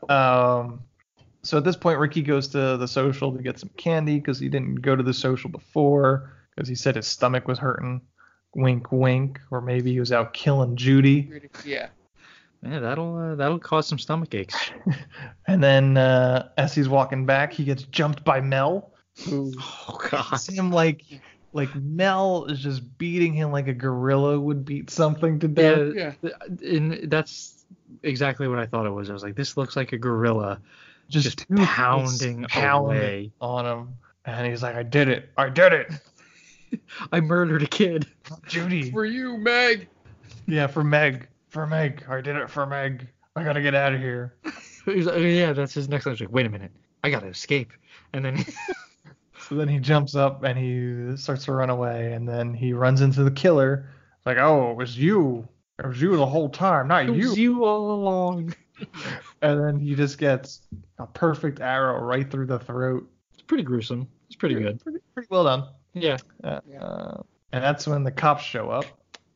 [0.08, 0.80] Um,
[1.42, 4.48] so at this point, Ricky goes to the social to get some candy because he
[4.48, 8.00] didn't go to the social before because he said his stomach was hurting.
[8.56, 9.40] Wink, wink.
[9.50, 11.30] Or maybe he was out killing Judy.
[11.64, 11.88] Yeah.
[12.62, 14.70] Yeah, that'll uh, that'll cause some stomach aches.
[15.48, 18.90] And then uh, as he's walking back, he gets jumped by Mel,
[19.24, 20.24] who Oh God.
[20.30, 21.04] hits him like
[21.52, 25.92] like Mel is just beating him like a gorilla would beat something to death.
[25.94, 26.12] Yeah.
[26.22, 26.30] Yeah,
[26.68, 27.64] and that's
[28.02, 29.08] exactly what I thought it was.
[29.08, 30.60] I was like, this looks like a gorilla
[31.08, 33.32] just, two pounding pounding away.
[33.40, 33.88] on him.
[34.24, 35.30] And he's like, I did it.
[35.36, 35.92] I did it.
[37.12, 38.06] I murdered a kid.
[38.46, 38.90] Judy.
[38.90, 39.88] For you, Meg.
[40.46, 41.28] Yeah, for Meg.
[41.48, 42.04] For Meg.
[42.08, 43.08] I did it for Meg.
[43.34, 44.34] I gotta get out of here.
[44.84, 46.70] He's like, yeah, that's his next like, wait a minute,
[47.02, 47.72] I gotta escape.
[48.12, 48.44] And then
[49.48, 53.00] So then he jumps up and he starts to run away, and then he runs
[53.00, 53.88] into the killer.
[54.16, 55.46] It's like, oh, it was you.
[55.78, 57.28] It was you the whole time, not it you.
[57.28, 58.54] was you all along.
[59.42, 60.62] And then he just gets
[60.98, 63.08] a perfect arrow right through the throat.
[63.34, 64.08] It's pretty gruesome.
[64.26, 64.80] It's pretty good.
[64.82, 65.68] Pretty, pretty well done.
[65.96, 66.18] Yeah.
[66.44, 66.82] Uh, Yeah.
[66.84, 68.84] uh, and that's when the cops show up,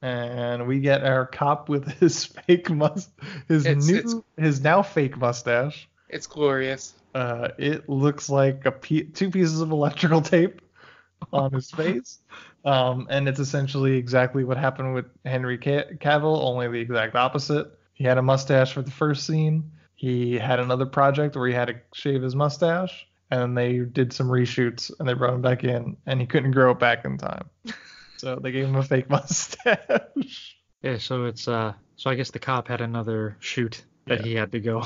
[0.02, 3.10] and we get our cop with his fake must,
[3.48, 5.88] his It's- new, it's- his now fake mustache.
[6.08, 6.94] It's glorious.
[7.14, 10.60] Uh, it looks like a pe- two pieces of electrical tape
[11.32, 12.18] on his face.
[12.64, 17.72] Um, and it's essentially exactly what happened with Henry Ca- Cavill, only the exact opposite.
[17.94, 19.70] He had a mustache for the first scene.
[19.94, 24.28] He had another project where he had to shave his mustache, and they did some
[24.28, 27.48] reshoots and they brought him back in, and he couldn't grow it back in time.
[28.16, 30.56] So they gave him a fake mustache.
[30.82, 30.98] Yeah.
[30.98, 31.72] So it's uh.
[31.96, 34.26] So I guess the cop had another shoot that Yeah.
[34.26, 34.82] he had to go.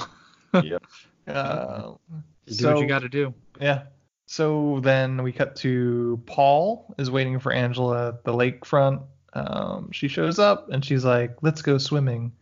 [1.27, 1.95] Uh,
[2.47, 3.35] You do what you got to do.
[3.61, 3.85] Yeah.
[4.27, 9.03] So then we cut to Paul is waiting for Angela at the lakefront.
[9.33, 12.33] Um, she shows up and she's like, "Let's go swimming,"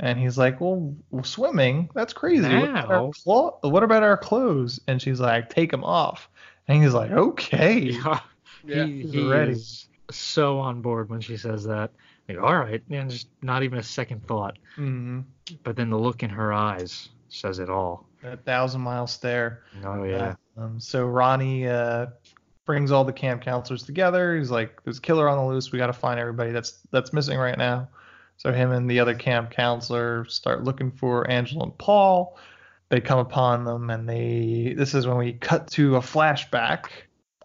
[0.00, 1.90] and he's like, "Well, swimming?
[1.94, 2.48] That's crazy.
[2.54, 6.28] What about, our clo- what about our clothes?" And she's like, "Take them off."
[6.68, 8.20] And he's like, "Okay." Yeah.
[8.64, 8.86] Yeah.
[8.86, 9.52] He, He's he ready.
[9.52, 11.90] is so on board when she says that.
[12.28, 14.56] Like, all right, and just not even a second thought.
[14.76, 15.20] hmm
[15.64, 18.06] But then the look in her eyes says it all.
[18.22, 19.64] A thousand mile stare.
[19.84, 20.34] Oh yeah.
[20.56, 22.06] Um, so Ronnie uh,
[22.64, 24.36] brings all the camp counselors together.
[24.38, 25.72] He's like, "There's a killer on the loose.
[25.72, 27.88] We got to find everybody that's that's missing right now."
[28.42, 32.36] So him and the other camp counselor start looking for Angela and Paul.
[32.88, 34.74] They come upon them, and they.
[34.76, 36.86] This is when we cut to a flashback,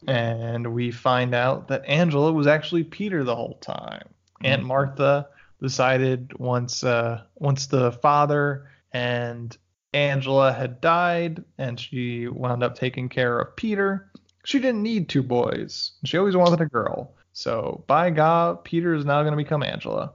[0.07, 4.09] and we find out that Angela was actually Peter the whole time.
[4.43, 5.27] Aunt Martha
[5.61, 9.55] decided once uh, once the father and
[9.93, 14.09] Angela had died and she wound up taking care of Peter.
[14.45, 15.91] She didn't need two boys.
[16.05, 17.13] She always wanted a girl.
[17.33, 20.13] So by God, Peter is now going to become Angela.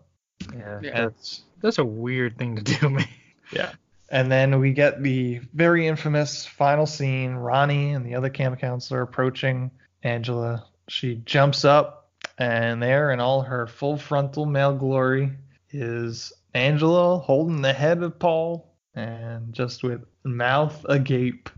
[0.54, 0.80] Yeah.
[0.82, 1.00] Yeah.
[1.02, 3.08] That's that's a weird thing to do, man.
[3.52, 3.72] Yeah.
[4.10, 9.00] And then we get the very infamous final scene Ronnie and the other camp counselor
[9.00, 9.70] approaching
[10.02, 10.66] Angela.
[10.88, 15.32] She jumps up, and there, in all her full frontal male glory,
[15.70, 21.48] is Angela holding the head of Paul and just with mouth agape.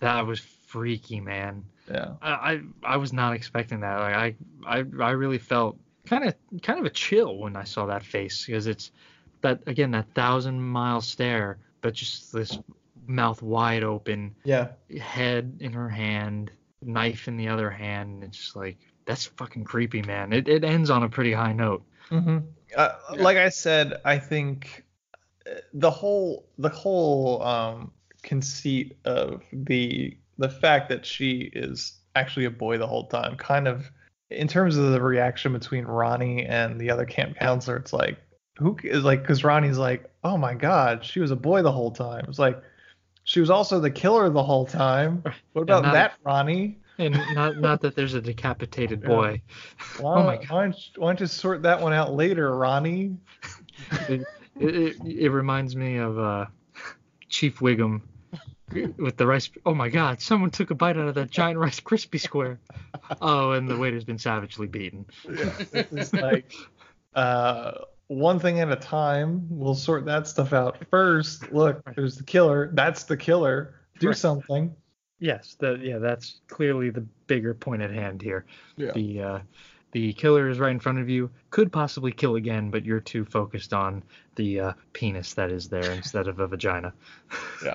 [0.00, 1.64] That was freaky, man.
[1.90, 2.14] Yeah.
[2.22, 3.98] I I, I was not expecting that.
[3.98, 4.34] Like I
[4.66, 5.78] I I really felt
[6.08, 8.90] kind of kind of a chill when I saw that face because it's
[9.42, 12.58] that again that thousand mile stare, but just this
[13.06, 14.68] mouth wide open, Yeah.
[15.00, 16.50] head in her hand,
[16.82, 18.14] knife in the other hand.
[18.14, 20.32] And it's just like that's fucking creepy, man.
[20.32, 21.82] It it ends on a pretty high note.
[22.08, 22.38] hmm
[22.76, 23.22] Uh, Yeah.
[23.22, 24.84] Like I said, I think
[25.46, 32.46] uh, the whole the whole um, conceit of the the fact that she is actually
[32.46, 33.36] a boy the whole time.
[33.36, 33.90] Kind of
[34.30, 38.18] in terms of the reaction between Ronnie and the other camp counselor, it's like
[38.58, 41.90] who is like because Ronnie's like, oh my god, she was a boy the whole
[41.90, 42.24] time.
[42.28, 42.60] It's like
[43.24, 45.22] she was also the killer the whole time.
[45.52, 46.78] What about not- that, Ronnie?
[47.00, 49.40] And not not that there's a decapitated boy.
[50.00, 50.50] Why, Oh my God.
[50.50, 53.16] why, don't you, why don't you sort that one out later, Ronnie?
[54.08, 54.24] It,
[54.58, 56.46] it, it reminds me of uh,
[57.28, 58.00] Chief Wiggum
[58.96, 59.50] with the rice.
[59.66, 60.20] Oh my God!
[60.20, 62.58] Someone took a bite out of that giant Rice Krispie square.
[63.20, 65.06] Oh, and the waiter's been savagely beaten.
[65.28, 66.52] Yeah, It's like
[67.14, 67.72] uh,
[68.08, 69.46] one thing at a time.
[69.50, 71.50] We'll sort that stuff out first.
[71.52, 72.70] Look, there's the killer.
[72.72, 73.74] That's the killer.
[73.98, 74.16] Do Right.
[74.16, 74.74] something.
[75.20, 78.44] Yes, that yeah, that's clearly the bigger point at hand here.
[78.76, 78.92] Yeah.
[78.92, 79.38] The uh,
[79.92, 81.30] the killer is right in front of you.
[81.50, 84.04] Could possibly kill again, but you're too focused on
[84.36, 86.92] the uh, penis that is there instead of a vagina.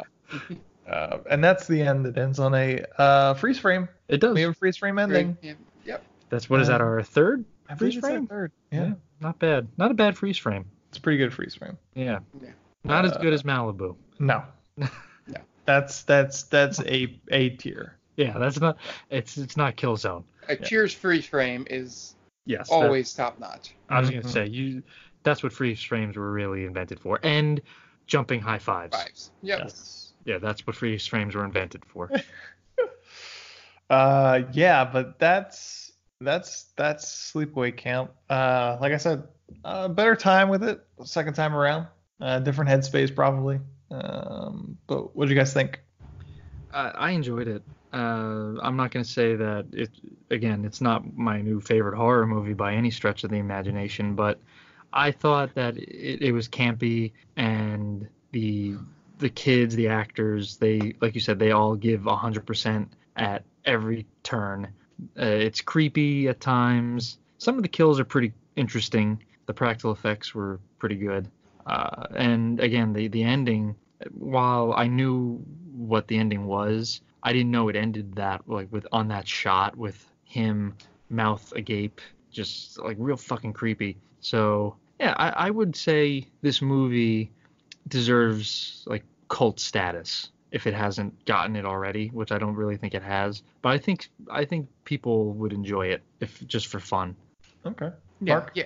[0.87, 2.05] Uh, and that's the end.
[2.05, 3.87] It ends on a uh, freeze frame.
[4.09, 4.33] It does.
[4.35, 5.37] We have a freeze frame ending.
[5.41, 5.53] Yeah,
[5.85, 6.03] Yep.
[6.29, 6.81] That's what is that?
[6.81, 8.27] Uh, Our third I believe freeze it's frame.
[8.27, 8.51] third.
[8.71, 8.93] Yeah.
[9.21, 9.67] not bad.
[9.77, 10.65] Not a bad freeze frame.
[10.89, 11.77] it's a pretty good freeze frame.
[11.95, 12.19] Yeah.
[12.41, 12.49] Yeah.
[12.83, 13.95] Not as Uh, good as Malibu.
[14.19, 14.43] No.
[15.25, 15.39] No.
[15.65, 17.95] That's that's that's a a tier.
[18.17, 18.77] Yeah, that's not.
[19.09, 20.25] It's it's not Killzone.
[20.49, 22.15] A Cheers freeze frame is
[22.45, 22.69] Yes.
[22.69, 23.73] always top notch.
[23.87, 24.27] I was gonna Mhm.
[24.29, 24.83] say you.
[25.23, 27.61] That's what freeze frames were really invented for, and
[28.07, 28.93] jumping high fives.
[28.97, 29.29] Vibes.
[29.43, 29.59] Yep.
[29.63, 30.02] Yes.
[30.25, 32.09] Yeah, that's what freeze frames were invented for.
[33.89, 38.11] Uh, yeah, but that's that's that's sleepaway camp.
[38.27, 39.27] Uh, like I said,
[39.63, 41.87] uh, better time with it second time around.
[42.19, 43.59] Uh, different headspace probably.
[43.91, 45.79] Um, but what do you guys think?
[46.73, 47.61] I, I enjoyed it.
[47.91, 49.91] Uh, I'm not gonna say that it.
[50.31, 54.39] Again, it's not my new favorite horror movie by any stretch of the imagination, but
[54.93, 58.77] I thought that it, it was campy and the
[59.19, 64.67] the kids, the actors, they like you said, they all give 100% at every turn.
[65.19, 67.17] Uh, it's creepy at times.
[67.37, 69.21] Some of the kills are pretty interesting.
[69.45, 71.29] The practical effects were pretty good.
[71.65, 73.75] Uh, and again, the the ending,
[74.11, 75.43] while I knew
[75.75, 79.77] what the ending was, I didn't know it ended that like with on that shot
[79.77, 80.75] with him
[81.09, 83.97] mouth agape, just like real fucking creepy.
[84.19, 87.31] So yeah, I, I would say this movie
[87.87, 92.93] deserves like cult status if it hasn't gotten it already, which I don't really think
[92.93, 93.41] it has.
[93.61, 97.15] But I think I think people would enjoy it if just for fun.
[97.65, 97.89] Okay.
[98.21, 98.51] Yeah, Mark?
[98.53, 98.65] yeah,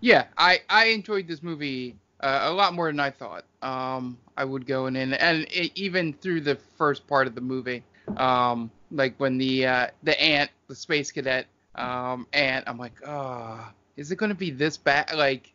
[0.00, 0.24] yeah.
[0.38, 3.44] I I enjoyed this movie uh, a lot more than I thought.
[3.62, 7.40] Um, I would go in and and it, even through the first part of the
[7.40, 7.82] movie,
[8.16, 13.68] um, like when the uh, the aunt, the space cadet, um, aunt, I'm like, oh,
[13.96, 15.12] is it gonna be this bad?
[15.14, 15.52] Like,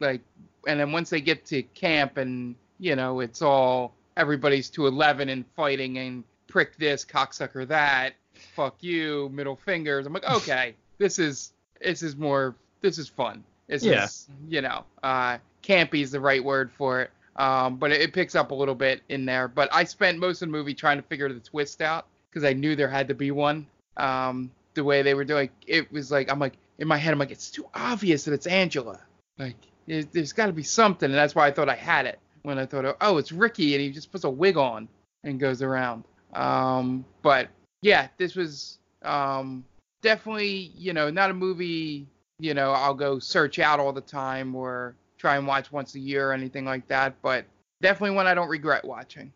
[0.00, 0.22] like,
[0.66, 5.28] and then once they get to camp and you know it's all everybody's to 11
[5.28, 8.14] and fighting and prick this cocksucker that
[8.54, 10.06] fuck you middle fingers.
[10.06, 13.44] I'm like okay this is this is more this is fun.
[13.68, 14.04] This Yeah.
[14.04, 17.10] is you know uh campy is the right word for it.
[17.36, 19.46] Um but it, it picks up a little bit in there.
[19.48, 22.52] But i spent most of the movie trying to figure the twist out because i
[22.52, 23.66] knew there had to be one.
[23.96, 27.18] Um the way they were doing it was like i'm like in my head i'm
[27.18, 29.00] like it's too obvious that it's angela.
[29.38, 29.56] Like
[29.88, 32.58] there- there's got to be something and that's why i thought i had it when
[32.58, 34.86] i thought oh it's ricky and he just puts a wig on
[35.24, 36.04] and goes around
[36.34, 37.48] um but
[37.82, 39.64] yeah this was um
[40.02, 42.06] definitely you know not a movie
[42.38, 45.98] you know i'll go search out all the time or try and watch once a
[45.98, 47.44] year or anything like that but
[47.82, 49.32] definitely one i don't regret watching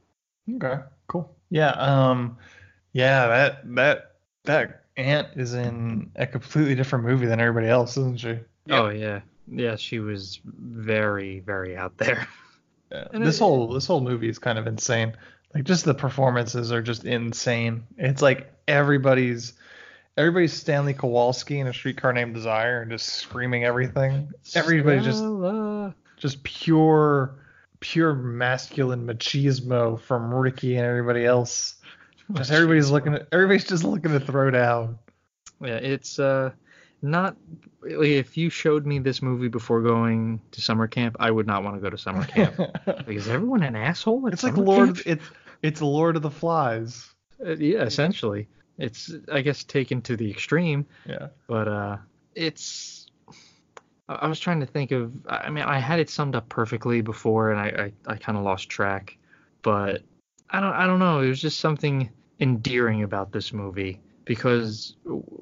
[0.57, 0.81] Okay.
[1.07, 1.33] Cool.
[1.51, 1.71] Yeah.
[1.71, 2.37] Um.
[2.93, 3.29] Yeah.
[3.29, 4.13] That that
[4.43, 8.29] that aunt is in a completely different movie than everybody else, isn't she?
[8.29, 8.45] Yep.
[8.71, 9.21] Oh yeah,
[9.51, 9.77] yeah.
[9.77, 12.27] She was very very out there.
[12.93, 13.07] Yeah.
[13.21, 15.17] This it- whole this whole movie is kind of insane.
[15.55, 17.85] Like just the performances are just insane.
[17.97, 19.55] It's like everybody's
[20.19, 24.31] everybody's Stanley Kowalski in a streetcar named Desire and just screaming everything.
[24.55, 25.95] Everybody just Stella.
[26.19, 27.35] just pure
[27.81, 31.77] pure masculine machismo from Ricky and everybody else.
[32.35, 34.99] Just everybody's looking at everybody's just looking to throw down.
[35.61, 36.51] Yeah, it's uh
[37.03, 37.37] not.
[37.85, 41.77] If you showed me this movie before going to summer camp, I would not want
[41.77, 42.59] to go to summer camp.
[42.87, 44.27] like, is everyone an asshole?
[44.29, 45.07] It's like Lord camp?
[45.07, 45.25] it's
[45.63, 47.13] it's Lord of the Flies.
[47.45, 48.47] Uh, yeah, essentially.
[48.79, 51.29] It's I guess taken to the extreme, Yeah.
[51.49, 51.97] but uh,
[52.35, 53.07] it's.
[54.09, 55.13] I I was trying to think of.
[55.29, 58.45] I mean, I had it summed up perfectly before, and I I, I kind of
[58.45, 59.17] lost track.
[59.63, 60.03] But
[60.53, 61.21] I don't I don't know.
[61.21, 62.11] It was just something
[62.41, 64.97] endearing about this movie because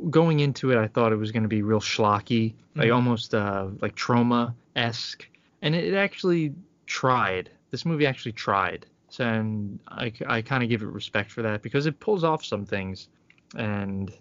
[0.09, 2.95] going into it, I thought it was going to be real schlocky, like Mhm.
[2.95, 5.29] almost uh like Troma esque,
[5.63, 6.55] and it, it actually
[6.87, 7.51] tried.
[7.71, 8.87] This movie actually tried.
[9.09, 12.45] So and I, I kind of give it respect for that because it pulls off
[12.45, 13.09] some things,
[13.57, 14.13] and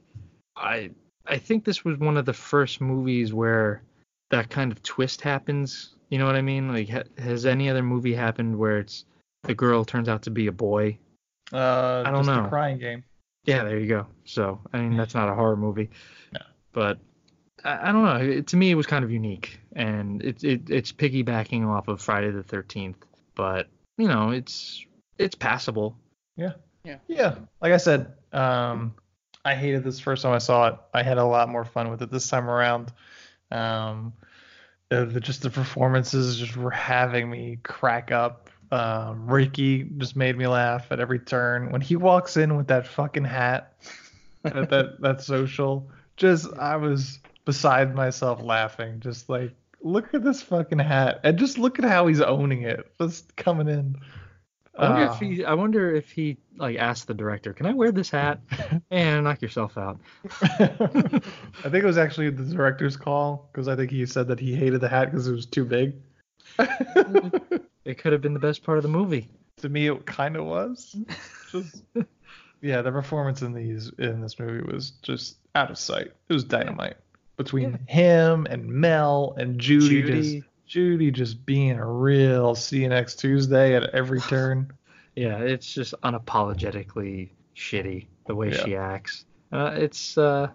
[0.57, 0.89] I
[1.27, 3.83] I think this was one of the first movies where
[4.31, 5.95] that kind of twist happens.
[6.09, 6.69] You know what I mean?
[6.69, 9.05] Like, ha- has any other movie happened where it's
[9.43, 10.97] the girl turns out to be a boy?
[11.51, 12.45] Uh, I don't just know.
[12.45, 13.03] A crying game.
[13.45, 14.05] Yeah, there you go.
[14.25, 15.89] So, I mean, that's not a horror movie.
[16.33, 16.41] No.
[16.73, 16.99] But
[17.63, 18.17] I, I don't know.
[18.17, 22.01] It, to me, it was kind of unique, and it, it it's piggybacking off of
[22.01, 23.03] Friday the Thirteenth.
[23.35, 23.67] But
[23.97, 24.85] you know, it's
[25.17, 25.97] it's passable.
[26.35, 26.53] Yeah.
[26.83, 26.97] Yeah.
[27.07, 28.95] Yeah, like I said, um,
[29.43, 30.75] I hated this first time I saw it.
[30.93, 32.91] I had a lot more fun with it this time around.
[33.51, 34.13] Um,
[34.89, 38.49] the, the just the performances just were having me crack up.
[38.71, 42.87] Um, Ricky just made me laugh at every turn when he walks in with that
[42.87, 43.73] fucking hat
[44.45, 45.89] at that that social.
[46.17, 48.99] Just I was beside myself laughing.
[48.99, 52.91] Just like look at this fucking hat and just look at how he's owning it.
[53.01, 53.95] Just coming in.
[54.77, 55.13] I wonder Ah.
[55.13, 58.39] if he I wonder if he like asked the director, "Can I wear this hat?"
[58.91, 59.99] and knock yourself out.
[60.41, 60.69] I
[61.63, 64.79] think it was actually the director's call because I think he said that he hated
[64.79, 65.95] the hat because it was too big.
[67.85, 69.29] It could have been the best part of the movie.
[69.57, 70.95] to me, it kind of was.
[71.51, 71.83] Just,
[72.61, 76.07] yeah, the performance in these in this movie was just out of sight.
[76.29, 76.97] It was dynamite
[77.37, 80.01] between him and Mel and Judy.
[80.01, 80.11] Judy.
[80.39, 84.71] Just Judy just being a real see you next Tuesday at every turn.
[85.15, 88.63] Yeah, it's just unapologetically shitty the way Yeah.
[88.65, 89.25] she acts.
[89.51, 90.49] Uh, it's uh,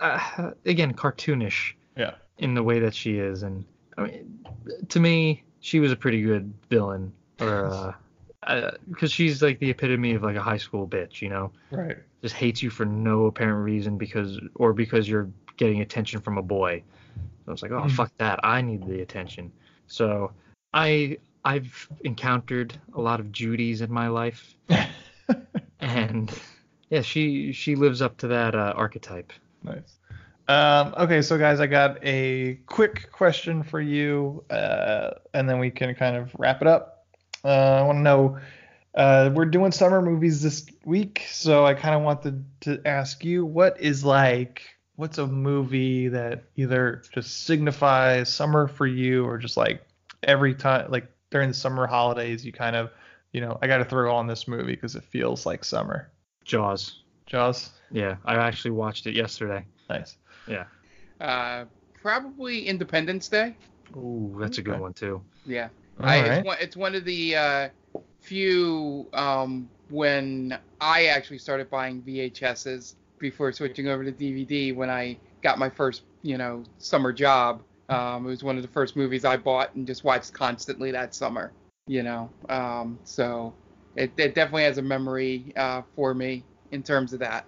[0.00, 2.14] uh, again cartoonish Yeah.
[2.38, 3.64] in the way that she is, and
[3.98, 4.44] I mean,
[4.88, 7.96] to me, she was a pretty good villain, or
[8.44, 11.96] uh, because she's like the epitome of like a high school bitch, you know, Right.
[12.22, 16.42] just hates you for no apparent reason because or because you're getting attention from a
[16.42, 16.82] boy.
[17.16, 19.52] So I was like, oh fuck that, I need the attention.
[19.86, 20.32] So
[20.72, 24.54] I I've encountered a lot of Judys in my life,
[25.80, 26.32] and
[26.90, 29.32] yeah, she she lives up to that uh, archetype.
[29.62, 29.97] Nice.
[30.48, 35.70] Um, okay, so guys, I got a quick question for you, uh, and then we
[35.70, 37.06] can kind of wrap it up.
[37.44, 38.38] Uh, I want to know.
[38.94, 43.44] Uh, we're doing summer movies this week, so I kind of wanted to ask you,
[43.44, 44.62] what is like,
[44.96, 49.82] what's a movie that either just signifies summer for you, or just like
[50.22, 52.90] every time, like during the summer holidays, you kind of,
[53.32, 56.10] you know, I got to throw on this movie because it feels like summer.
[56.44, 57.02] Jaws.
[57.26, 59.66] Jaws, Yeah, I actually watched it yesterday.
[59.90, 60.16] nice.
[60.48, 60.64] Yeah.
[61.20, 61.64] Uh,
[61.94, 63.56] probably Independence Day.
[63.96, 65.22] Ooh, that's a good one too.
[65.46, 65.68] Yeah.
[66.00, 66.30] All I, right.
[66.32, 67.68] it's, one, it's one of the uh,
[68.20, 75.18] few um, when I actually started buying VHSs before switching over to DVD when I
[75.42, 77.62] got my first, you know, summer job.
[77.88, 81.14] Um, it was one of the first movies I bought and just watched constantly that
[81.14, 81.52] summer,
[81.86, 82.30] you know.
[82.48, 83.54] Um, so
[83.96, 87.46] it, it definitely has a memory uh, for me in terms of that.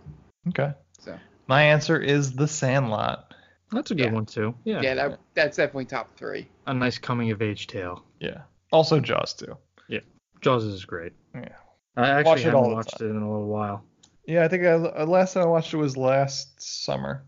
[0.49, 0.73] Okay.
[0.99, 1.19] So
[1.51, 3.35] My answer is The Sandlot.
[3.73, 4.13] That's a good Yeah.
[4.13, 4.55] one too.
[4.63, 4.83] Yeah.
[4.83, 6.47] yeah, that, that's definitely top three.
[6.69, 8.05] A nice coming of age tale.
[8.21, 8.43] Yeah.
[8.71, 9.57] Also Jaws too.
[9.89, 9.99] Yeah.
[10.43, 11.13] Jaws is great.
[11.35, 11.49] Yeah.
[11.97, 13.85] I actually Watch haven't all watched it in a little while.
[14.29, 17.25] Yeah, I think I, last time I watched it was last summer.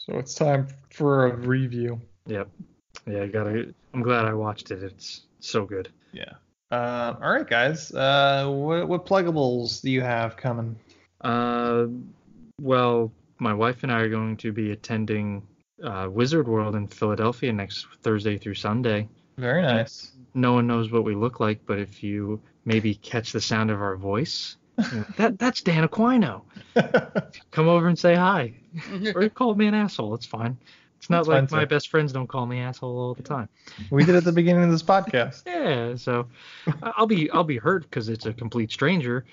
[0.00, 2.00] So it's time for a review.
[2.26, 2.48] Yep.
[3.06, 3.72] Yeah, I gotta.
[3.94, 4.82] I'm glad I watched it.
[4.82, 5.88] It's so good.
[6.10, 6.32] Yeah.
[6.72, 7.92] Uh, all right, guys.
[7.94, 10.74] Uh, what, what pluggables do you have coming?
[11.20, 11.86] Uh,
[12.60, 15.42] well, my wife and I are going to be attending
[15.82, 19.08] uh, Wizard World in Philadelphia next Thursday through Sunday.
[19.36, 20.12] Very nice.
[20.34, 23.82] No one knows what we look like, but if you maybe catch the sound of
[23.82, 26.42] our voice, you know, that that's Dan Aquino.
[27.50, 28.54] Come over and say hi,
[29.14, 30.14] or call me an asshole.
[30.14, 30.56] It's fine.
[30.98, 31.68] It's not That's like fine, my too.
[31.68, 33.48] best friends don't call me asshole all the time.
[33.90, 35.42] we did at the beginning of this podcast.
[35.46, 36.28] Yeah, so
[36.80, 39.24] I'll be I'll be hurt because it's a complete stranger,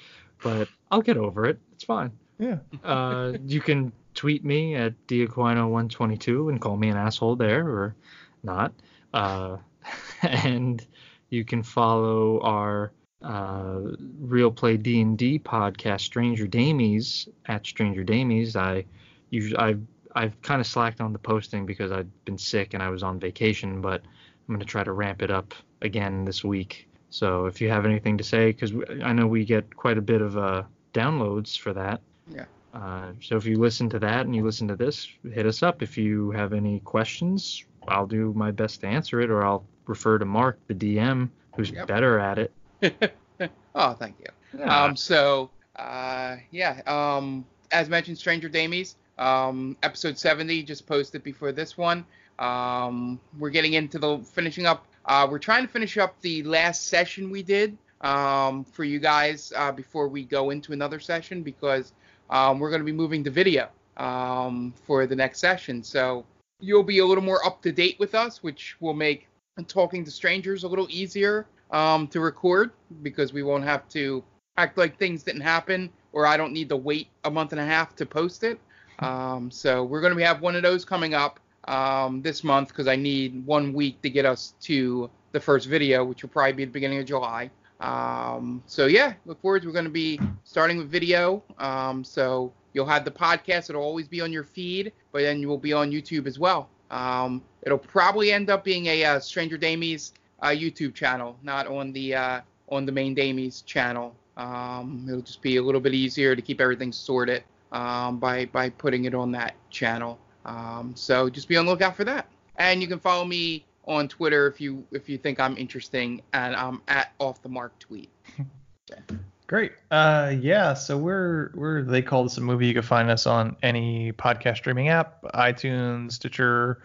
[0.41, 1.59] but I'll get over it.
[1.73, 2.11] It's fine.
[2.39, 2.59] Yeah.
[2.83, 7.95] Uh, you can tweet me at diaquino122 and call me an asshole there or
[8.43, 8.73] not.
[9.13, 9.57] Uh,
[10.23, 10.85] and
[11.29, 12.91] you can follow our
[13.21, 13.79] uh,
[14.19, 18.55] Real Play D&D podcast, Stranger Damies, at Stranger Damies.
[18.55, 18.85] I
[19.29, 19.81] usually I've
[20.15, 23.19] I've kind of slacked on the posting because I've been sick and I was on
[23.19, 26.87] vacation, but I'm going to try to ramp it up again this week.
[27.11, 30.21] So if you have anything to say, because I know we get quite a bit
[30.21, 30.63] of uh,
[30.93, 32.01] downloads for that.
[32.33, 32.45] Yeah.
[32.73, 35.81] Uh, so if you listen to that and you listen to this, hit us up.
[35.81, 40.17] If you have any questions, I'll do my best to answer it, or I'll refer
[40.19, 41.87] to Mark, the DM, who's Yep.
[41.87, 42.53] better at it.
[43.75, 44.61] oh, thank you.
[44.63, 51.51] Um, so, uh, yeah, um, as mentioned, Stranger Damies, um, episode 70 just posted before
[51.51, 52.05] this one.
[52.37, 54.85] Um, we're getting into the finishing up.
[55.05, 59.51] Uh, we're trying to finish up the last session we did um, for you guys
[59.55, 61.93] uh, before we go into another session because
[62.29, 65.83] um, we're going to be moving to video um, for the next session.
[65.83, 66.25] So
[66.59, 69.27] you'll be a little more up to date with us, which will make
[69.67, 72.71] talking to strangers a little easier um, to record
[73.03, 74.23] because we won't have to
[74.57, 77.65] act like things didn't happen or I don't need to wait a month and a
[77.65, 78.59] half to post it.
[78.99, 82.87] Um, so we're going to have one of those coming up um, this month because
[82.87, 86.65] I need one week to get us to the first video, which will probably be
[86.65, 87.49] the beginning of July.
[87.79, 89.65] Um, so yeah, look forward.
[89.65, 91.43] We're going to be starting with video.
[91.57, 93.69] Um, so you'll have the podcast.
[93.69, 96.69] It'll always be on your feed, but then you will be on YouTube as well.
[96.91, 101.93] Um, it'll probably end up being a uh, Stranger Damies uh, YouTube channel, not on
[101.93, 104.15] the uh, on the main Damies channel.
[104.37, 108.69] Um, it'll just be a little bit easier to keep everything sorted um, by by
[108.69, 110.19] putting it on that channel.
[110.45, 112.27] Um, so just be on the lookout for that.
[112.55, 116.55] And you can follow me on Twitter if you if you think I'm interesting, and
[116.55, 118.09] I'm at off the mark tweet.
[119.47, 119.71] Great.
[119.89, 120.75] Uh, yeah.
[120.75, 122.67] So we're we're they call this a movie.
[122.67, 126.83] You can find us on any podcast streaming app, iTunes, Stitcher,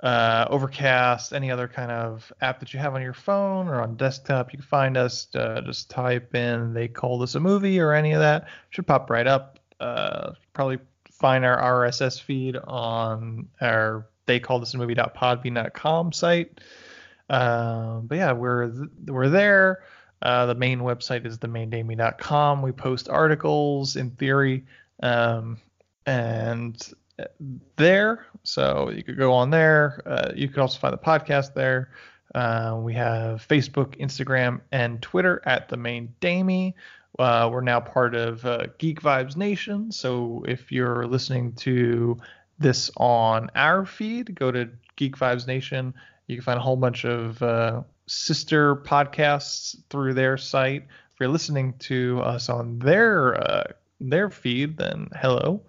[0.00, 3.96] uh, Overcast, any other kind of app that you have on your phone or on
[3.96, 4.52] desktop.
[4.52, 5.28] You can find us.
[5.34, 8.48] Uh, just type in "they call this a movie" or any of that.
[8.68, 9.58] Should pop right up.
[9.80, 10.78] Uh, probably
[11.10, 16.60] find our RSS feed on our they call this a movie.podbean.com site.
[17.28, 18.72] Um, but yeah, we're
[19.06, 19.82] we're there.
[20.22, 22.62] Uh, the main website is themaindamie.com.
[22.62, 24.64] We post articles in theory
[25.02, 25.58] um,
[26.06, 26.80] and
[27.76, 30.02] there, so you could go on there.
[30.06, 31.90] Uh, you could also find the podcast there.
[32.34, 36.74] Uh, we have Facebook, Instagram, and Twitter at the main Damie.
[37.18, 39.90] Uh, we're now part of uh, Geek Vibes Nation.
[39.90, 42.18] So if you're listening to
[42.58, 45.94] this on our feed, go to Geek Vibes Nation.
[46.26, 50.82] You can find a whole bunch of uh, sister podcasts through their site.
[50.82, 53.64] If you're listening to us on their uh,
[54.00, 55.62] their feed, then hello,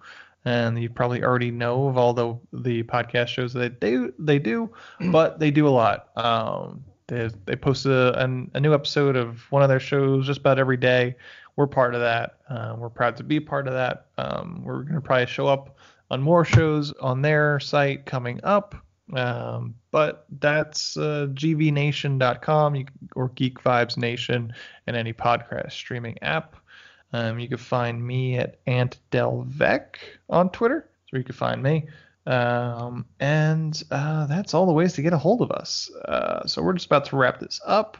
[0.44, 4.14] and you probably already know of all the the podcast shows that they do.
[4.18, 4.70] They do,
[5.10, 6.08] but they do a lot.
[6.16, 10.58] Um, they they post a, a, new episode of one of their shows just about
[10.58, 11.16] every day.
[11.56, 12.36] We're part of that.
[12.48, 14.06] Uh, we're proud to be part of that.
[14.18, 15.77] Um, we're gonna probably show up
[16.10, 18.74] on more shows on their site coming up.
[19.14, 22.84] Um, but that's uh, gvnation.com
[23.16, 24.52] or Geek Vibes Nation
[24.86, 26.56] and any podcast streaming app.
[27.12, 29.96] Um, you can find me at Ant Delvec
[30.28, 30.88] on Twitter.
[31.10, 31.86] So you can find me.
[32.26, 35.90] Um, and uh, that's all the ways to get a hold of us.
[36.04, 37.96] Uh, so we're just about to wrap this up.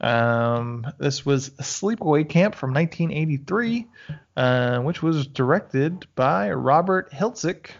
[0.00, 3.86] Um, this was Sleepaway Camp from 1983,
[4.36, 7.70] uh, which was directed by Robert Hiltzik.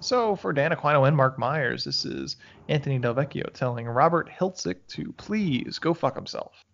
[0.00, 2.36] So for Dan Aquino and Mark Myers, this is
[2.68, 6.64] Anthony Delvecchio telling Robert Hiltzik to please go fuck himself.